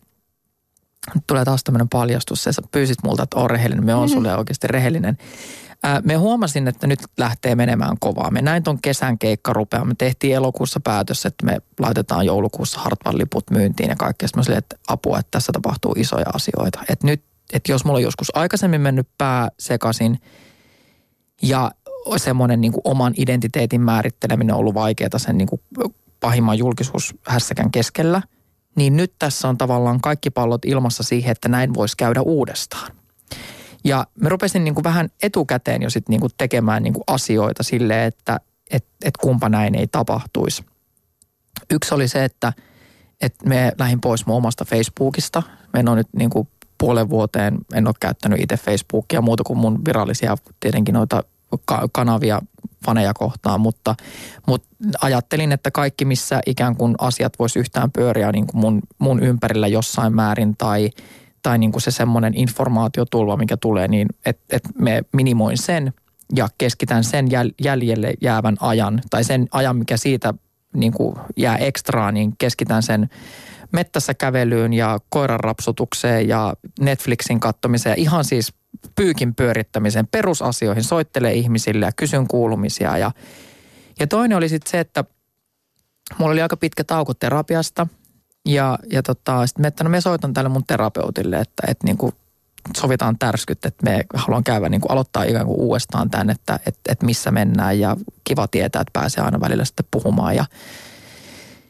nyt 1.15 1.25
tulee 1.27 1.45
taas 1.45 1.65
tämmöinen 1.65 1.89
paljastus, 1.89 2.45
sä 2.45 2.53
pyysit 2.71 2.99
multa, 3.05 3.23
että 3.23 3.39
on 3.39 3.51
rehellinen, 3.51 3.85
me 3.85 3.95
on 3.95 4.09
sulle 4.09 4.37
oikeasti 4.37 4.67
rehellinen. 4.67 5.19
Ää, 5.83 6.01
Me 6.05 6.15
huomasin, 6.15 6.69
että 6.69 6.87
nyt 6.87 6.99
lähtee 7.19 7.55
menemään 7.55 7.97
kovaa. 8.01 8.31
Me 8.31 8.43
näin 8.43 8.63
ton 8.63 8.79
kesän 8.83 9.19
keikka 9.19 9.53
rupeaa. 9.53 9.85
Me 9.85 9.95
tehtiin 9.99 10.35
elokuussa 10.35 10.81
päätös, 10.81 11.27
että 11.27 11.47
me 11.47 11.59
laitetaan 11.79 12.27
joulukuussa 12.27 12.81
Hartwall 12.81 13.19
liput 13.19 13.51
myyntiin 13.51 13.89
ja 13.89 13.97
kaikkea. 13.97 14.29
Mä 14.37 14.43
silleen, 14.43 14.59
että 14.59 14.77
apua, 14.89 15.19
että 15.19 15.31
tässä 15.31 15.53
tapahtuu 15.53 15.95
isoja 15.97 16.27
asioita. 16.35 16.81
Että 16.89 17.07
nyt, 17.07 17.23
että 17.53 17.73
jos 17.73 17.85
mulla 17.85 17.97
on 17.97 18.03
joskus 18.03 18.37
aikaisemmin 18.37 18.81
mennyt 18.81 19.09
pää 19.19 19.49
sekaisin 19.59 20.21
ja 21.43 21.71
semmoinen 22.17 22.61
niin 22.61 22.73
oman 22.85 23.15
identiteetin 23.17 23.81
määritteleminen 23.81 24.55
on 24.55 24.61
ollut 24.61 24.75
vaikeaa 24.75 25.19
sen 25.19 25.39
niin 25.39 25.49
kuin 25.49 25.61
pahimman 26.27 26.59
julkisuushässäkän 26.59 27.71
keskellä, 27.71 28.23
niin 28.77 28.97
nyt 28.97 29.13
tässä 29.19 29.49
on 29.49 29.59
tavallaan 29.59 30.01
kaikki 30.01 30.31
pallot 30.31 30.65
ilmassa 30.65 31.03
siihen, 31.03 31.33
että 31.33 31.49
näin 31.49 31.75
voisi 31.75 31.97
käydä 31.97 32.21
uudestaan. 32.21 32.93
Ja 33.85 34.07
mä 34.21 34.29
rupesin 34.29 34.65
niin 34.65 34.75
kuin 34.75 34.85
vähän 34.85 35.09
etukäteen 35.23 35.83
jo 35.83 35.91
sitten 35.91 36.13
niin 36.13 36.21
kuin 36.21 36.33
tekemään 36.39 36.83
niin 36.83 36.93
kuin 36.93 37.05
asioita 37.07 37.63
silleen, 37.63 38.05
että 38.05 38.41
et, 38.71 38.87
et 39.05 39.17
kumpa 39.17 39.49
näin 39.49 39.75
ei 39.75 39.87
tapahtuisi. 39.87 40.65
Yksi 41.71 41.95
oli 41.95 42.09
se, 42.09 42.25
että, 42.25 42.53
että 43.21 43.49
me 43.49 43.73
lähdin 43.79 44.01
pois 44.01 44.27
mun 44.27 44.37
omasta 44.37 44.65
Facebookista. 44.65 45.43
Me 45.73 45.81
en 45.81 45.89
ole 45.89 45.97
nyt 45.97 46.09
niin 46.17 46.31
kuin 46.31 46.49
puolen 46.79 47.11
vuoteen, 47.11 47.59
en 47.75 47.87
ole 47.87 47.95
käyttänyt 48.01 48.41
itse 48.41 48.57
Facebookia 48.57 49.21
muuta 49.21 49.45
kuin 49.45 49.59
mun 49.59 49.85
virallisia 49.85 50.37
tietenkin 50.61 50.93
noita 50.93 51.23
ka- 51.65 51.89
kanavia 51.93 52.41
faneja 52.87 53.15
kohtaan, 53.15 53.61
mutta, 53.61 53.95
mutta 54.47 54.69
ajattelin, 55.01 55.53
että 55.53 55.71
kaikki 55.71 56.05
missä 56.05 56.41
ikään 56.47 56.77
kuin 56.77 56.95
asiat 56.99 57.33
vois 57.39 57.57
yhtään 57.57 57.93
pyöriä 57.93 58.33
niin 58.33 58.47
kuin 58.47 58.61
mun, 58.61 58.83
mun 58.99 59.23
ympärillä 59.23 59.67
jossain 59.67 60.15
määrin 60.15 60.57
tai, 60.57 60.91
tai 61.43 61.59
niin 61.59 61.73
kuin 61.73 61.83
se 61.83 61.91
semmoinen 61.91 62.35
informaatiotulva, 62.35 63.37
mikä 63.37 63.57
tulee, 63.57 63.89
niin 63.89 64.09
että 64.27 64.57
et 64.57 64.63
me 64.79 65.03
minimoin 65.13 65.59
sen 65.59 65.93
ja 66.37 66.49
keskitän 66.59 67.05
sen 67.05 67.31
jäl, 67.31 67.51
jäljelle 67.63 68.15
jäävän 68.21 68.57
ajan 68.61 69.01
tai 69.11 69.25
sen 69.25 69.47
ajan, 69.51 69.77
mikä 69.77 69.97
siitä 69.97 70.35
niin 70.75 70.93
kuin 70.93 71.17
jää 71.37 71.57
ekstraa, 71.57 72.13
niin 72.13 72.33
keskitän 72.39 72.83
sen 72.83 73.09
mettässä 73.73 74.15
kävelyyn 74.15 74.73
ja 74.73 74.99
koiran 75.09 75.41
rapsutukseen 75.41 76.29
ja 76.29 76.55
Netflixin 76.81 77.41
kattomiseen. 77.41 77.99
Ihan 77.99 78.25
siis 78.25 78.53
pyykin 78.95 79.35
pyörittämiseen, 79.35 80.07
perusasioihin, 80.07 80.85
soittelee 80.85 81.35
ihmisille 81.35 81.87
ja 81.87 81.93
kysyn 81.93 82.29
kuulumisia. 82.29 82.99
Ja, 82.99 83.11
ja 84.01 84.07
toinen 84.07 84.39
oli 84.39 84.49
sitten 84.49 84.71
se, 84.71 84.81
että 84.81 85.05
mulla 86.19 86.33
oli 86.33 86.43
aika 86.43 86.57
pitkä 86.57 86.85
tauko 86.85 87.15
terapiasta 87.15 87.87
ja, 88.47 88.79
ja 88.93 89.03
tota, 89.03 89.47
sitten 89.47 89.63
me, 89.63 89.69
että 89.69 89.85
no 89.85 89.91
me 89.91 90.01
soitan 90.01 90.35
tälle 90.35 90.49
mun 90.49 90.67
terapeutille, 90.67 91.37
että, 91.37 91.63
että 91.69 91.87
niin 91.87 91.97
kuin 91.97 92.13
sovitaan 92.77 93.19
tärskyt, 93.19 93.65
että 93.65 93.85
me 93.85 94.05
haluan 94.15 94.45
käydä 94.45 94.69
niin 94.69 94.81
kuin 94.81 94.93
aloittaa 94.93 95.23
ikään 95.23 95.47
kuin 95.47 95.61
uudestaan 95.61 96.11
tämän, 96.11 96.31
että, 96.31 96.61
että, 96.67 96.93
että 96.93 97.07
missä 97.07 97.31
mennään 97.31 97.81
ja 97.81 97.97
kiva 98.25 98.49
tietää, 98.49 98.81
että 98.81 99.01
pääsee 99.01 99.25
aina 99.25 99.41
välillä 99.41 99.65
sitten 99.65 99.87
puhumaan. 99.91 100.37
Ja 100.37 100.45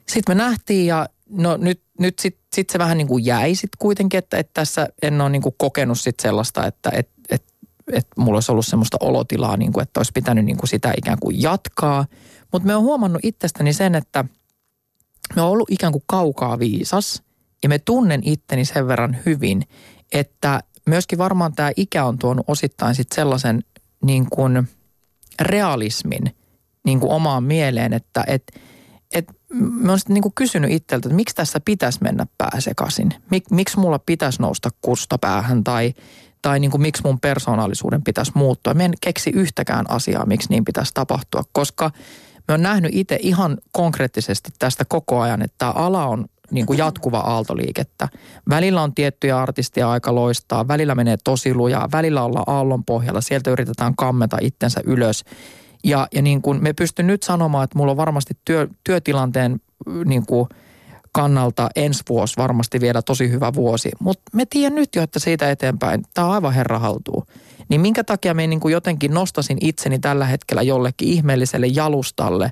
sitten 0.08 0.36
me 0.36 0.44
nähtiin 0.44 0.86
ja 0.86 1.08
no 1.30 1.56
nyt, 1.56 1.82
nyt 1.98 2.18
sitten 2.18 2.46
sit 2.54 2.70
se 2.70 2.78
vähän 2.78 2.98
niin 2.98 3.08
kuin 3.08 3.24
jäi 3.24 3.54
sitten 3.54 3.78
kuitenkin, 3.78 4.18
että, 4.18 4.38
että 4.38 4.50
tässä 4.54 4.88
en 5.02 5.20
ole 5.20 5.30
niin 5.30 5.42
kuin 5.42 5.54
kokenut 5.58 6.00
sitten 6.00 6.22
sellaista, 6.22 6.66
että 6.66 6.90
et, 6.92 7.10
et, 7.30 7.44
et 7.92 8.06
mulla 8.16 8.36
olisi 8.36 8.52
ollut 8.52 8.66
semmoista 8.66 8.96
olotilaa, 9.00 9.56
niin 9.56 9.72
kuin, 9.72 9.82
että 9.82 10.00
olisi 10.00 10.12
pitänyt 10.14 10.44
niin 10.44 10.56
kuin 10.56 10.68
sitä 10.68 10.94
ikään 10.96 11.18
kuin 11.20 11.42
jatkaa. 11.42 12.06
Mutta 12.52 12.66
me 12.66 12.76
on 12.76 12.82
huomannut 12.82 13.24
itsestäni 13.24 13.72
sen, 13.72 13.94
että 13.94 14.24
me 15.36 15.42
on 15.42 15.48
ollut 15.48 15.70
ikään 15.70 15.92
kuin 15.92 16.04
kaukaa 16.06 16.58
viisas 16.58 17.22
ja 17.62 17.68
me 17.68 17.78
tunnen 17.78 18.20
itteni 18.24 18.64
sen 18.64 18.88
verran 18.88 19.16
hyvin, 19.26 19.62
että 20.12 20.60
myöskin 20.86 21.18
varmaan 21.18 21.52
tämä 21.54 21.70
ikä 21.76 22.04
on 22.04 22.18
tuonut 22.18 22.44
osittain 22.48 22.94
sitten 22.94 23.16
sellaisen 23.16 23.64
niin 24.04 24.26
kuin 24.30 24.68
realismin 25.40 26.34
niin 26.84 27.00
kuin 27.00 27.12
omaan 27.12 27.44
mieleen, 27.44 27.92
että 27.92 28.24
et, 28.26 28.42
et 29.12 29.26
mä 29.60 29.92
oon 29.92 29.98
niin 30.08 30.22
kuin 30.22 30.34
kysynyt 30.34 30.70
itseltä, 30.70 31.08
että 31.08 31.16
miksi 31.16 31.34
tässä 31.34 31.60
pitäisi 31.64 31.98
mennä 32.02 32.26
pää 32.38 32.56
sekaisin? 32.58 33.14
Mik, 33.30 33.50
miksi 33.50 33.78
mulla 33.78 33.98
pitäisi 33.98 34.42
nousta 34.42 34.70
kusta 34.82 35.18
päähän 35.18 35.64
tai, 35.64 35.94
tai 36.42 36.60
niin 36.60 36.70
kuin 36.70 36.80
miksi 36.80 37.02
mun 37.04 37.20
persoonallisuuden 37.20 38.02
pitäisi 38.02 38.32
muuttua? 38.34 38.74
Mä 38.74 38.82
en 38.82 38.94
keksi 39.00 39.30
yhtäkään 39.30 39.90
asiaa, 39.90 40.26
miksi 40.26 40.48
niin 40.50 40.64
pitäisi 40.64 40.94
tapahtua, 40.94 41.42
koska 41.52 41.90
mä 42.48 42.52
oon 42.52 42.62
nähnyt 42.62 42.90
itse 42.94 43.18
ihan 43.22 43.58
konkreettisesti 43.72 44.50
tästä 44.58 44.84
koko 44.88 45.20
ajan, 45.20 45.42
että 45.42 45.54
tämä 45.58 45.70
ala 45.70 46.06
on 46.06 46.24
niin 46.50 46.66
kuin 46.66 46.78
jatkuva 46.78 47.18
aaltoliikettä. 47.18 48.08
Välillä 48.48 48.82
on 48.82 48.94
tiettyjä 48.94 49.38
artisteja 49.38 49.90
aika 49.90 50.14
loistaa, 50.14 50.68
välillä 50.68 50.94
menee 50.94 51.16
tosi 51.24 51.54
lujaa, 51.54 51.88
välillä 51.92 52.22
ollaan 52.22 52.44
aallon 52.46 52.84
pohjalla, 52.84 53.20
sieltä 53.20 53.50
yritetään 53.50 53.96
kammeta 53.96 54.38
itsensä 54.40 54.80
ylös. 54.84 55.24
Ja, 55.86 56.08
ja 56.14 56.22
niin 56.22 56.42
kuin 56.42 56.62
me 56.62 56.72
pystyn 56.72 57.06
nyt 57.06 57.22
sanomaan, 57.22 57.64
että 57.64 57.78
mulla 57.78 57.90
on 57.90 57.96
varmasti 57.96 58.34
työ, 58.44 58.68
työtilanteen 58.84 59.60
niin 60.04 60.26
kuin 60.26 60.48
kannalta 61.12 61.68
ensi 61.76 62.02
vuosi 62.08 62.36
varmasti 62.36 62.80
vielä 62.80 63.02
tosi 63.02 63.30
hyvä 63.30 63.54
vuosi. 63.54 63.90
Mutta 64.00 64.22
me 64.32 64.46
tiedän 64.50 64.74
nyt 64.74 64.88
jo, 64.96 65.02
että 65.02 65.18
siitä 65.18 65.50
eteenpäin 65.50 66.02
tämä 66.14 66.28
aivan 66.28 66.54
herra 66.54 66.78
haltuu. 66.78 67.24
Niin 67.68 67.80
minkä 67.80 68.04
takia 68.04 68.34
me 68.34 68.46
niin 68.46 68.60
kuin 68.60 68.72
jotenkin 68.72 69.14
nostasin 69.14 69.58
itseni 69.60 69.98
tällä 69.98 70.26
hetkellä 70.26 70.62
jollekin 70.62 71.08
ihmeelliselle 71.08 71.66
jalustalle, 71.66 72.50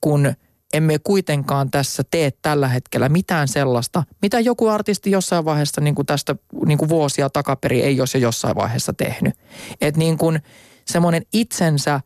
kun– 0.00 0.32
emme 0.72 0.98
kuitenkaan 0.98 1.70
tässä 1.70 2.02
tee 2.10 2.30
tällä 2.42 2.68
hetkellä 2.68 3.08
mitään 3.08 3.48
sellaista, 3.48 4.02
mitä 4.22 4.40
joku 4.40 4.68
artisti 4.68 5.10
jossain 5.10 5.44
vaiheessa 5.44 5.80
niin 5.80 5.94
kuin 5.94 6.06
tästä 6.06 6.36
niin 6.66 6.78
kuin 6.78 6.88
vuosia 6.88 7.30
takaperi 7.30 7.82
ei 7.82 8.00
olisi 8.00 8.18
jo 8.18 8.22
jossain 8.22 8.56
vaiheessa 8.56 8.92
tehnyt. 8.92 9.34
Että 9.80 9.98
niin 9.98 10.18
kuin 10.18 10.42
semmoinen 10.86 11.22
itsensä 11.32 12.00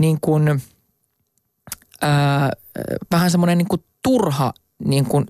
niin 0.00 0.18
kuin, 0.20 0.62
ää, 2.00 2.50
vähän 3.10 3.30
semmoinen 3.30 3.58
niin 3.58 3.68
kuin 3.68 3.84
turha 4.02 4.52
niin 4.84 5.04
kuin 5.04 5.26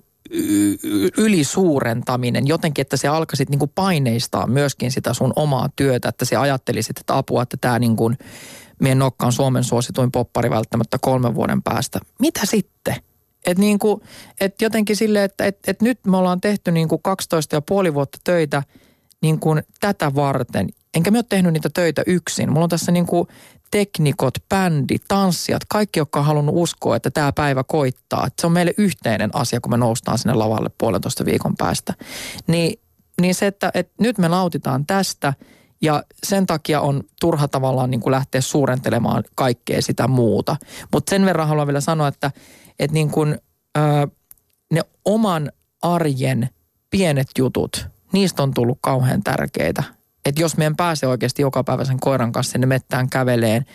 ylisuurentaminen 1.17 2.47
jotenkin, 2.47 2.81
että 2.81 2.97
se 2.97 3.07
alkaisit 3.07 3.49
niin 3.49 3.59
kuin 3.59 3.71
paineistaa 3.75 4.47
myöskin 4.47 4.91
sitä 4.91 5.13
sun 5.13 5.33
omaa 5.35 5.69
työtä, 5.75 6.09
että 6.09 6.25
se 6.25 6.35
ajattelisit, 6.35 6.99
että 6.99 7.17
apua, 7.17 7.43
että 7.43 7.57
tämä 7.61 7.79
niin 7.79 7.95
kuin– 7.95 8.17
Mien 8.81 8.99
nokka 8.99 9.25
on 9.25 9.31
Suomen 9.31 9.63
suosituin 9.63 10.11
poppari 10.11 10.49
välttämättä 10.49 10.97
kolmen 11.01 11.35
vuoden 11.35 11.63
päästä. 11.63 11.99
Mitä 12.19 12.41
sitten? 12.43 12.95
Et 13.45 13.57
niin 13.57 13.79
kuin, 13.79 14.01
et 14.39 14.61
jotenkin 14.61 14.95
silleen, 14.95 15.25
että 15.25 15.45
et, 15.45 15.59
et 15.67 15.81
nyt 15.81 15.99
me 16.07 16.17
ollaan 16.17 16.41
tehty 16.41 16.71
niin 16.71 16.87
kuin 16.87 17.01
12 17.01 17.55
ja 17.55 17.61
puoli 17.61 17.93
vuotta 17.93 18.17
töitä 18.23 18.63
niin 19.21 19.39
kuin 19.39 19.63
tätä 19.79 20.15
varten. 20.15 20.69
Enkä 20.93 21.11
me 21.11 21.17
ole 21.17 21.25
tehnyt 21.29 21.53
niitä 21.53 21.69
töitä 21.73 22.03
yksin. 22.07 22.49
Mulla 22.49 22.63
on 22.63 22.69
tässä 22.69 22.91
niin 22.91 23.05
kuin 23.05 23.27
teknikot, 23.71 24.33
bändi, 24.49 24.95
tanssijat, 25.07 25.61
kaikki, 25.69 25.99
jotka 25.99 26.19
on 26.19 26.25
halunnut 26.25 26.55
uskoa, 26.57 26.95
että 26.95 27.11
tämä 27.11 27.31
päivä 27.31 27.63
koittaa. 27.63 28.27
Että 28.27 28.41
se 28.41 28.47
on 28.47 28.53
meille 28.53 28.73
yhteinen 28.77 29.29
asia, 29.33 29.61
kun 29.61 29.71
me 29.71 29.77
noustaan 29.77 30.17
sinne 30.17 30.33
lavalle 30.33 30.69
puolentoista 30.77 31.25
viikon 31.25 31.55
päästä. 31.57 31.93
Niin, 32.47 32.79
niin 33.21 33.35
se, 33.35 33.47
että, 33.47 33.71
että 33.73 33.93
nyt 33.99 34.17
me 34.17 34.29
nautitaan 34.29 34.85
tästä– 34.85 35.33
ja 35.81 36.03
sen 36.23 36.45
takia 36.45 36.81
on 36.81 37.03
turha 37.21 37.47
tavallaan 37.47 37.91
niin 37.91 38.01
kuin 38.01 38.11
lähteä 38.11 38.41
suurentelemaan 38.41 39.23
kaikkea 39.35 39.81
sitä 39.81 40.07
muuta. 40.07 40.55
Mutta 40.93 41.09
sen 41.09 41.25
verran 41.25 41.47
haluan 41.47 41.67
vielä 41.67 41.81
sanoa, 41.81 42.07
että, 42.07 42.31
että 42.79 42.93
niin 42.93 43.11
kuin, 43.11 43.37
ö, 43.77 43.81
ne 44.73 44.81
oman 45.05 45.51
arjen 45.81 46.49
pienet 46.89 47.27
jutut, 47.37 47.87
niistä 48.13 48.43
on 48.43 48.53
tullut 48.53 48.77
kauhean 48.81 49.23
tärkeitä. 49.23 49.83
Että 50.25 50.41
jos 50.41 50.57
meidän 50.57 50.75
pääse 50.75 51.07
oikeasti 51.07 51.41
joka 51.41 51.63
päivä 51.63 51.85
sen 51.85 51.99
koiran 51.99 52.31
kanssa 52.31 52.51
sinne 52.51 52.67
mettään 52.67 53.09
käveleen, 53.09 53.65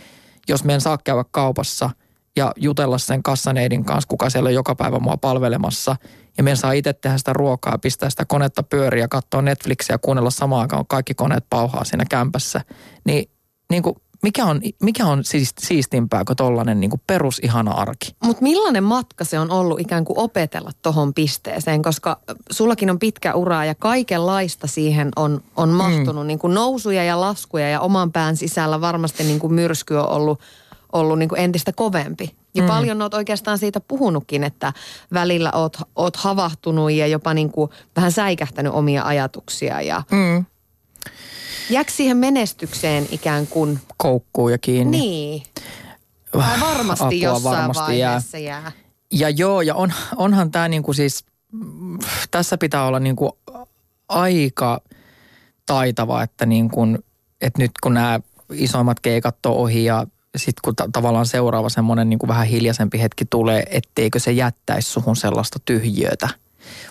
jos 0.49 0.65
meidän 0.65 0.81
saa 0.81 0.99
käydä 1.05 1.25
kaupassa– 1.31 1.91
ja 2.37 2.53
jutella 2.57 2.99
sen 2.99 3.23
kassaneidin 3.23 3.85
kanssa, 3.85 4.09
kuka 4.09 4.31
siellä 4.31 4.49
on 4.49 4.55
joka 4.55 4.75
päivä 4.75 4.99
mua 4.99 5.17
palvelemassa. 5.17 5.97
Ja 6.39 6.45
me 6.45 6.57
saa 6.57 6.73
itse 6.73 6.93
tehdä 6.93 7.19
sitä 7.19 7.33
ruokaa, 7.33 7.79
pistää 7.79 8.11
sitä 8.11 8.25
konetta 8.25 8.63
pyöriä 8.63 9.09
katsoa 9.09 9.43
Netflixiä 9.43 9.95
ja 9.95 9.99
kuunnella 9.99 10.31
samaan 10.31 10.63
aikaan, 10.63 10.87
kaikki 10.87 11.15
koneet 11.15 11.45
pauhaa 11.51 11.85
siinä 11.85 12.05
kämpässä. 12.11 12.61
Niin, 13.05 13.31
niin 13.71 13.83
kuin, 13.83 13.97
mikä 14.27 14.45
on, 14.45 14.61
mikä 14.83 15.07
on 15.07 15.25
siis, 15.25 15.55
siistimpää 15.59 16.25
kuin 16.25 16.37
tollainen 16.37 16.81
niin 16.81 16.91
perusihana 17.07 17.71
arki? 17.71 18.17
Mutta 18.25 18.43
millainen 18.43 18.85
matka 18.85 19.25
se 19.25 19.39
on 19.39 19.51
ollut 19.51 19.81
ikään 19.81 20.05
kuin 20.05 20.19
opetella 20.19 20.71
tohon 20.83 21.15
pisteeseen, 21.15 21.83
koska 21.83 22.19
sullakin 22.51 22.91
on 22.91 22.99
pitkä 22.99 23.35
ura 23.35 23.65
ja 23.65 23.75
kaikenlaista 23.75 24.67
siihen 24.67 25.09
on, 25.17 25.41
on 25.57 25.69
mahtunut. 25.69 26.25
Mm. 26.25 26.27
Niin 26.27 26.39
kuin 26.39 26.55
nousuja 26.55 27.05
ja 27.05 27.21
laskuja 27.21 27.69
ja 27.69 27.81
oman 27.81 28.13
pään 28.13 28.37
sisällä 28.37 28.81
varmasti 28.81 29.25
niin 29.25 29.39
kuin 29.39 29.55
myrsky 29.55 29.95
on 29.95 30.09
ollut– 30.09 30.41
ollut 30.93 31.19
niin 31.19 31.29
kuin 31.29 31.41
entistä 31.41 31.73
kovempi. 31.73 32.37
Ja 32.55 32.63
mm. 32.63 32.69
paljon 32.69 33.03
oot 33.03 33.15
oikeastaan 33.15 33.59
siitä 33.59 33.81
puhunutkin, 33.81 34.45
että 34.45 34.73
välillä 35.13 35.53
oot, 35.53 35.77
oot 35.97 36.17
havahtunut 36.17 36.93
ja 36.93 37.07
jopa 37.07 37.35
niin 37.35 37.53
kuin 37.53 37.71
vähän 37.97 38.13
säikähtänyt 38.13 38.73
omia 38.73 39.05
ajatuksia. 39.05 39.81
Ja 39.81 40.03
mm. 40.11 40.45
Jääkö 41.71 41.93
siihen 41.93 42.17
menestykseen 42.17 43.09
ikään 43.11 43.47
kuin... 43.47 43.81
Koukkuu 43.97 44.49
ja 44.49 44.59
kiinni. 44.59 44.99
Niin. 44.99 45.43
Tai 46.33 46.61
varmasti 46.61 47.05
Apua 47.05 47.19
jossain 47.19 47.59
varmasti 47.59 47.83
vaiheessa 47.83 48.39
jää. 48.39 48.61
jää. 48.63 48.73
Ja 49.13 49.31
joo, 49.31 49.61
ja 49.61 49.75
on, 49.75 49.93
onhan 50.17 50.51
tämä 50.51 50.69
niin 50.69 50.83
kuin 50.83 50.95
siis, 50.95 51.25
tässä 52.31 52.59
pitää 52.59 52.87
olla 52.87 53.01
niin 53.01 53.17
kuin 53.17 53.33
aika 54.09 54.81
taitava, 55.67 56.23
että, 56.23 56.47
niin 56.47 56.71
kuin, 56.71 56.99
että 57.41 57.63
nyt 57.63 57.71
kun 57.83 57.95
nämä 57.95 58.21
isoimmat 58.53 59.01
keikat 59.01 59.47
on 59.47 59.57
ohi 59.57 59.85
ja 59.85 60.07
sitten 60.37 60.61
kun 60.65 60.77
ta- 60.77 60.89
tavallaan 60.93 61.27
seuraava 61.27 61.69
semmoinen 61.69 62.09
niin 62.09 62.19
vähän 62.29 62.47
hiljaisempi 62.47 63.01
hetki 63.01 63.25
tulee, 63.25 63.65
etteikö 63.71 64.19
se 64.19 64.33
jättäisi 64.33 64.91
suhun 64.91 65.17
sellaista 65.17 65.59
tyhjötä. 65.65 66.29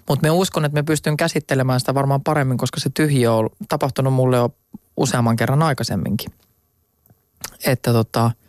Mutta 0.09 0.28
me 0.28 0.32
uskon, 0.32 0.65
että 0.65 0.73
me 0.73 0.84
pystyn 0.84 1.17
käsittelemään 1.17 1.80
sitä 1.80 1.93
varmaan 1.93 2.23
paremmin, 2.23 2.57
koska 2.57 2.80
se 2.80 2.89
tyhjö 2.93 3.32
on 3.32 3.49
tapahtunut 3.69 4.13
mulle 4.13 4.38
jo 4.38 4.49
useamman 4.97 5.36
kerran 5.36 5.63
aikaisemminkin. 5.63 6.32
Että 7.65 7.93
tota,– 7.93 8.32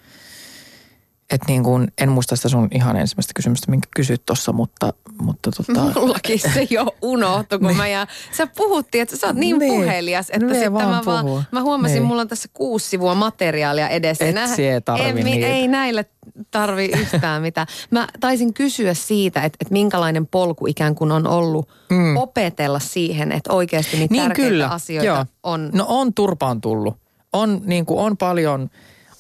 et 1.31 1.41
niin 1.49 1.63
kuin, 1.63 1.89
en 1.99 2.09
muista 2.09 2.37
sitä 2.37 2.49
sun 2.49 2.69
ihan 2.75 2.97
ensimmäistä 2.97 3.33
kysymystä, 3.35 3.71
minkä 3.71 3.89
kysyt 3.97 4.23
tuossa, 4.27 4.53
mutta... 4.53 4.93
mutta 5.21 5.51
tota... 5.51 5.81
Mullakin 6.01 6.41
se 6.41 6.67
jo 6.71 6.87
unohtui, 7.03 7.59
kun 7.59 7.67
niin. 7.69 7.77
mä 7.77 7.89
ja, 7.89 8.07
sä 8.33 8.47
puhuttiin, 8.47 9.03
että 9.03 9.17
sä 9.17 9.27
oot 9.27 9.37
niin, 9.37 9.59
niin. 9.59 9.73
puhelias, 9.73 10.31
että 10.31 10.55
sitten 10.55 10.73
mä, 10.73 11.03
vaan, 11.07 11.47
mä 11.53 11.63
huomasin, 11.63 11.95
niin. 11.95 12.05
mulla 12.05 12.21
on 12.21 12.29
tässä 12.29 12.49
kuusi 12.55 12.89
sivua 12.89 13.15
materiaalia 13.15 13.89
edessä. 13.89 14.27
Et 14.29 14.35
Nä, 14.35 14.45
ei 14.59 14.81
tarvi 14.81 15.31
ei, 15.31 15.45
ei 15.45 15.69
näille 15.69 16.05
tarvi 16.51 16.91
yhtään 17.01 17.43
mitään. 17.43 17.67
Mä 17.91 18.09
taisin 18.21 18.55
kysyä 18.55 18.95
siitä, 18.95 19.43
että, 19.43 19.57
että 19.61 19.73
minkälainen 19.73 20.27
polku 20.27 20.67
ikään 20.67 20.95
kuin 20.95 21.13
on 21.13 21.27
ollut 21.27 21.69
mm. 21.91 22.17
opetella 22.17 22.79
siihen, 22.79 23.33
että 23.33 23.53
oikeasti 23.53 23.97
niitä 23.97 24.13
niin 24.13 24.23
tärkeitä 24.23 24.51
kyllä. 24.51 24.69
asioita 24.69 25.07
Joo. 25.07 25.27
on. 25.43 25.71
No 25.73 25.85
on 25.89 26.15
turpaan 26.15 26.61
tullut. 26.61 26.97
On, 27.33 27.61
niin 27.65 27.87
kuin, 27.87 28.01
on 28.01 28.17
paljon 28.17 28.71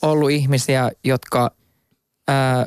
ollut 0.02 0.30
ihmisiä, 0.30 0.90
jotka– 1.04 1.50
ää, 2.28 2.66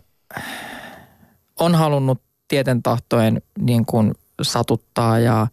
on 1.59 1.75
halunnut 1.75 2.21
tieten 2.47 2.83
tahtoen 2.83 3.41
niin 3.59 3.85
kuin 3.85 4.13
satuttaa 4.41 5.19
ja, 5.19 5.47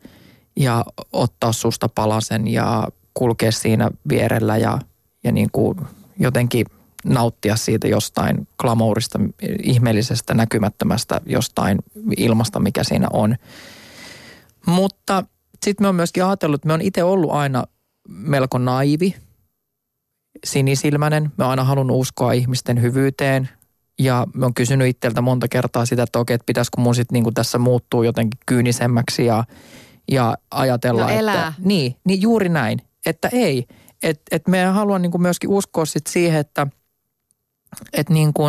ja 0.57 0.85
ottaa 1.13 1.53
susta 1.53 1.89
palasen 1.89 2.49
ja 2.49 2.89
kulkea 3.15 3.53
siinä 3.53 3.91
vierellä 4.09 4.57
ja, 4.57 4.79
ja 5.25 5.33
niin 5.33 5.49
kuin 5.53 5.79
jotenkin 6.19 6.67
nauttia 7.05 7.57
siitä 7.57 7.89
jostain 7.89 8.49
glamourista, 8.59 9.19
ihmeellisestä, 9.63 10.35
näkymättömästä 10.35 11.21
jostain 11.27 11.79
ilmasta, 12.17 12.61
mikä 12.61 12.85
siinä 12.85 13.09
on. 13.13 13.37
Mutta 14.67 15.25
sitten 15.65 15.85
me 15.85 15.89
on 15.89 15.95
myöskin 15.95 16.25
ajatellut, 16.25 16.59
että 16.59 16.67
me 16.67 16.73
on 16.73 16.81
itse 16.81 17.03
ollut 17.03 17.31
aina 17.31 17.65
melko 18.09 18.59
naivi, 18.59 19.15
sinisilmäinen. 20.45 21.33
Me 21.37 21.45
on 21.45 21.51
aina 21.51 21.65
halunnut 21.65 22.01
uskoa 22.01 22.33
ihmisten 22.33 22.83
hyvyyteen, 22.83 23.49
ja 23.99 24.27
mä 24.35 24.45
oon 24.45 24.55
kysynyt 24.55 24.89
itseltä 24.89 25.21
monta 25.21 25.49
kertaa 25.49 25.87
sitä, 25.87 26.03
että 26.03 26.19
okei, 26.19 26.35
että 26.35 26.47
pitäisikö 26.47 26.81
mun 26.81 26.95
sitten 26.95 27.15
niinku 27.15 27.33
tässä 27.33 27.59
muuttuu 27.59 28.03
jotenkin 28.03 28.41
kyynisemmäksi 28.47 29.27
ja, 29.27 29.45
ja 30.11 30.39
ajatella, 30.51 31.03
no 31.03 31.09
elää. 31.09 31.49
että... 31.49 31.53
Niin, 31.59 31.97
niin 32.05 32.23
juuri 32.23 32.49
näin, 32.49 32.79
että 33.07 33.29
ei. 33.33 33.67
Että 34.03 34.23
et 34.31 34.49
me 34.49 34.65
haluan 34.65 35.03
niinku 35.03 35.19
myöskin 35.19 35.51
uskoa 35.51 35.85
sit 35.85 36.07
siihen, 36.07 36.41
että 36.41 36.67
et 37.93 38.11
niinku, 38.11 38.43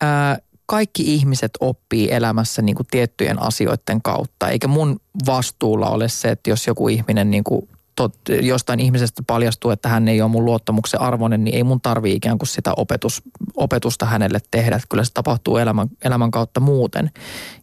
ää, 0.00 0.38
kaikki 0.66 1.14
ihmiset 1.14 1.50
oppii 1.60 2.12
elämässä 2.12 2.62
niinku 2.62 2.82
tiettyjen 2.90 3.42
asioiden 3.42 4.02
kautta. 4.02 4.48
Eikä 4.48 4.68
mun 4.68 5.00
vastuulla 5.26 5.90
ole 5.90 6.08
se, 6.08 6.28
että 6.28 6.50
jos 6.50 6.66
joku 6.66 6.88
ihminen 6.88 7.30
niinku 7.30 7.68
tot, 7.96 8.14
jostain 8.42 8.80
ihmisestä 8.80 9.22
paljastuu, 9.26 9.70
että 9.70 9.88
hän 9.88 10.08
ei 10.08 10.22
ole 10.22 10.30
mun 10.30 10.44
luottamuksen 10.44 11.00
arvoinen, 11.00 11.44
niin 11.44 11.56
ei 11.56 11.64
mun 11.64 11.80
tarvi 11.80 12.12
ikään 12.12 12.38
kuin 12.38 12.48
sitä 12.48 12.72
opetus, 12.76 13.22
opetusta 13.56 14.06
hänelle 14.06 14.38
tehdä. 14.50 14.76
Että 14.76 14.88
kyllä 14.88 15.04
se 15.04 15.12
tapahtuu 15.12 15.56
elämän, 15.56 15.88
elämän 16.04 16.30
kautta 16.30 16.60
muuten. 16.60 17.10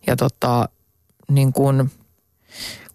Ja 0.07 0.15
tota, 0.15 0.69
niin 1.31 1.53
kun, 1.53 1.89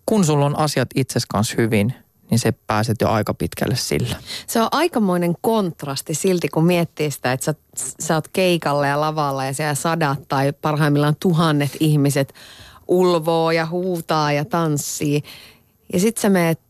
kun 0.06 0.24
sulla 0.24 0.46
on 0.46 0.58
asiat 0.58 0.88
itses 0.94 1.26
kanssa 1.26 1.54
hyvin, 1.58 1.94
niin 2.30 2.38
se 2.38 2.52
pääset 2.52 2.96
jo 3.00 3.08
aika 3.08 3.34
pitkälle 3.34 3.76
sillä. 3.76 4.16
Se 4.46 4.62
on 4.62 4.68
aikamoinen 4.72 5.34
kontrasti 5.40 6.14
silti, 6.14 6.48
kun 6.48 6.64
miettii 6.64 7.10
sitä, 7.10 7.32
että 7.32 7.44
sä, 7.44 7.54
sä 8.00 8.14
oot 8.14 8.28
keikalla 8.28 8.86
ja 8.86 9.00
lavalla 9.00 9.44
ja 9.44 9.54
siellä 9.54 9.74
sadat 9.74 10.28
tai 10.28 10.52
parhaimmillaan 10.52 11.16
tuhannet 11.20 11.76
ihmiset 11.80 12.34
ulvoo 12.88 13.50
ja 13.50 13.66
huutaa 13.66 14.32
ja 14.32 14.44
tanssii. 14.44 15.22
Ja 15.92 16.00
sit 16.00 16.16
sä 16.16 16.28
meet 16.28 16.60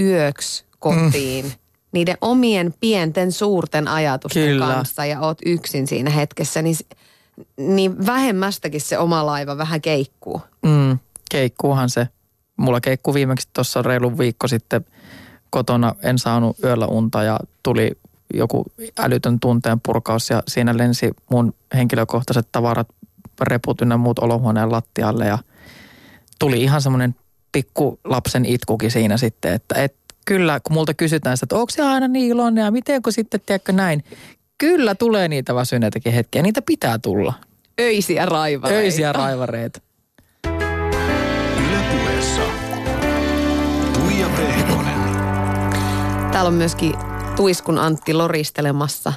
yöksi 0.00 0.64
kotiin 0.78 1.44
mm. 1.44 1.52
niiden 1.92 2.16
omien 2.20 2.74
pienten 2.80 3.32
suurten 3.32 3.88
ajatusten 3.88 4.42
Kyllä. 4.42 4.66
kanssa 4.66 5.04
ja 5.04 5.20
oot 5.20 5.38
yksin 5.46 5.86
siinä 5.86 6.10
hetkessä, 6.10 6.62
niin, 6.62 6.76
niin 7.56 8.06
vähemmästäkin 8.06 8.80
se 8.80 8.98
oma 8.98 9.26
laiva 9.26 9.58
vähän 9.58 9.80
keikkuu. 9.80 10.40
Mm, 10.62 10.98
keikkuuhan 11.30 11.90
se. 11.90 12.08
Mulla 12.56 12.80
keikkuu 12.80 13.14
viimeksi 13.14 13.48
tuossa 13.52 13.82
reilu 13.82 14.18
viikko 14.18 14.48
sitten 14.48 14.84
kotona. 15.50 15.94
En 16.02 16.18
saanut 16.18 16.56
yöllä 16.64 16.86
unta 16.86 17.22
ja 17.22 17.38
tuli 17.62 17.92
joku 18.34 18.64
älytön 18.98 19.40
tunteen 19.40 19.80
purkaus 19.80 20.30
ja 20.30 20.42
siinä 20.48 20.76
lensi 20.76 21.10
mun 21.30 21.54
henkilökohtaiset 21.74 22.48
tavarat, 22.52 22.88
reput 23.40 23.80
ynnä 23.80 23.96
muut 23.96 24.18
olohuoneen 24.18 24.72
lattialle 24.72 25.26
ja 25.26 25.38
tuli 26.38 26.62
ihan 26.62 26.82
semmoinen 26.82 27.14
pikku 27.52 28.00
lapsen 28.04 28.44
itkukin 28.44 28.90
siinä 28.90 29.16
sitten, 29.16 29.54
että 29.54 29.82
et, 29.82 29.94
kyllä 30.24 30.60
kun 30.60 30.74
multa 30.74 30.94
kysytään 30.94 31.36
sitä, 31.36 31.44
että 31.44 31.56
onko 31.56 31.70
se 31.70 31.82
aina 31.82 32.08
niin 32.08 32.30
iloinen 32.30 32.64
ja 32.64 32.70
miten 32.70 33.02
kun 33.02 33.12
sitten, 33.12 33.40
tiedätkö 33.46 33.72
näin, 33.72 34.04
kyllä 34.58 34.94
tulee 34.94 35.28
niitä 35.28 35.54
väsyneitäkin 35.54 36.12
hetkiä, 36.12 36.42
niitä 36.42 36.62
pitää 36.62 36.98
tulla. 36.98 37.34
Öisiä 37.80 38.26
raivareita. 38.26 38.80
Öisiä 38.80 39.12
raivareita. 39.12 39.80
Ylepuheessa 41.68 42.42
Tuija 43.92 44.28
Pehkonen. 44.36 45.00
Täällä 46.32 46.48
on 46.48 46.54
myöskin 46.54 46.94
Tuiskun 47.36 47.78
Antti 47.78 48.14
loristelemassa 48.14 49.12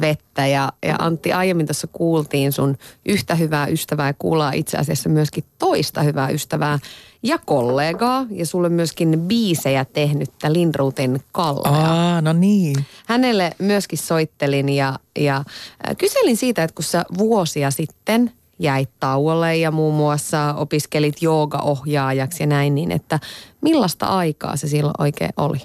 vettä 0.00 0.46
ja, 0.46 0.72
ja 0.82 0.96
Antti 0.98 1.32
aiemmin 1.32 1.66
tuossa 1.66 1.86
kuultiin 1.92 2.52
sun 2.52 2.76
yhtä 3.06 3.34
hyvää 3.34 3.66
ystävää 3.66 4.06
ja 4.06 4.14
kuullaan 4.18 4.54
itse 4.54 4.78
asiassa 4.78 5.08
myöskin 5.08 5.44
toista 5.58 6.02
hyvää 6.02 6.28
ystävää 6.28 6.78
ja 7.22 7.38
kollegaa 7.46 8.26
ja 8.30 8.46
sulle 8.46 8.68
myöskin 8.68 9.20
biisejä 9.20 9.84
tehnyttä 9.84 10.52
Lindruutin 10.52 11.20
Kallea. 11.32 11.72
Aa, 11.72 12.20
no 12.20 12.32
niin. 12.32 12.76
Hänelle 13.06 13.50
myöskin 13.58 13.98
soittelin 13.98 14.68
ja, 14.68 14.94
ja 15.18 15.36
äh, 15.36 15.96
kyselin 15.98 16.36
siitä, 16.36 16.62
että 16.62 16.74
kun 16.74 16.84
sä 16.84 17.04
vuosia 17.18 17.70
sitten 17.70 18.32
jäit 18.58 18.90
tauolle 19.00 19.56
ja 19.56 19.70
muun 19.70 19.94
muassa 19.94 20.54
opiskelit 20.56 21.22
joogaohjaajaksi 21.22 22.42
ja 22.42 22.46
näin, 22.46 22.74
niin 22.74 22.90
että 22.90 23.18
millaista 23.60 24.06
aikaa 24.06 24.56
se 24.56 24.68
silloin 24.68 24.94
oikein 24.98 25.30
oli? 25.36 25.58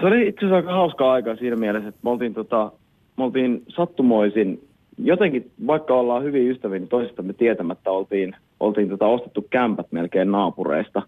Se 0.00 0.06
oli 0.06 0.28
itse 0.28 0.38
asiassa 0.38 0.56
aika 0.56 0.72
hauskaa 0.72 1.12
aikaa 1.12 1.36
siinä 1.36 1.56
mielessä, 1.56 1.88
että 1.88 2.00
me 2.02 2.10
oltiin, 2.10 2.34
tota, 2.34 2.72
me 3.18 3.24
oltiin 3.24 3.62
sattumoisin, 3.68 4.60
jotenkin 4.98 5.50
vaikka 5.66 5.94
ollaan 5.94 6.24
hyvin 6.24 6.50
ystäviä, 6.50 6.78
niin 6.78 6.88
toisistamme 6.88 7.32
tietämättä 7.32 7.90
oltiin, 7.90 8.36
oltiin 8.60 8.88
tota, 8.88 9.06
ostettu 9.06 9.46
kämpät 9.50 9.86
melkein 9.90 10.32
naapureista 10.32 11.02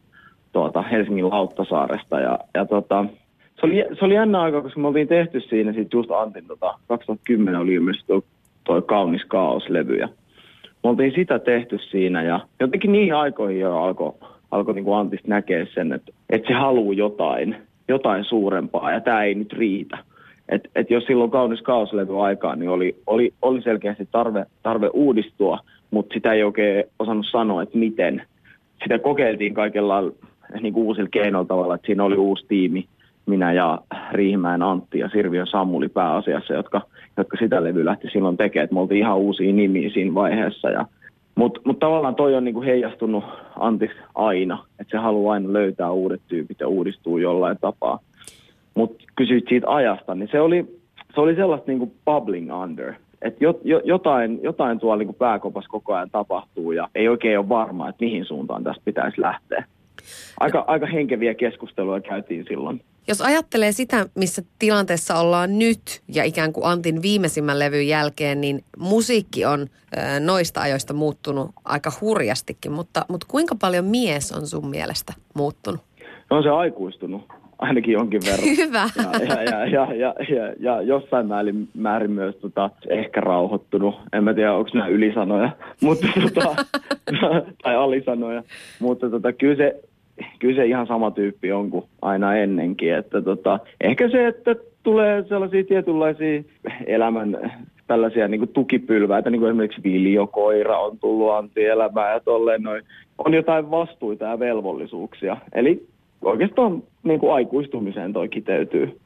tuota, 0.52 0.82
Helsingin 0.82 1.30
Lauttasaaresta. 1.30 2.20
Ja, 2.20 2.38
ja 2.54 2.66
tota, 2.66 3.04
se, 3.60 3.66
oli, 3.66 3.84
se 3.98 4.04
oli 4.04 4.14
jännä 4.14 4.40
aika, 4.40 4.62
koska 4.62 4.80
me 4.80 4.88
oltiin 4.88 5.08
tehty 5.08 5.40
siinä 5.40 5.72
sit 5.72 5.92
just 5.92 6.10
Antin, 6.10 6.46
tota, 6.46 6.74
2010 6.88 7.60
oli 7.60 7.74
ilmestynyt 7.74 8.24
toi 8.64 8.82
Kaunis 8.82 9.24
Kaos-levy 9.24 9.96
ja 9.96 10.08
me 10.84 10.90
oltiin 10.90 11.12
sitä 11.14 11.38
tehty 11.38 11.78
siinä 11.78 12.22
ja 12.22 12.40
jotenkin 12.60 12.92
niihin 12.92 13.14
aikoihin 13.14 13.60
jo 13.60 13.78
alkoi 13.78 14.14
alko 14.50 14.72
niinku 14.72 14.92
Antista 14.92 15.28
näkee 15.28 15.66
sen, 15.74 15.92
että, 15.92 16.12
että 16.30 16.48
se 16.48 16.54
haluaa 16.54 16.94
jotain, 16.94 17.56
jotain 17.88 18.24
suurempaa 18.24 18.92
ja 18.92 19.00
tämä 19.00 19.22
ei 19.22 19.34
nyt 19.34 19.52
riitä. 19.52 19.98
Et, 20.50 20.70
et 20.74 20.90
jos 20.90 21.04
silloin 21.04 21.30
kaunis 21.30 21.62
kaoslevy 21.62 22.24
aikaan, 22.24 22.58
niin 22.58 22.70
oli, 22.70 22.96
oli, 23.06 23.34
oli 23.42 23.62
selkeästi 23.62 24.08
tarve, 24.12 24.46
tarve 24.62 24.90
uudistua, 24.92 25.58
mutta 25.90 26.14
sitä 26.14 26.32
ei 26.32 26.42
oikein 26.42 26.84
osannut 26.98 27.26
sanoa, 27.30 27.62
että 27.62 27.78
miten. 27.78 28.22
Sitä 28.82 28.98
kokeiltiin 28.98 29.54
kaikella 29.54 30.02
niin 30.60 30.72
kuin 30.72 30.84
uusilla 30.86 31.08
keinoilla 31.12 31.48
tavalla, 31.48 31.74
että 31.74 31.86
siinä 31.86 32.04
oli 32.04 32.16
uusi 32.16 32.46
tiimi, 32.48 32.84
minä 33.26 33.52
ja 33.52 33.78
Riihimäen 34.12 34.62
Antti 34.62 34.98
ja 34.98 35.08
Sirviön 35.08 35.46
Sammuli 35.46 35.88
pääasiassa, 35.88 36.54
jotka, 36.54 36.80
jotka 37.16 37.36
sitä 37.36 37.64
levyä 37.64 37.84
lähti 37.84 38.08
silloin 38.12 38.36
tekemään. 38.36 38.64
Et 38.64 38.72
me 38.72 38.80
oltiin 38.80 38.98
ihan 38.98 39.18
uusia 39.18 39.52
nimiä 39.52 39.90
siinä 39.90 40.14
vaiheessa. 40.14 40.70
Ja, 40.70 40.86
mutta 41.34 41.60
mut 41.64 41.78
tavallaan 41.78 42.14
toi 42.14 42.34
on 42.34 42.44
niinku 42.44 42.62
heijastunut 42.62 43.24
Antis 43.58 43.90
aina, 44.14 44.64
että 44.80 44.90
se 44.90 44.96
haluaa 45.02 45.34
aina 45.34 45.52
löytää 45.52 45.90
uudet 45.90 46.20
tyypit 46.28 46.60
ja 46.60 46.68
uudistuu 46.68 47.18
jollain 47.18 47.56
tapaa. 47.60 47.98
Mutta 48.80 49.04
kysyit 49.16 49.44
siitä 49.48 49.66
ajasta, 49.68 50.14
niin 50.14 50.28
se 50.32 50.40
oli, 50.40 50.80
se 51.14 51.20
oli 51.20 51.34
sellaista 51.34 51.66
niinku 51.66 51.92
bubbling 52.04 52.62
under. 52.62 52.94
Että 53.22 53.44
jo, 53.44 53.60
jo, 53.64 53.80
jotain, 53.84 54.40
jotain 54.42 54.78
tuolla 54.78 54.96
niinku 54.96 55.12
pääkopas 55.12 55.66
koko 55.68 55.94
ajan 55.94 56.10
tapahtuu 56.10 56.72
ja 56.72 56.88
ei 56.94 57.08
oikein 57.08 57.38
ole 57.38 57.48
varma, 57.48 57.88
että 57.88 58.04
mihin 58.04 58.24
suuntaan 58.24 58.64
tästä 58.64 58.82
pitäisi 58.84 59.20
lähteä. 59.20 59.64
Aika, 60.40 60.64
aika 60.66 60.86
henkeviä 60.86 61.34
keskusteluja 61.34 62.00
käytiin 62.00 62.44
silloin. 62.48 62.80
Jos 63.08 63.20
ajattelee 63.20 63.72
sitä, 63.72 64.06
missä 64.14 64.42
tilanteessa 64.58 65.18
ollaan 65.18 65.58
nyt 65.58 66.02
ja 66.14 66.24
ikään 66.24 66.52
kuin 66.52 66.66
Antin 66.66 67.02
viimeisimmän 67.02 67.58
levyn 67.58 67.88
jälkeen, 67.88 68.40
niin 68.40 68.64
musiikki 68.78 69.44
on 69.44 69.60
ö, 69.60 70.20
noista 70.20 70.60
ajoista 70.60 70.94
muuttunut 70.94 71.50
aika 71.64 71.92
hurjastikin, 72.00 72.72
mutta, 72.72 73.04
mutta 73.08 73.26
kuinka 73.30 73.54
paljon 73.60 73.84
mies 73.84 74.32
on 74.32 74.46
sun 74.46 74.70
mielestä 74.70 75.12
muuttunut? 75.34 75.80
No 76.30 76.36
on 76.36 76.42
se 76.42 76.50
aikuistunut 76.50 77.22
ainakin 77.60 77.92
jonkin 77.92 78.20
verran. 78.26 78.56
Hyvä. 78.66 78.88
Ja, 79.28 79.42
ja, 79.42 79.66
ja, 79.66 79.94
ja, 79.94 80.14
ja, 80.28 80.54
ja 80.58 80.82
jossain 80.82 81.26
määrin, 81.26 81.68
määrin 81.74 82.10
myös 82.10 82.36
tota, 82.36 82.70
ehkä 82.88 83.20
rauhoittunut. 83.20 83.94
En 84.12 84.24
mä 84.24 84.34
tiedä, 84.34 84.52
onko 84.54 84.70
nämä 84.74 84.86
ylisanoja, 84.86 85.50
mutta, 85.82 86.06
tota, 86.22 86.64
tai 87.62 87.76
alisanoja. 87.76 88.42
Mutta 88.80 89.10
tota, 89.10 89.32
kyllä, 89.32 89.56
se, 89.56 89.80
kyllä 90.38 90.56
se 90.56 90.66
ihan 90.66 90.86
sama 90.86 91.10
tyyppi 91.10 91.52
on 91.52 91.70
kuin 91.70 91.84
aina 92.02 92.34
ennenkin. 92.34 92.94
Että, 92.94 93.22
tota, 93.22 93.58
ehkä 93.80 94.08
se, 94.08 94.26
että 94.26 94.56
tulee 94.82 95.24
sellaisia 95.28 95.64
tietynlaisia 95.64 96.42
elämän 96.86 97.38
tällaisia 97.86 98.28
niin 98.28 98.38
kuin 98.38 98.52
tukipylväitä, 98.52 99.30
niin 99.30 99.40
kuin 99.40 99.48
esimerkiksi 99.48 99.82
viljokoira 99.82 100.78
on 100.78 100.98
tullut 100.98 101.32
Antti 101.32 101.64
elämään 101.64 102.12
ja 102.12 102.20
tolleen 102.20 102.62
noin. 102.62 102.82
On 103.18 103.34
jotain 103.34 103.70
vastuita 103.70 104.24
ja 104.24 104.38
velvollisuuksia. 104.38 105.36
Eli 105.52 105.86
oikeastaan 106.22 106.82
niin 107.02 107.20
kuin 107.20 107.32
aikuistumiseen 107.32 108.12
toi 108.12 108.28
kiteytyy. 108.28 109.00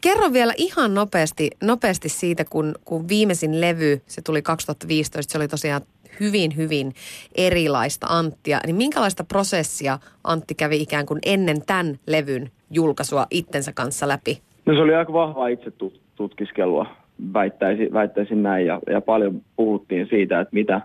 Kerro 0.00 0.32
vielä 0.32 0.52
ihan 0.56 0.94
nopeasti, 0.94 1.50
nopeasti 1.62 2.08
siitä, 2.08 2.44
kun, 2.50 2.74
kun 2.84 3.08
viimeisin 3.08 3.60
levy, 3.60 4.00
se 4.06 4.22
tuli 4.22 4.42
2015, 4.42 5.32
se 5.32 5.38
oli 5.38 5.48
tosiaan 5.48 5.82
hyvin, 6.20 6.56
hyvin 6.56 6.92
erilaista 7.34 8.06
Anttia. 8.10 8.58
Niin 8.66 8.76
minkälaista 8.76 9.24
prosessia 9.24 9.98
Antti 10.24 10.54
kävi 10.54 10.82
ikään 10.82 11.06
kuin 11.06 11.20
ennen 11.26 11.56
tämän 11.66 11.98
levyn 12.06 12.50
julkaisua 12.70 13.26
itsensä 13.30 13.72
kanssa 13.74 14.08
läpi? 14.08 14.38
No 14.66 14.74
se 14.74 14.80
oli 14.80 14.94
aika 14.94 15.12
vahvaa 15.12 15.48
itse 15.48 15.72
tutkiskelua, 16.16 16.86
väittäisin, 17.34 17.92
väittäisin 17.92 18.42
näin. 18.42 18.66
Ja, 18.66 18.80
ja 18.90 19.00
paljon 19.00 19.42
puhuttiin 19.56 20.06
siitä, 20.10 20.40
että 20.40 20.54
mitä, 20.54 20.80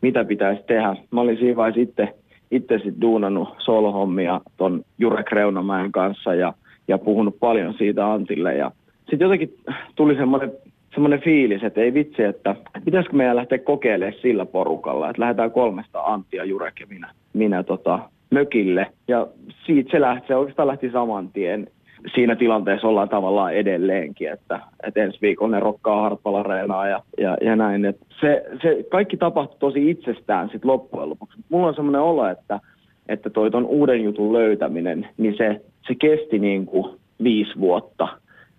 mitä 0.00 0.24
pitäisi 0.24 0.62
tehdä. 0.66 0.96
Mä 1.10 1.20
olin 1.20 1.38
siinä 1.38 1.56
vaiheessa 1.56 1.90
itse 1.90 2.14
itse 2.50 2.74
sitten 2.74 3.00
duunannut 3.00 3.48
solohommia 3.58 4.40
ton 4.56 4.84
Jure 4.98 5.22
Kreunamäen 5.22 5.92
kanssa 5.92 6.34
ja, 6.34 6.52
ja 6.88 6.98
puhunut 6.98 7.40
paljon 7.40 7.74
siitä 7.74 8.12
Antille. 8.12 8.54
Ja 8.54 8.70
sitten 9.10 9.26
jotenkin 9.26 9.58
tuli 9.96 10.14
semmoinen 10.14 10.52
semmoinen 10.94 11.20
fiilis, 11.20 11.62
että 11.62 11.80
ei 11.80 11.94
vitsi, 11.94 12.22
että 12.22 12.54
pitäisikö 12.84 13.16
meidän 13.16 13.36
lähteä 13.36 13.58
kokeilemaan 13.58 14.20
sillä 14.22 14.46
porukalla, 14.46 15.10
että 15.10 15.22
lähdetään 15.22 15.50
kolmesta 15.50 16.00
Antti 16.00 16.36
ja 16.36 16.44
Jurek 16.44 16.80
ja 16.80 16.86
minä, 16.86 17.10
minä 17.32 17.62
tota, 17.62 17.98
mökille. 18.30 18.86
Ja 19.08 19.26
siitä 19.66 19.90
se 19.90 20.00
lähti, 20.00 20.26
se 20.26 20.36
oikeastaan 20.36 20.68
lähti 20.68 20.90
saman 20.90 21.28
tien. 21.28 21.66
Siinä 22.14 22.36
tilanteessa 22.36 22.88
ollaan 22.88 23.08
tavallaan 23.08 23.54
edelleenkin, 23.54 24.32
että, 24.32 24.60
että 24.82 25.00
ensi 25.00 25.18
viikolla 25.22 25.56
ne 25.56 25.60
rokkaa 25.60 26.02
Hartwall 26.02 26.50
ja, 26.88 27.02
ja, 27.18 27.36
ja 27.40 27.56
näin. 27.56 27.84
Et 27.84 27.96
se, 28.20 28.44
se 28.62 28.84
kaikki 28.90 29.16
tapahtui 29.16 29.58
tosi 29.58 29.90
itsestään 29.90 30.48
sit 30.52 30.64
loppujen 30.64 31.10
lopuksi. 31.10 31.38
Mulla 31.48 31.66
on 31.66 31.74
semmoinen 31.74 32.00
olo, 32.00 32.28
että, 32.28 32.60
että 33.08 33.30
toi 33.30 33.50
ton 33.50 33.66
uuden 33.66 34.04
jutun 34.04 34.32
löytäminen, 34.32 35.08
niin 35.16 35.36
se, 35.36 35.60
se 35.86 35.94
kesti 35.94 36.38
niin 36.38 36.66
kuin 36.66 36.98
viisi 37.22 37.60
vuotta. 37.60 38.08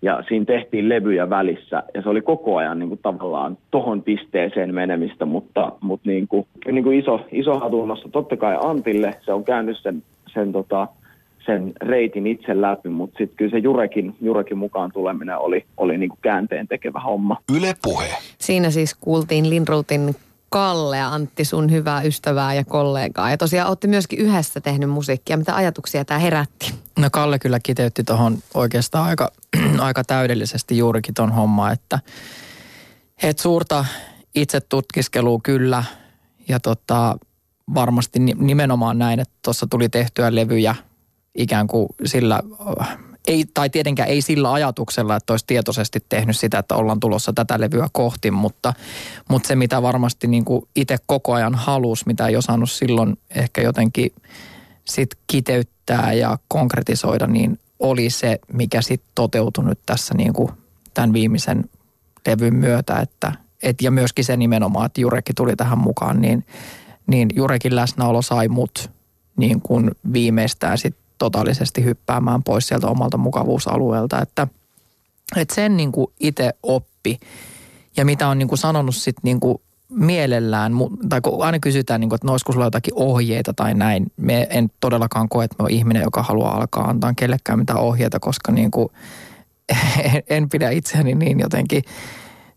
Ja 0.02 0.22
siinä 0.28 0.44
tehtiin 0.44 0.88
levyjä 0.88 1.30
välissä 1.30 1.82
ja 1.94 2.02
se 2.02 2.08
oli 2.08 2.20
koko 2.20 2.56
ajan 2.56 2.78
niin 2.78 2.88
kuin 2.88 3.00
tavallaan 3.02 3.58
tohon 3.70 4.02
pisteeseen 4.02 4.74
menemistä, 4.74 5.24
mutta, 5.24 5.72
mutta 5.80 6.08
niin 6.08 6.28
kuin, 6.28 6.46
niin 6.72 6.84
kuin 6.84 6.98
iso, 6.98 7.20
iso 7.32 7.58
hatunnosto 7.58 8.08
totta 8.08 8.36
kai 8.36 8.56
Antille, 8.64 9.14
se 9.20 9.32
on 9.32 9.44
käynyt 9.44 9.78
sen, 9.82 10.02
sen 10.34 10.52
tota, 10.52 10.88
sen 11.46 11.72
reitin 11.82 12.26
itse 12.26 12.60
läpi, 12.60 12.88
mutta 12.88 13.18
sitten 13.18 13.36
kyllä 13.36 13.50
se 13.50 13.58
Jurekin, 13.58 14.16
Jurekin 14.20 14.58
mukaan 14.58 14.92
tuleminen 14.92 15.38
oli, 15.38 15.64
oli 15.76 15.98
niin 15.98 16.08
kuin 16.08 16.18
käänteen 16.22 16.68
tekevä 16.68 17.00
homma. 17.00 17.36
Yle 17.56 17.76
Puhe. 17.82 18.08
Siinä 18.38 18.70
siis 18.70 18.94
kuultiin 18.94 19.50
Lindruutin 19.50 20.16
Kalle 20.48 20.96
ja 20.96 21.08
Antti, 21.08 21.44
sun 21.44 21.70
hyvää 21.70 22.02
ystävää 22.02 22.54
ja 22.54 22.64
kollegaa. 22.64 23.30
Ja 23.30 23.36
tosiaan 23.36 23.68
olette 23.68 23.88
myöskin 23.88 24.18
yhdessä 24.18 24.60
tehnyt 24.60 24.90
musiikkia. 24.90 25.36
Mitä 25.36 25.56
ajatuksia 25.56 26.04
tämä 26.04 26.20
herätti? 26.20 26.74
No 26.98 27.08
Kalle 27.12 27.38
kyllä 27.38 27.58
kiteytti 27.62 28.04
tuohon 28.04 28.38
oikeastaan 28.54 29.08
aika, 29.08 29.32
aika 29.78 30.04
täydellisesti 30.04 30.78
juurikin 30.78 31.14
tuon 31.14 31.32
homma, 31.32 31.70
että 31.70 31.98
et 33.22 33.38
suurta 33.38 33.84
itse 34.34 34.60
tutkiskelua 34.60 35.40
kyllä 35.42 35.84
ja 36.48 36.60
tota, 36.60 37.18
varmasti 37.74 38.18
nimenomaan 38.18 38.98
näin, 38.98 39.20
että 39.20 39.34
tuossa 39.44 39.66
tuli 39.70 39.88
tehtyä 39.88 40.34
levyjä 40.34 40.74
ikään 41.34 41.66
kuin 41.66 41.88
sillä, 42.04 42.42
ei, 43.28 43.44
tai 43.54 43.70
tietenkään 43.70 44.08
ei 44.08 44.22
sillä 44.22 44.52
ajatuksella, 44.52 45.16
että 45.16 45.32
olisi 45.32 45.46
tietoisesti 45.46 45.98
tehnyt 46.08 46.36
sitä, 46.36 46.58
että 46.58 46.74
ollaan 46.74 47.00
tulossa 47.00 47.32
tätä 47.32 47.60
levyä 47.60 47.88
kohti, 47.92 48.30
mutta, 48.30 48.74
mutta 49.28 49.46
se 49.46 49.56
mitä 49.56 49.82
varmasti 49.82 50.26
niin 50.26 50.44
kuin 50.44 50.68
itse 50.76 50.96
koko 51.06 51.32
ajan 51.32 51.54
halusi, 51.54 52.04
mitä 52.06 52.26
ei 52.26 52.36
osannut 52.36 52.70
silloin 52.70 53.18
ehkä 53.30 53.62
jotenkin 53.62 54.12
sit 54.84 55.10
kiteyttää 55.26 56.12
ja 56.12 56.38
konkretisoida, 56.48 57.26
niin 57.26 57.58
oli 57.78 58.10
se, 58.10 58.38
mikä 58.52 58.82
sitten 58.82 59.12
toteutui 59.14 59.64
nyt 59.64 59.80
tässä 59.86 60.14
niin 60.14 60.32
kuin 60.32 60.52
tämän 60.94 61.12
viimeisen 61.12 61.64
levyn 62.26 62.54
myötä, 62.54 63.00
että 63.00 63.32
et, 63.62 63.82
ja 63.82 63.90
myöskin 63.90 64.24
se 64.24 64.36
nimenomaan, 64.36 64.86
että 64.86 65.00
Jurekki 65.00 65.32
tuli 65.34 65.56
tähän 65.56 65.78
mukaan, 65.78 66.20
niin, 66.20 66.46
niin 67.06 67.28
Jurekin 67.34 67.76
läsnäolo 67.76 68.22
sai 68.22 68.48
mut 68.48 68.90
niin 69.36 69.60
kuin 69.60 69.90
viimeistään 70.12 70.78
sit 70.78 70.96
totaalisesti 71.20 71.84
hyppäämään 71.84 72.42
pois 72.42 72.68
sieltä 72.68 72.86
omalta 72.86 73.16
mukavuusalueelta, 73.16 74.22
että, 74.22 74.46
että 75.36 75.54
sen 75.54 75.76
niin 75.76 75.92
kuin 75.92 76.06
itse 76.20 76.50
oppi 76.62 77.20
ja 77.96 78.04
mitä 78.04 78.28
on 78.28 78.38
niin 78.38 78.48
kuin 78.48 78.58
sanonut 78.58 78.96
sitten 78.96 79.20
niin 79.24 79.40
kuin 79.40 79.58
mielellään, 79.88 80.72
tai 81.08 81.20
kun 81.20 81.44
aina 81.44 81.58
kysytään, 81.58 82.00
niin 82.00 82.08
kuin, 82.08 82.16
että 82.16 82.26
no 82.26 82.32
olisiko 82.32 82.52
sulla 82.52 82.66
jotakin 82.66 82.94
ohjeita 82.94 83.52
tai 83.54 83.74
näin. 83.74 84.06
Me 84.16 84.46
en 84.50 84.70
todellakaan 84.80 85.28
koe, 85.28 85.44
että 85.44 85.56
me 85.58 85.64
on 85.64 85.70
ihminen, 85.70 86.02
joka 86.02 86.22
haluaa 86.22 86.56
alkaa 86.56 86.84
antaa 86.84 87.12
kellekään 87.16 87.58
mitään 87.58 87.78
ohjeita, 87.78 88.20
koska 88.20 88.52
niin 88.52 88.70
kuin, 88.70 88.88
en, 89.68 90.22
en 90.36 90.48
pidä 90.48 90.70
itseäni 90.70 91.14
niin 91.14 91.40
jotenkin 91.40 91.82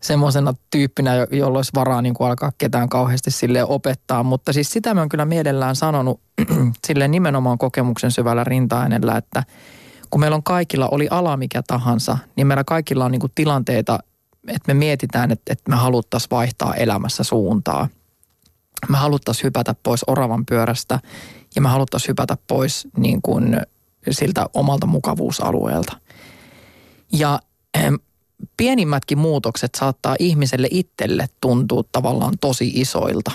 semmoisena 0.04 0.54
tyyppinä, 0.70 1.14
jolla 1.30 1.58
olisi 1.58 1.72
varaa 1.74 2.02
niin 2.02 2.14
kuin 2.14 2.28
alkaa 2.28 2.52
ketään 2.58 2.88
kauheasti 2.88 3.30
sille 3.30 3.64
opettaa. 3.64 4.22
Mutta 4.22 4.52
siis 4.52 4.70
sitä 4.70 4.94
mä 4.94 5.00
oon 5.00 5.08
kyllä 5.08 5.24
mielellään 5.24 5.76
sanonut 5.76 6.20
sille 6.86 7.08
nimenomaan 7.08 7.58
kokemuksen 7.58 8.10
syvällä 8.10 8.44
rinta 8.44 8.86
että 9.18 9.42
kun 10.10 10.20
meillä 10.20 10.34
on 10.34 10.42
kaikilla, 10.42 10.88
oli 10.88 11.08
ala 11.10 11.36
mikä 11.36 11.62
tahansa, 11.66 12.18
niin 12.36 12.46
meillä 12.46 12.64
kaikilla 12.64 13.04
on 13.04 13.12
niin 13.12 13.20
kuin 13.20 13.32
tilanteita, 13.34 13.98
että 14.48 14.74
me 14.74 14.74
mietitään, 14.74 15.30
että, 15.30 15.52
että 15.52 15.70
me 15.70 15.76
haluttaisiin 15.76 16.30
vaihtaa 16.30 16.74
elämässä 16.74 17.24
suuntaa. 17.24 17.88
Me 18.88 18.96
haluttaisiin 18.96 19.44
hypätä 19.44 19.74
pois 19.82 20.04
oravan 20.06 20.46
pyörästä 20.46 21.00
ja 21.54 21.62
me 21.62 21.68
haluttaisiin 21.68 22.08
hypätä 22.08 22.36
pois 22.46 22.88
niin 22.96 23.22
kuin 23.22 23.60
siltä 24.10 24.46
omalta 24.54 24.86
mukavuusalueelta. 24.86 25.96
Ja 27.12 27.40
pienimmätkin 28.56 29.18
muutokset 29.18 29.74
saattaa 29.74 30.16
ihmiselle 30.18 30.68
itselle 30.70 31.26
tuntua 31.40 31.82
tavallaan 31.92 32.34
tosi 32.40 32.72
isoilta. 32.74 33.30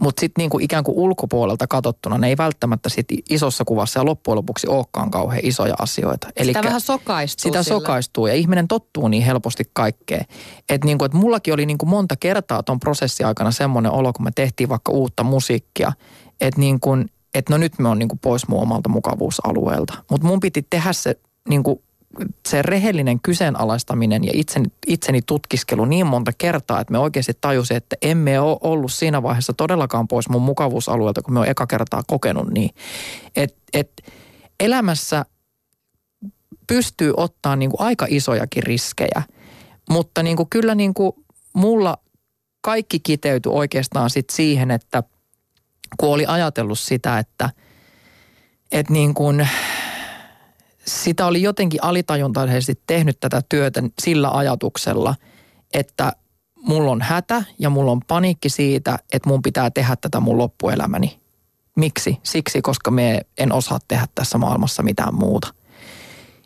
Mutta 0.00 0.20
sitten 0.20 0.42
niinku 0.42 0.58
ikään 0.58 0.84
kuin 0.84 0.98
ulkopuolelta 0.98 1.66
katsottuna 1.66 2.18
ne 2.18 2.28
ei 2.28 2.36
välttämättä 2.36 2.88
sit 2.88 3.06
isossa 3.30 3.64
kuvassa 3.64 4.00
ja 4.00 4.04
loppujen 4.04 4.36
lopuksi 4.36 4.68
olekaan 4.68 5.10
kauhean 5.10 5.40
isoja 5.44 5.74
asioita. 5.78 6.28
Elikkä 6.36 6.58
sitä 6.58 6.68
vähän 6.68 6.80
sokaistuu. 6.80 7.42
Sitä 7.42 7.62
sillä. 7.62 7.78
sokaistuu 7.78 8.26
ja 8.26 8.34
ihminen 8.34 8.68
tottuu 8.68 9.08
niin 9.08 9.22
helposti 9.22 9.64
kaikkeen. 9.72 10.24
Että 10.68 10.86
niinku, 10.86 11.04
et 11.04 11.12
mullakin 11.12 11.54
oli 11.54 11.66
niinku 11.66 11.86
monta 11.86 12.16
kertaa 12.16 12.62
tuon 12.62 12.80
prosessin 12.80 13.26
aikana 13.26 13.50
semmoinen 13.50 13.92
olo, 13.92 14.12
kun 14.12 14.24
me 14.24 14.30
tehtiin 14.34 14.68
vaikka 14.68 14.92
uutta 14.92 15.22
musiikkia, 15.22 15.92
että 16.40 16.60
niinku, 16.60 16.90
et 17.34 17.48
no 17.48 17.56
nyt 17.56 17.78
me 17.78 17.88
on 17.88 17.98
niinku 17.98 18.16
pois 18.16 18.48
mun 18.48 18.62
omalta 18.62 18.88
mukavuusalueelta. 18.88 19.94
Mutta 20.10 20.26
mun 20.26 20.40
piti 20.40 20.66
tehdä 20.70 20.92
se 20.92 21.20
niinku 21.48 21.82
se 22.48 22.62
rehellinen 22.62 23.20
kyseenalaistaminen 23.20 24.24
ja 24.24 24.30
itseni, 24.34 24.66
itseni 24.86 25.22
tutkiskelu 25.22 25.84
niin 25.84 26.06
monta 26.06 26.32
kertaa, 26.38 26.80
että 26.80 26.92
me 26.92 26.98
oikeasti 26.98 27.32
tajusin, 27.40 27.76
että 27.76 27.96
emme 28.02 28.40
ole 28.40 28.58
ollut 28.60 28.92
siinä 28.92 29.22
vaiheessa 29.22 29.52
todellakaan 29.52 30.08
pois 30.08 30.28
mun 30.28 30.42
mukavuusalueelta, 30.42 31.22
kun 31.22 31.34
me 31.34 31.40
on 31.40 31.48
eka 31.48 31.66
kertaa 31.66 32.02
kokenut 32.06 32.50
niin. 32.50 32.70
Että 33.36 33.58
et 33.72 33.92
elämässä 34.60 35.24
pystyy 36.66 37.12
ottaa 37.16 37.56
niin 37.56 37.70
kuin 37.70 37.80
aika 37.80 38.06
isojakin 38.08 38.62
riskejä, 38.62 39.22
mutta 39.90 40.22
niin 40.22 40.36
kuin 40.36 40.50
kyllä 40.50 40.74
niin 40.74 40.94
kuin 40.94 41.12
mulla 41.52 41.98
kaikki 42.60 43.00
kiteytyi 43.00 43.52
oikeastaan 43.52 44.10
sit 44.10 44.30
siihen, 44.30 44.70
että 44.70 45.02
kun 45.96 46.08
oli 46.08 46.26
ajatellut 46.26 46.78
sitä, 46.78 47.18
että, 47.18 47.50
että 48.72 48.92
niin 48.92 49.14
kuin– 49.14 49.48
sitä 50.88 51.26
oli 51.26 51.42
jotenkin 51.42 51.84
alitajuntaisesti 51.84 52.82
tehnyt 52.86 53.20
tätä 53.20 53.42
työtä 53.48 53.82
sillä 54.02 54.30
ajatuksella, 54.30 55.14
että 55.74 56.12
mulla 56.56 56.90
on 56.90 57.02
hätä 57.02 57.42
ja 57.58 57.70
mulla 57.70 57.92
on 57.92 58.00
paniikki 58.06 58.48
siitä, 58.48 58.98
että 59.12 59.28
mun 59.28 59.42
pitää 59.42 59.70
tehdä 59.70 59.96
tätä 59.96 60.20
mun 60.20 60.38
loppuelämäni. 60.38 61.20
Miksi? 61.76 62.18
Siksi, 62.22 62.62
koska 62.62 62.90
me 62.90 63.20
en 63.38 63.52
osaa 63.52 63.78
tehdä 63.88 64.06
tässä 64.14 64.38
maailmassa 64.38 64.82
mitään 64.82 65.14
muuta. 65.14 65.54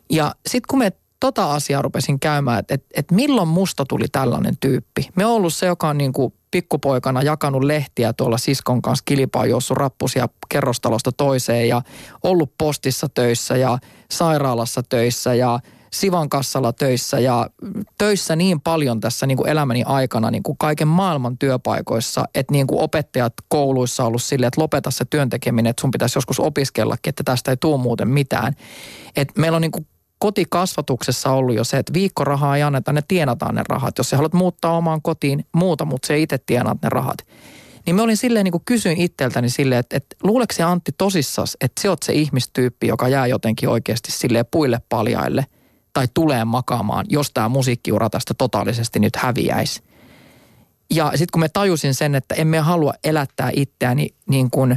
Ja 0.09 0.35
sitten 0.47 0.67
kun 0.67 0.79
me 0.79 0.91
tota 1.23 1.53
asiaa 1.53 1.81
rupesin 1.81 2.19
käymään, 2.19 2.59
että, 2.59 2.73
että, 2.73 2.87
että 2.95 3.15
milloin 3.15 3.47
musta 3.47 3.85
tuli 3.85 4.05
tällainen 4.11 4.57
tyyppi. 4.59 5.09
Me 5.15 5.25
on 5.25 5.31
ollut 5.31 5.53
se, 5.53 5.65
joka 5.65 5.89
on 5.89 5.97
niin 5.97 6.13
kuin 6.13 6.33
pikkupoikana 6.51 7.21
jakanut 7.21 7.63
lehtiä 7.63 8.13
tuolla 8.13 8.37
siskon 8.37 8.81
kanssa 8.81 9.03
kilpaa, 9.05 9.45
juossut 9.45 9.77
rappusia 9.77 10.29
kerrostalosta 10.49 11.11
toiseen 11.11 11.67
ja 11.67 11.81
ollut 12.23 12.53
postissa 12.57 13.07
töissä 13.13 13.57
ja 13.57 13.77
sairaalassa 14.11 14.83
töissä 14.89 15.33
ja 15.33 15.59
Sivan 15.93 16.29
kassalla 16.29 16.73
töissä 16.73 17.19
ja 17.19 17.49
töissä 17.97 18.35
niin 18.35 18.61
paljon 18.61 18.99
tässä 18.99 19.27
niin 19.27 19.37
kuin 19.37 19.49
elämäni 19.49 19.83
aikana 19.85 20.31
niin 20.31 20.43
kuin 20.43 20.57
kaiken 20.57 20.87
maailman 20.87 21.37
työpaikoissa, 21.37 22.25
että 22.35 22.51
niin 22.51 22.67
kuin 22.67 22.81
opettajat 22.81 23.33
kouluissa 23.47 24.03
on 24.03 24.07
ollut 24.07 24.23
silleen, 24.23 24.47
että 24.47 24.61
lopeta 24.61 24.91
se 24.91 25.05
työntekeminen, 25.05 25.69
että 25.69 25.81
sun 25.81 25.91
pitäisi 25.91 26.17
joskus 26.17 26.39
opiskellakin, 26.39 27.09
että 27.09 27.23
tästä 27.23 27.51
ei 27.51 27.57
tule 27.57 27.77
muuten 27.77 28.07
mitään. 28.07 28.53
Et 29.15 29.37
meillä 29.37 29.55
on 29.55 29.61
niin 29.61 29.71
kuin 29.71 29.87
kotikasvatuksessa 30.23 31.31
ollut 31.31 31.55
jo 31.55 31.63
se, 31.63 31.77
että 31.77 31.93
viikkorahaa 31.93 32.57
ei 32.57 32.63
anneta, 32.63 32.93
ne 32.93 33.03
tienataan 33.07 33.55
ne 33.55 33.61
rahat. 33.69 33.97
Jos 33.97 34.09
sä 34.09 34.15
haluat 34.15 34.33
muuttaa 34.33 34.77
omaan 34.77 35.01
kotiin, 35.01 35.45
muuta, 35.53 35.85
mutta 35.85 36.07
se 36.07 36.19
itse 36.19 36.37
tienaat 36.37 36.81
ne 36.81 36.89
rahat. 36.89 37.17
Niin 37.85 37.95
mä 37.95 38.03
olin 38.03 38.17
silleen, 38.17 38.43
niin 38.43 38.51
kuin 38.51 38.65
kysyin 38.65 39.01
itseltäni 39.01 39.49
silleen, 39.49 39.79
että, 39.79 39.97
että 39.97 40.15
luuleeko 40.23 40.53
se 40.53 40.63
Antti 40.63 40.91
tosissas, 40.97 41.57
että 41.61 41.81
se 41.81 41.89
oot 41.89 42.03
se 42.03 42.13
ihmistyyppi, 42.13 42.87
joka 42.87 43.07
jää 43.07 43.27
jotenkin 43.27 43.69
oikeasti 43.69 44.11
silleen 44.11 44.45
puille 44.51 44.81
paljaille 44.89 45.45
tai 45.93 46.07
tulee 46.13 46.45
makaamaan, 46.45 47.05
jos 47.09 47.31
tämä 47.33 47.49
musiikkiura 47.49 48.09
tästä 48.09 48.33
totaalisesti 48.33 48.99
nyt 48.99 49.15
häviäisi. 49.15 49.83
Ja 50.93 51.11
sitten 51.11 51.31
kun 51.31 51.39
me 51.39 51.49
tajusin 51.49 51.93
sen, 51.93 52.15
että 52.15 52.35
emme 52.35 52.59
halua 52.59 52.93
elättää 53.03 53.51
itseäni 53.55 54.09
niin 54.29 54.51
kuin, 54.51 54.75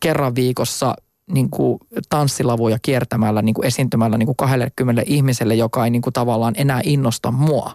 kerran 0.00 0.34
viikossa– 0.34 0.94
niin 1.30 1.50
kuin 1.50 1.78
tanssilavuja 2.08 2.78
kiertämällä, 2.82 3.42
niin 3.42 3.54
kuin 3.54 3.66
esiintymällä 3.66 4.18
niin 4.18 4.26
kuin 4.26 4.36
20 4.36 5.02
ihmiselle, 5.06 5.54
joka 5.54 5.84
ei 5.84 5.90
niin 5.90 6.02
kuin 6.02 6.12
tavallaan 6.12 6.54
enää 6.56 6.80
innosta 6.84 7.30
mua. 7.30 7.72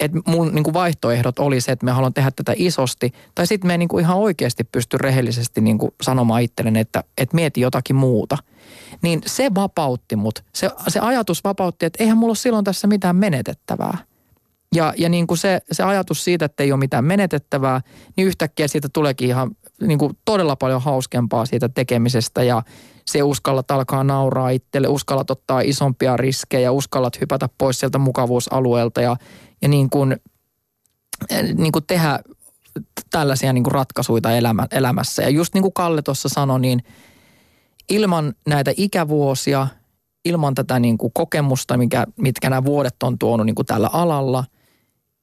Et 0.00 0.12
mun 0.26 0.54
niin 0.54 0.64
kuin 0.64 0.74
vaihtoehdot 0.74 1.38
oli 1.38 1.60
se, 1.60 1.72
että 1.72 1.84
me 1.84 1.92
haluan 1.92 2.14
tehdä 2.14 2.30
tätä 2.30 2.52
isosti, 2.56 3.12
tai 3.34 3.46
sitten 3.46 3.68
me 3.68 3.78
niin 3.78 3.88
kuin 3.88 4.04
ihan 4.04 4.16
oikeasti 4.16 4.64
pysty 4.64 4.98
rehellisesti 4.98 5.60
niin 5.60 5.78
kuin 5.78 5.90
sanomaan 6.02 6.42
itselleni, 6.42 6.80
että, 6.80 7.04
että 7.18 7.34
mieti 7.34 7.60
jotakin 7.60 7.96
muuta. 7.96 8.38
Niin 9.02 9.22
se 9.26 9.50
vapautti 9.54 10.16
mut. 10.16 10.44
Se, 10.54 10.70
se 10.88 11.00
ajatus 11.00 11.44
vapautti, 11.44 11.86
että 11.86 12.02
eihän 12.02 12.18
mulla 12.18 12.30
ole 12.30 12.36
silloin 12.36 12.64
tässä 12.64 12.86
mitään 12.86 13.16
menetettävää. 13.16 13.98
Ja, 14.74 14.94
ja 14.96 15.08
niin 15.08 15.26
kuin 15.26 15.38
se, 15.38 15.60
se 15.72 15.82
ajatus 15.82 16.24
siitä, 16.24 16.44
että 16.44 16.62
ei 16.62 16.72
ole 16.72 16.78
mitään 16.78 17.04
menetettävää, 17.04 17.80
niin 18.16 18.26
yhtäkkiä 18.26 18.68
siitä 18.68 18.88
tuleekin 18.92 19.28
ihan 19.28 19.50
niin 19.86 19.98
kuin 19.98 20.18
todella 20.24 20.56
paljon 20.56 20.82
hauskempaa 20.82 21.46
siitä 21.46 21.68
tekemisestä 21.68 22.42
ja 22.42 22.62
se 23.06 23.22
uskallat 23.22 23.70
alkaa 23.70 24.04
nauraa 24.04 24.50
itselle, 24.50 24.88
uskallat 24.88 25.30
ottaa 25.30 25.60
isompia 25.60 26.16
riskejä, 26.16 26.72
uskallat 26.72 27.20
hypätä 27.20 27.48
pois 27.58 27.80
sieltä 27.80 27.98
mukavuusalueelta 27.98 29.00
ja, 29.00 29.16
ja 29.62 29.68
niin 29.68 29.90
kuin, 29.90 30.16
niin 31.54 31.72
kuin 31.72 31.84
tehdä 31.86 32.20
tällaisia 33.10 33.52
niin 33.52 33.64
kuin 33.64 33.72
ratkaisuja 33.72 34.36
elämä, 34.36 34.66
elämässä. 34.70 35.22
Ja 35.22 35.28
just 35.28 35.54
niin 35.54 35.62
kuin 35.62 35.72
Kalle 35.72 36.02
tuossa 36.02 36.28
sanoi, 36.28 36.60
niin 36.60 36.80
ilman 37.90 38.34
näitä 38.46 38.72
ikävuosia, 38.76 39.66
ilman 40.24 40.54
tätä 40.54 40.78
niin 40.78 40.98
kuin 40.98 41.12
kokemusta, 41.14 41.76
mikä, 41.76 42.06
mitkä 42.16 42.50
nämä 42.50 42.64
vuodet 42.64 43.02
on 43.02 43.18
tuonut 43.18 43.46
niin 43.46 43.54
kuin 43.54 43.66
tällä 43.66 43.90
alalla, 43.92 44.44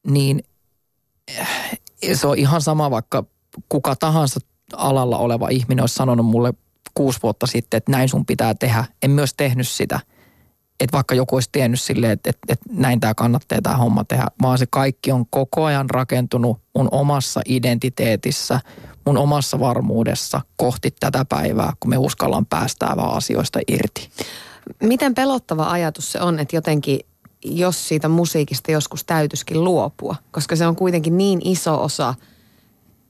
niin 0.07 0.43
eh, 1.27 1.47
se 2.13 2.27
on 2.27 2.37
ihan 2.37 2.61
sama 2.61 2.91
vaikka 2.91 3.23
kuka 3.69 3.95
tahansa 3.95 4.39
alalla 4.77 5.17
oleva 5.17 5.47
ihminen 5.49 5.83
olisi 5.83 5.95
sanonut 5.95 6.25
mulle 6.25 6.53
kuusi 6.93 7.19
vuotta 7.23 7.47
sitten, 7.47 7.77
että 7.77 7.91
näin 7.91 8.09
sun 8.09 8.25
pitää 8.25 8.53
tehdä. 8.53 8.85
En 9.03 9.11
myös 9.11 9.33
tehnyt 9.33 9.67
sitä. 9.67 9.99
Että 10.79 10.93
vaikka 10.93 11.15
joku 11.15 11.35
olisi 11.35 11.49
tiennyt 11.51 11.81
silleen, 11.81 12.11
että, 12.11 12.29
että, 12.29 12.53
että 12.53 12.65
näin 12.71 12.99
tämä 12.99 13.13
kannattaa 13.13 13.61
tämä 13.63 13.77
homma 13.77 14.03
tehdä, 14.03 14.27
vaan 14.41 14.57
se 14.57 14.65
kaikki 14.69 15.11
on 15.11 15.25
koko 15.29 15.65
ajan 15.65 15.89
rakentunut 15.89 16.57
mun 16.75 16.87
omassa 16.91 17.41
identiteetissä, 17.45 18.59
mun 19.05 19.17
omassa 19.17 19.59
varmuudessa 19.59 20.41
kohti 20.55 20.95
tätä 20.99 21.25
päivää, 21.25 21.73
kun 21.79 21.89
me 21.89 21.97
uskallan 21.97 22.45
päästää 22.45 22.93
vaan 22.95 23.17
asioista 23.17 23.59
irti. 23.67 24.09
Miten 24.83 25.15
pelottava 25.15 25.71
ajatus 25.71 26.11
se 26.11 26.21
on, 26.21 26.39
että 26.39 26.55
jotenkin 26.55 26.99
jos 27.43 27.87
siitä 27.87 28.07
musiikista 28.07 28.71
joskus 28.71 29.03
täytyskin 29.03 29.63
luopua, 29.63 30.15
koska 30.31 30.55
se 30.55 30.67
on 30.67 30.75
kuitenkin 30.75 31.17
niin 31.17 31.39
iso 31.43 31.83
osa 31.83 32.15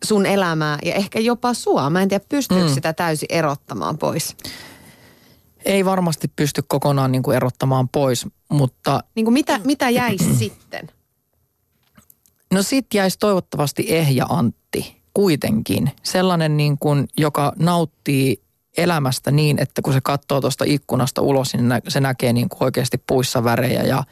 sun 0.05 0.25
elämää 0.25 0.79
ja 0.85 0.93
ehkä 0.93 1.19
jopa 1.19 1.53
sua. 1.53 1.89
Mä 1.89 2.01
en 2.01 2.09
tiedä, 2.09 2.25
pystyykö 2.29 2.67
mm. 2.67 2.73
sitä 2.73 2.93
täysin 2.93 3.27
erottamaan 3.31 3.97
pois. 3.97 4.35
Ei 5.65 5.85
varmasti 5.85 6.27
pysty 6.35 6.63
kokonaan 6.67 7.11
niin 7.11 7.23
kuin 7.23 7.37
erottamaan 7.37 7.89
pois, 7.89 8.25
mutta... 8.49 9.03
Niin 9.15 9.25
kuin 9.25 9.33
mitä, 9.33 9.59
mitä 9.63 9.89
jäisi 9.89 10.35
sitten? 10.45 10.87
No 12.51 12.63
sit 12.63 12.85
jäisi 12.93 13.19
toivottavasti 13.19 13.85
Ehja 13.89 14.25
Antti 14.29 15.01
kuitenkin. 15.13 15.91
Sellainen, 16.03 16.57
niin 16.57 16.77
kuin, 16.77 17.07
joka 17.17 17.53
nauttii 17.59 18.41
elämästä 18.77 19.31
niin, 19.31 19.61
että 19.61 19.81
kun 19.81 19.93
se 19.93 20.01
katsoo 20.01 20.41
tuosta 20.41 20.65
ikkunasta 20.67 21.21
ulos, 21.21 21.53
niin 21.53 21.81
se 21.87 21.99
näkee 21.99 22.33
niin 22.33 22.49
kuin 22.49 22.63
oikeasti 22.63 23.03
puissa 23.07 23.43
värejä 23.43 23.83
ja, 23.83 24.03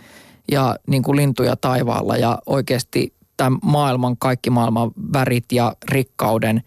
ja 0.52 0.76
niin 0.88 1.04
kuin 1.04 1.16
lintuja 1.16 1.56
taivaalla 1.56 2.18
ja 2.18 2.40
oikeasti 2.46 3.14
tämän 3.40 3.60
maailman, 3.64 4.18
kaikki 4.18 4.50
maailman 4.50 4.92
värit 5.14 5.52
ja 5.52 5.76
rikkauden. 5.90 6.64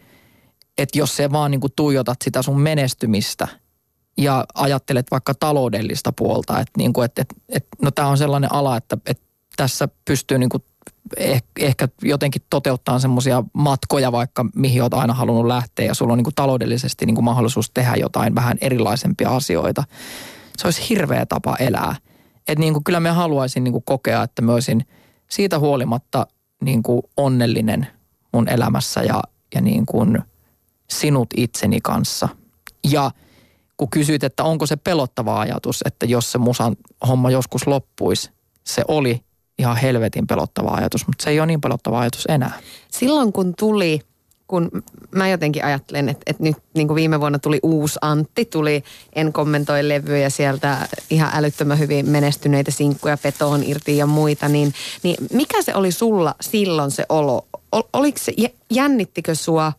Että 0.79 0.99
jos 0.99 1.17
se 1.17 1.33
vaan 1.33 1.51
niin 1.51 1.61
kuin 1.61 1.73
tuijotat 1.77 2.23
sitä 2.25 2.43
sun 2.43 2.61
menestymistä 2.61 3.49
ja 4.19 4.45
ajattelet 4.55 5.07
vaikka 5.11 5.35
taloudellista 5.35 6.13
puolta, 6.13 6.61
että 6.61 6.73
niin 6.79 6.93
kuin, 6.93 7.05
että, 7.05 7.23
että, 7.23 7.35
että 7.49 7.77
no 7.83 7.91
tämä 7.91 8.09
on 8.09 8.19
sellainen 8.19 8.53
ala, 8.53 8.77
että, 8.77 8.97
että 9.07 9.25
tässä 9.57 9.89
pystyy 10.05 10.39
niin 10.39 10.49
kuin 10.49 10.63
eh, 11.17 11.43
ehkä 11.59 11.89
jotenkin 12.03 12.43
toteuttaa 12.51 12.99
semmoisia 12.99 13.45
matkoja 13.53 14.13
vaikka 14.13 14.47
mihin 14.55 14.83
olet 14.83 14.95
aina 14.95 15.15
halunnut 15.15 15.47
lähteä 15.47 15.87
ja 15.87 15.95
sulla 15.95 16.13
on 16.13 16.19
niin 16.19 16.25
kuin 16.25 16.35
taloudellisesti 16.35 17.07
niin 17.07 17.15
kuin 17.15 17.25
mahdollisuus 17.25 17.71
tehdä 17.71 17.95
jotain 17.97 18.35
vähän 18.35 18.59
erilaisempia 18.61 19.37
asioita. 19.37 19.85
Se 20.57 20.67
olisi 20.67 20.89
hirveä 20.89 21.27
tapa 21.27 21.57
elää. 21.57 21.97
Et 22.49 22.59
niin 22.59 22.73
kuin 22.73 22.85
kyllä 22.85 23.01
me 23.01 23.11
haluaisin 23.11 23.65
niin 23.65 23.73
kuin 23.73 23.85
kokea, 23.85 24.23
että 24.23 24.43
olisin 24.49 24.87
siitä 25.31 25.59
huolimatta 25.59 26.27
niin 26.65 26.83
kuin 26.83 27.03
onnellinen 27.17 27.87
mun 28.33 28.49
elämässä 28.49 29.03
ja, 29.03 29.23
ja 29.55 29.61
niin 29.61 29.87
kuin 29.87 30.19
sinut 30.91 31.29
itseni 31.37 31.81
kanssa. 31.81 32.29
Ja 32.91 33.11
kun 33.77 33.91
kysyit, 33.91 34.25
että 34.25 34.45
onko 34.45 34.67
se 34.67 34.77
pelottava 34.77 35.41
ajatus, 35.41 35.83
että 35.87 36.07
jos 36.07 36.33
se 36.33 36.39
musan 36.39 36.77
homma 37.09 37.31
joskus 37.31 37.67
loppuisi, 37.67 38.31
se 38.65 38.85
oli 38.89 39.21
ihan 39.59 39.77
helvetin 39.77 40.27
pelottava 40.27 40.71
ajatus, 40.71 41.07
mutta 41.07 41.25
se 41.25 41.31
ei 41.31 41.41
ole 41.41 41.47
niin 41.47 41.61
pelottava 41.61 42.01
ajatus 42.01 42.27
enää. 42.29 42.61
Silloin 42.91 43.33
kun 43.33 43.55
tuli, 43.59 44.01
kun 44.47 44.71
mä 45.11 45.29
jotenkin 45.29 45.65
ajattelen, 45.65 46.09
että, 46.09 46.23
että 46.27 46.43
nyt 46.43 46.57
niin 46.75 46.89
kuin 46.89 46.95
viime 46.95 47.21
vuonna 47.21 47.39
tuli 47.39 47.61
uusi 47.63 47.99
Antti, 48.03 48.45
tuli 48.45 48.85
En 49.13 49.33
kommentoi 49.33 49.89
levyjä 49.89 50.31
sieltä 50.31 50.89
ihan 51.11 51.31
älyttömän 51.35 51.79
hyvin 51.79 52.09
menestyneitä 52.09 52.71
sinkkuja, 52.71 53.17
petoon 53.17 53.63
irti 53.65 53.97
ja 53.97 54.07
muita, 54.07 54.49
niin, 54.49 54.75
niin 55.03 55.17
mikä 55.33 55.63
se 55.63 55.75
oli 55.75 55.93
sulla 55.93 56.35
silloin 56.41 56.91
se 56.91 57.07
olo? 57.09 57.47
Oliko 57.93 58.19
se, 58.19 58.33
jännittikö 58.71 59.35
sua, 59.35 59.73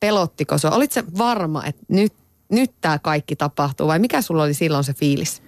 pelottiko 0.00 0.58
sua? 0.58 0.70
Olitko 0.70 0.94
se 0.94 1.04
varma, 1.18 1.66
että 1.66 1.82
nyt, 1.88 2.12
nyt 2.48 2.70
tämä 2.80 2.98
kaikki 2.98 3.36
tapahtuu 3.36 3.86
vai 3.86 3.98
mikä 3.98 4.22
sulla 4.22 4.42
oli 4.42 4.54
silloin 4.54 4.84
se 4.84 4.94
fiilis? 4.94 5.42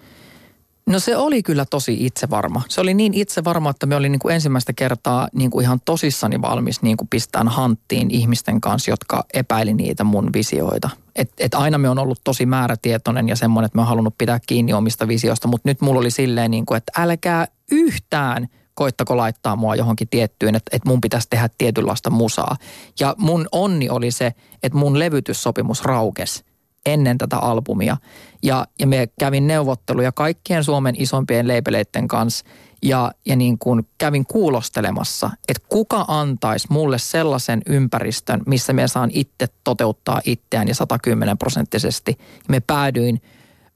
No 0.86 0.98
se 0.98 1.16
oli 1.16 1.42
kyllä 1.42 1.64
tosi 1.64 2.06
itsevarma. 2.06 2.62
Se 2.68 2.80
oli 2.80 2.94
niin 2.94 3.14
itsevarma, 3.14 3.70
että 3.70 3.86
me 3.86 3.96
olin 3.96 4.12
niin 4.12 4.20
kuin 4.20 4.34
ensimmäistä 4.34 4.72
kertaa 4.72 5.28
niin 5.34 5.50
kuin 5.50 5.62
ihan 5.62 5.80
tosissani 5.84 6.42
valmis 6.42 6.82
niin 6.82 6.96
kuin 6.96 7.08
pistään 7.08 7.48
hanttiin 7.48 8.10
ihmisten 8.10 8.60
kanssa, 8.60 8.90
jotka 8.90 9.24
epäili 9.34 9.74
niitä 9.74 10.04
mun 10.04 10.30
visioita. 10.32 10.90
Et, 11.16 11.32
et 11.38 11.54
aina 11.54 11.78
me 11.78 11.88
on 11.88 11.98
ollut 11.98 12.20
tosi 12.24 12.46
määrätietoinen 12.46 13.28
ja 13.28 13.36
semmoinen, 13.36 13.66
että 13.66 13.76
me 13.76 13.82
on 13.82 13.88
halunnut 13.88 14.18
pitää 14.18 14.40
kiinni 14.46 14.72
omista 14.72 15.08
visioista, 15.08 15.48
mutta 15.48 15.68
nyt 15.68 15.80
mulla 15.80 16.00
oli 16.00 16.10
silleen 16.10 16.50
niin 16.50 16.66
kuin, 16.66 16.76
että 16.76 16.92
älkää 16.98 17.46
yhtään 17.70 18.48
koittako 18.74 19.16
laittaa 19.16 19.56
mua 19.56 19.76
johonkin 19.76 20.08
tiettyyn, 20.08 20.54
että, 20.54 20.76
että 20.76 20.88
mun 20.88 21.00
pitäisi 21.00 21.26
tehdä 21.30 21.48
tietynlaista 21.58 22.10
musaa. 22.10 22.56
Ja 23.00 23.14
mun 23.18 23.48
onni 23.52 23.90
oli 23.90 24.10
se, 24.10 24.32
että 24.62 24.78
mun 24.78 24.98
levytyssopimus 24.98 25.82
raukesi 25.82 26.44
ennen 26.86 27.18
tätä 27.18 27.38
albumia. 27.38 27.96
Ja, 28.42 28.66
ja 28.78 28.86
me 28.86 29.08
kävin 29.18 29.46
neuvotteluja 29.46 30.12
kaikkien 30.12 30.64
Suomen 30.64 30.94
isompien 30.98 31.48
leipeleiden 31.48 32.08
kanssa 32.08 32.44
ja, 32.82 33.12
ja 33.26 33.36
niin 33.36 33.58
kuin 33.58 33.88
kävin 33.98 34.26
kuulostelemassa, 34.26 35.30
että 35.48 35.66
kuka 35.68 36.04
antaisi 36.08 36.66
mulle 36.70 36.98
sellaisen 36.98 37.62
ympäristön, 37.66 38.40
missä 38.46 38.72
me 38.72 38.88
saan 38.88 39.10
itse 39.12 39.46
toteuttaa 39.64 40.20
itseään 40.24 40.68
ja 40.68 40.74
110 40.74 41.38
prosenttisesti. 41.38 42.18
Me 42.48 42.60
päädyin 42.60 43.22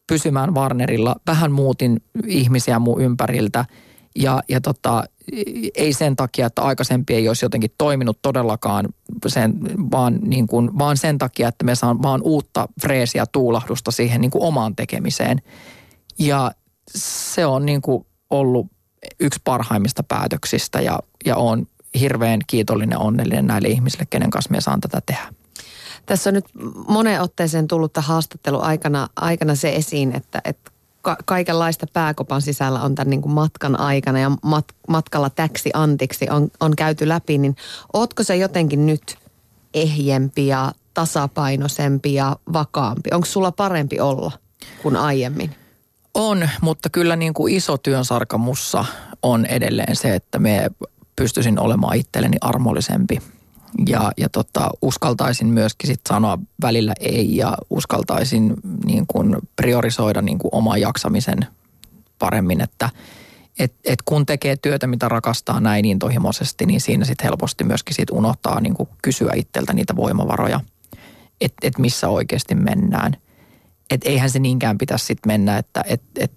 pysymään 0.06 0.54
Warnerilla, 0.54 1.16
vähän 1.26 1.52
muutin 1.52 2.02
ihmisiä 2.26 2.78
mun 2.78 3.00
ympäriltä 3.00 3.64
ja, 4.16 4.42
ja 4.48 4.60
tota, 4.60 5.04
ei 5.74 5.92
sen 5.92 6.16
takia, 6.16 6.46
että 6.46 6.62
aikaisempi 6.62 7.14
ei 7.14 7.28
olisi 7.28 7.44
jotenkin 7.44 7.70
toiminut 7.78 8.18
todellakaan, 8.22 8.88
sen, 9.26 9.54
vaan, 9.90 10.18
niin 10.22 10.46
kuin, 10.46 10.78
vaan 10.78 10.96
sen 10.96 11.18
takia, 11.18 11.48
että 11.48 11.64
me 11.64 11.74
saan 11.74 12.02
vaan 12.02 12.22
uutta 12.22 12.68
freesiä 12.80 13.26
tuulahdusta 13.32 13.90
siihen 13.90 14.20
niin 14.20 14.30
kuin 14.30 14.42
omaan 14.42 14.76
tekemiseen. 14.76 15.42
Ja 16.18 16.52
se 16.94 17.46
on 17.46 17.66
niin 17.66 17.82
kuin 17.82 18.06
ollut 18.30 18.66
yksi 19.20 19.40
parhaimmista 19.44 20.02
päätöksistä 20.02 20.80
ja, 20.80 20.98
ja 21.24 21.36
on 21.36 21.66
hirveän 22.00 22.40
kiitollinen 22.46 22.98
onnellinen 22.98 23.46
näille 23.46 23.68
ihmisille, 23.68 24.06
kenen 24.10 24.30
kanssa 24.30 24.50
me 24.50 24.60
saan 24.60 24.80
tätä 24.80 25.02
tehdä. 25.06 25.34
Tässä 26.06 26.30
on 26.30 26.34
nyt 26.34 26.44
moneen 26.88 27.20
otteeseen 27.20 27.68
tullut 27.68 27.92
tämän 27.92 28.08
haastattelun 28.08 28.62
aikana, 28.62 29.08
aikana 29.16 29.54
se 29.54 29.76
esiin, 29.76 30.16
että, 30.16 30.40
että 30.44 30.70
ka- 31.06 31.16
kaikenlaista 31.24 31.86
pääkopan 31.92 32.42
sisällä 32.42 32.80
on 32.82 32.94
tämän 32.94 33.10
niin 33.10 33.22
kuin 33.22 33.32
matkan 33.32 33.80
aikana 33.80 34.18
ja 34.18 34.28
mat- 34.28 34.74
matkalla 34.88 35.30
täksi 35.30 35.70
antiksi 35.74 36.26
on, 36.30 36.48
on 36.60 36.76
käyty 36.76 37.08
läpi, 37.08 37.38
niin 37.38 37.56
ootko 37.92 38.22
se 38.22 38.36
jotenkin 38.36 38.86
nyt 38.86 39.18
ehjempi 39.74 40.46
ja 40.46 40.72
tasapainoisempi 40.94 42.14
ja 42.14 42.36
vakaampi? 42.52 43.10
Onko 43.12 43.26
sulla 43.26 43.52
parempi 43.52 44.00
olla 44.00 44.32
kuin 44.82 44.96
aiemmin? 44.96 45.50
On, 46.14 46.48
mutta 46.60 46.90
kyllä 46.90 47.16
niin 47.16 47.34
kuin 47.34 47.54
iso 47.54 47.78
työnsarka 47.78 48.38
mussa 48.38 48.84
on 49.22 49.46
edelleen 49.46 49.96
se, 49.96 50.14
että 50.14 50.38
me 50.38 50.70
pystyisin 51.16 51.58
olemaan 51.58 51.96
itselleni 51.96 52.36
armollisempi– 52.40 53.18
ja, 53.88 54.12
ja 54.16 54.28
tota, 54.28 54.70
uskaltaisin 54.82 55.46
myöskin 55.46 55.86
sit 55.88 56.00
sanoa 56.08 56.38
välillä 56.62 56.94
ei 57.00 57.36
ja 57.36 57.58
uskaltaisin 57.70 58.54
niin 58.84 59.04
kuin 59.06 59.36
priorisoida 59.56 60.22
niin 60.22 60.38
kuin 60.38 60.54
oman 60.54 60.80
jaksamisen 60.80 61.46
paremmin, 62.18 62.60
että 62.60 62.90
et, 63.58 63.74
et 63.84 64.02
kun 64.04 64.26
tekee 64.26 64.56
työtä, 64.56 64.86
mitä 64.86 65.08
rakastaa 65.08 65.60
näin 65.60 65.82
niin 65.82 65.98
tohimoisesti, 65.98 66.66
niin 66.66 66.80
siinä 66.80 67.04
sitten 67.04 67.24
helposti 67.24 67.64
myöskin 67.64 67.94
sit 67.94 68.10
unohtaa 68.10 68.60
niin 68.60 68.74
kysyä 69.02 69.32
itseltä 69.34 69.72
niitä 69.72 69.96
voimavaroja, 69.96 70.60
että 71.40 71.66
et 71.68 71.78
missä 71.78 72.08
oikeasti 72.08 72.54
mennään. 72.54 73.16
Että 73.90 74.08
eihän 74.08 74.30
se 74.30 74.38
niinkään 74.38 74.78
pitäisi 74.78 75.04
sitten 75.04 75.32
mennä, 75.32 75.58
että 75.58 75.84
et, 75.86 76.02
et 76.18 76.32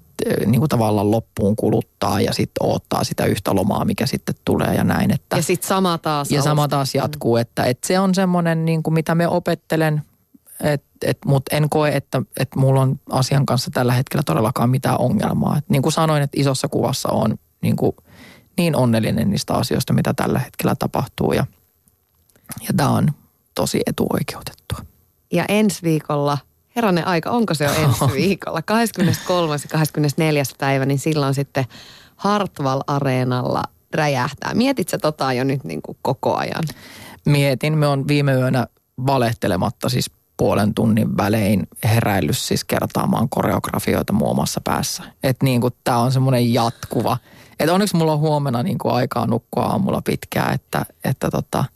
niin 0.45 0.59
kuin 0.59 0.69
tavallaan 0.69 1.11
loppuun 1.11 1.55
kuluttaa 1.55 2.21
ja 2.21 2.33
sitten 2.33 2.65
odottaa 2.65 3.03
sitä 3.03 3.25
yhtä 3.25 3.55
lomaa, 3.55 3.85
mikä 3.85 4.05
sitten 4.05 4.35
tulee 4.45 4.75
ja 4.75 4.83
näin. 4.83 5.11
Että, 5.11 5.37
ja 5.37 5.43
sitten 5.43 5.67
sama 5.67 5.97
taas. 5.97 6.31
Ja 6.31 6.41
sama 6.41 6.67
taas 6.67 6.95
jatkuu, 6.95 7.37
että, 7.37 7.63
että 7.63 7.87
se 7.87 7.99
on 7.99 8.15
semmoinen, 8.15 8.65
niin 8.65 8.83
kuin 8.83 8.93
mitä 8.93 9.15
me 9.15 9.27
opettelen, 9.27 10.01
et, 10.63 10.83
et, 11.01 11.17
mutta 11.25 11.55
en 11.55 11.69
koe, 11.69 11.89
että, 11.89 12.21
että 12.39 12.59
mulla 12.59 12.81
on 12.81 12.99
asian 13.09 13.45
kanssa 13.45 13.71
tällä 13.73 13.93
hetkellä 13.93 14.23
todellakaan 14.25 14.69
mitään 14.69 14.99
ongelmaa. 14.99 15.57
Et 15.57 15.69
niin 15.69 15.81
kuin 15.81 15.93
sanoin, 15.93 16.23
että 16.23 16.41
isossa 16.41 16.67
kuvassa 16.67 17.09
on 17.09 17.37
niin, 17.61 17.75
kuin, 17.75 17.95
niin 18.57 18.75
onnellinen 18.75 19.29
niistä 19.29 19.53
asioista, 19.53 19.93
mitä 19.93 20.13
tällä 20.13 20.39
hetkellä 20.39 20.75
tapahtuu 20.75 21.33
ja, 21.33 21.45
ja 22.67 22.73
tämä 22.77 22.89
on 22.89 23.07
tosi 23.55 23.81
etuoikeutettua. 23.85 24.79
Ja 25.33 25.45
ensi 25.47 25.83
viikolla– 25.83 26.37
herranen 26.75 27.07
aika, 27.07 27.29
onko 27.29 27.53
se 27.53 27.65
jo 27.65 27.71
ensi 27.83 28.05
viikolla? 28.13 28.61
23. 28.61 29.53
ja 29.53 29.59
24. 29.71 30.43
päivä, 30.57 30.85
niin 30.85 30.99
silloin 30.99 31.33
sitten 31.33 31.65
Hartwall-areenalla 32.15 33.63
räjähtää. 33.93 34.53
Mietitkö 34.53 34.97
tota 34.97 35.33
jo 35.33 35.43
nyt 35.43 35.63
niin 35.63 35.81
kuin 35.81 35.97
koko 36.01 36.35
ajan? 36.35 36.63
Mietin. 37.25 37.77
Me 37.77 37.87
on 37.87 38.07
viime 38.07 38.33
yönä 38.33 38.67
valehtelematta 39.05 39.89
siis 39.89 40.11
puolen 40.37 40.73
tunnin 40.73 41.17
välein 41.17 41.67
heräillyt 41.83 42.37
siis 42.37 42.63
kertaamaan 42.63 43.29
koreografioita 43.29 44.13
muun 44.13 44.31
omassa 44.31 44.61
päässä. 44.63 45.03
Että 45.23 45.45
niin 45.45 45.61
kuin 45.61 45.73
tämä 45.83 45.97
on 45.97 46.11
semmoinen 46.11 46.53
jatkuva. 46.53 47.17
Että 47.59 47.73
onneksi 47.73 47.95
mulla 47.95 48.13
on 48.13 48.19
huomenna 48.19 48.63
niin 48.63 48.77
kuin 48.77 48.93
aikaa 48.93 49.27
nukkua 49.27 49.63
aamulla 49.63 50.01
pitkään, 50.01 50.53
että, 50.53 50.85
että 51.03 51.29
tota– 51.31 51.65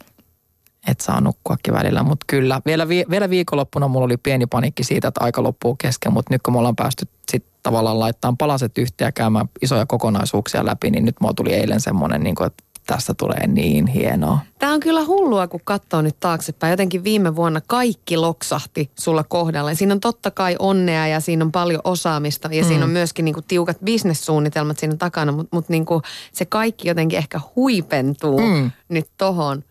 että 0.88 1.04
saa 1.04 1.22
nukkuakin 1.22 1.74
välillä. 1.74 2.04
Mutta 2.04 2.26
kyllä, 2.28 2.62
vielä, 2.66 2.88
vi- 2.88 3.06
vielä 3.10 3.30
viikonloppuna 3.30 3.88
mulla 3.88 4.06
oli 4.06 4.18
pieni 4.18 4.46
panikki 4.46 4.84
siitä, 4.84 5.08
että 5.08 5.24
aika 5.24 5.44
loppuu 5.44 5.76
kesken, 5.76 6.14
mutta 6.14 6.34
nyt 6.34 6.42
kun 6.42 6.54
me 6.54 6.58
ollaan 6.58 6.76
päästy 6.76 7.08
sitten 7.32 7.52
tavallaan 7.64 8.00
laittamaan 8.00 8.38
palaset 8.38 8.78
yhteen 8.78 9.08
ja 9.08 9.12
käymään 9.12 9.50
isoja 9.62 9.86
kokonaisuuksia 9.86 10.66
läpi, 10.66 10.92
niin 10.92 11.06
nyt 11.06 11.16
mulla 11.20 11.34
tuli 11.34 11.54
eilen 11.54 11.82
semmoinen, 11.82 12.24
niin 12.24 12.36
kuin, 12.36 12.48
että 12.48 12.64
tästä 12.86 13.14
tulee 13.14 13.48
niin 13.48 13.88
hienoa. 13.88 14.40
Tämä 14.60 14.74
on 14.74 14.80
kyllä 14.80 15.06
hullua, 15.06 15.48
kun 15.48 15.60
katsoo 15.64 16.02
nyt 16.02 16.20
taaksepäin. 16.20 16.72
Jotenkin 16.72 17.04
viime 17.04 17.36
vuonna 17.36 17.62
kaikki 17.68 18.18
loksahti 18.18 18.92
sulla 19.00 19.24
kohdalla. 19.24 19.76
Siinä 19.76 19.94
on 19.94 20.00
totta 20.00 20.32
kai 20.32 20.56
onnea 20.60 21.08
ja 21.08 21.20
siinä 21.20 21.46
on 21.46 21.52
paljon 21.52 21.82
osaamista 21.84 22.50
ja 22.52 22.64
mm. 22.64 22.68
siinä 22.68 22.84
on 22.84 22.92
myöskin 22.92 23.26
niinku 23.26 23.42
tiukat 23.42 23.78
bisnessuunnitelmat 23.84 24.80
siinä 24.80 24.96
takana, 24.96 25.32
mutta 25.32 25.56
mut 25.56 25.70
niinku 25.70 26.02
se 26.32 26.46
kaikki 26.46 26.88
jotenkin 26.88 27.20
ehkä 27.20 27.40
huipentuu 27.56 28.40
mm. 28.40 28.72
nyt 28.90 29.08
tohon. 29.18 29.64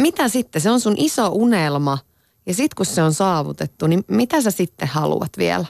Mitä 0.00 0.28
sitten? 0.28 0.62
Se 0.62 0.70
on 0.70 0.80
sun 0.80 0.94
iso 0.96 1.28
unelma 1.28 1.98
ja 2.46 2.54
sitten 2.54 2.76
kun 2.76 2.86
se 2.86 3.02
on 3.02 3.14
saavutettu, 3.14 3.86
niin 3.86 4.04
mitä 4.08 4.40
sä 4.40 4.50
sitten 4.50 4.88
haluat 4.88 5.30
vielä? 5.38 5.64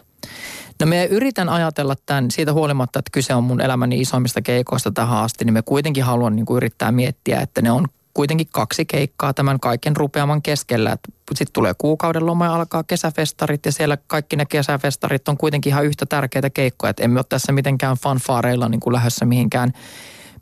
No 0.80 0.86
me 0.86 1.04
yritän 1.04 1.48
ajatella 1.48 1.94
tämän 2.06 2.30
siitä 2.30 2.52
huolimatta, 2.52 2.98
että 2.98 3.10
kyse 3.12 3.34
on 3.34 3.44
mun 3.44 3.60
elämäni 3.60 4.00
isoimmista 4.00 4.42
keikoista 4.42 4.90
tähän 4.90 5.18
asti, 5.18 5.44
niin 5.44 5.54
me 5.54 5.62
kuitenkin 5.62 6.04
haluan 6.04 6.36
niin 6.36 6.46
kuin 6.46 6.56
yrittää 6.56 6.92
miettiä, 6.92 7.40
että 7.40 7.62
ne 7.62 7.70
on 7.70 7.86
kuitenkin 8.14 8.48
kaksi 8.52 8.84
keikkaa 8.84 9.34
tämän 9.34 9.60
kaiken 9.60 9.96
rupeaman 9.96 10.42
keskellä. 10.42 10.96
Sitten 11.34 11.52
tulee 11.52 11.74
kuukauden 11.78 12.26
loma 12.26 12.44
ja 12.44 12.54
alkaa 12.54 12.84
kesäfestarit 12.84 13.66
ja 13.66 13.72
siellä 13.72 13.98
kaikki 14.06 14.36
ne 14.36 14.46
kesäfestarit 14.46 15.28
on 15.28 15.36
kuitenkin 15.36 15.70
ihan 15.70 15.84
yhtä 15.84 16.06
tärkeitä 16.06 16.50
keikkoja. 16.50 16.90
Että 16.90 17.02
emme 17.02 17.18
ole 17.18 17.26
tässä 17.28 17.52
mitenkään 17.52 17.96
fanfaareilla 17.96 18.68
niin 18.68 18.80
kuin 18.80 18.94
lähdössä 18.94 19.24
mihinkään 19.24 19.72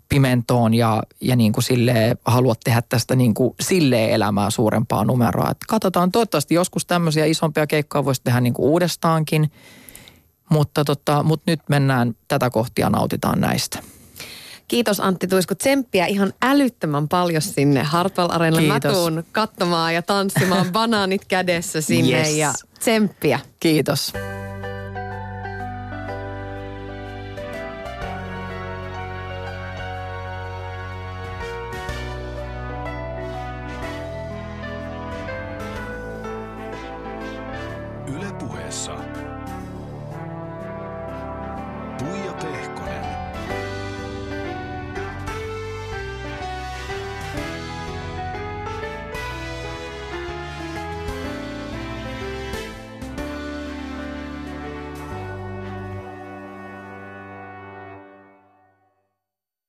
pimentoon 0.08 0.74
ja, 0.74 1.02
ja 1.20 1.36
niin 1.36 1.52
kuin 1.52 1.64
silleen, 1.64 2.18
haluat 2.24 2.60
tehdä 2.64 2.82
tästä 2.88 3.16
niin 3.16 3.34
kuin 3.34 3.54
silleen 3.60 4.10
elämää 4.10 4.50
suurempaa 4.50 5.04
numeroa. 5.04 5.50
Et 5.50 5.58
katsotaan, 5.68 6.12
toivottavasti 6.12 6.54
joskus 6.54 6.86
tämmöisiä 6.86 7.24
isompia 7.24 7.66
keikkoja 7.66 8.04
voisi 8.04 8.20
tehdä 8.24 8.40
niin 8.40 8.54
kuin 8.54 8.68
uudestaankin– 8.68 9.50
mutta, 10.50 10.84
tota, 10.84 11.22
mutta 11.22 11.50
nyt 11.50 11.60
mennään 11.68 12.14
tätä 12.28 12.50
kohtia 12.50 12.90
nautitaan 12.90 13.40
näistä. 13.40 13.78
Kiitos 14.68 15.00
Antti 15.00 15.26
Tuisku. 15.26 15.54
Tsemppiä 15.54 16.06
ihan 16.06 16.32
älyttömän 16.42 17.08
paljon 17.08 17.42
sinne 17.42 17.82
Hartwell 17.82 18.30
Areenalle. 18.30 18.68
Mä 18.68 18.80
tuun 18.80 19.24
katsomaan 19.32 19.94
ja 19.94 20.02
tanssimaan 20.02 20.72
banaanit 20.72 21.24
kädessä 21.24 21.80
sinne 21.80 22.18
yes. 22.18 22.36
ja 22.36 22.52
tsemppiä. 22.78 23.40
Kiitos. 23.60 24.12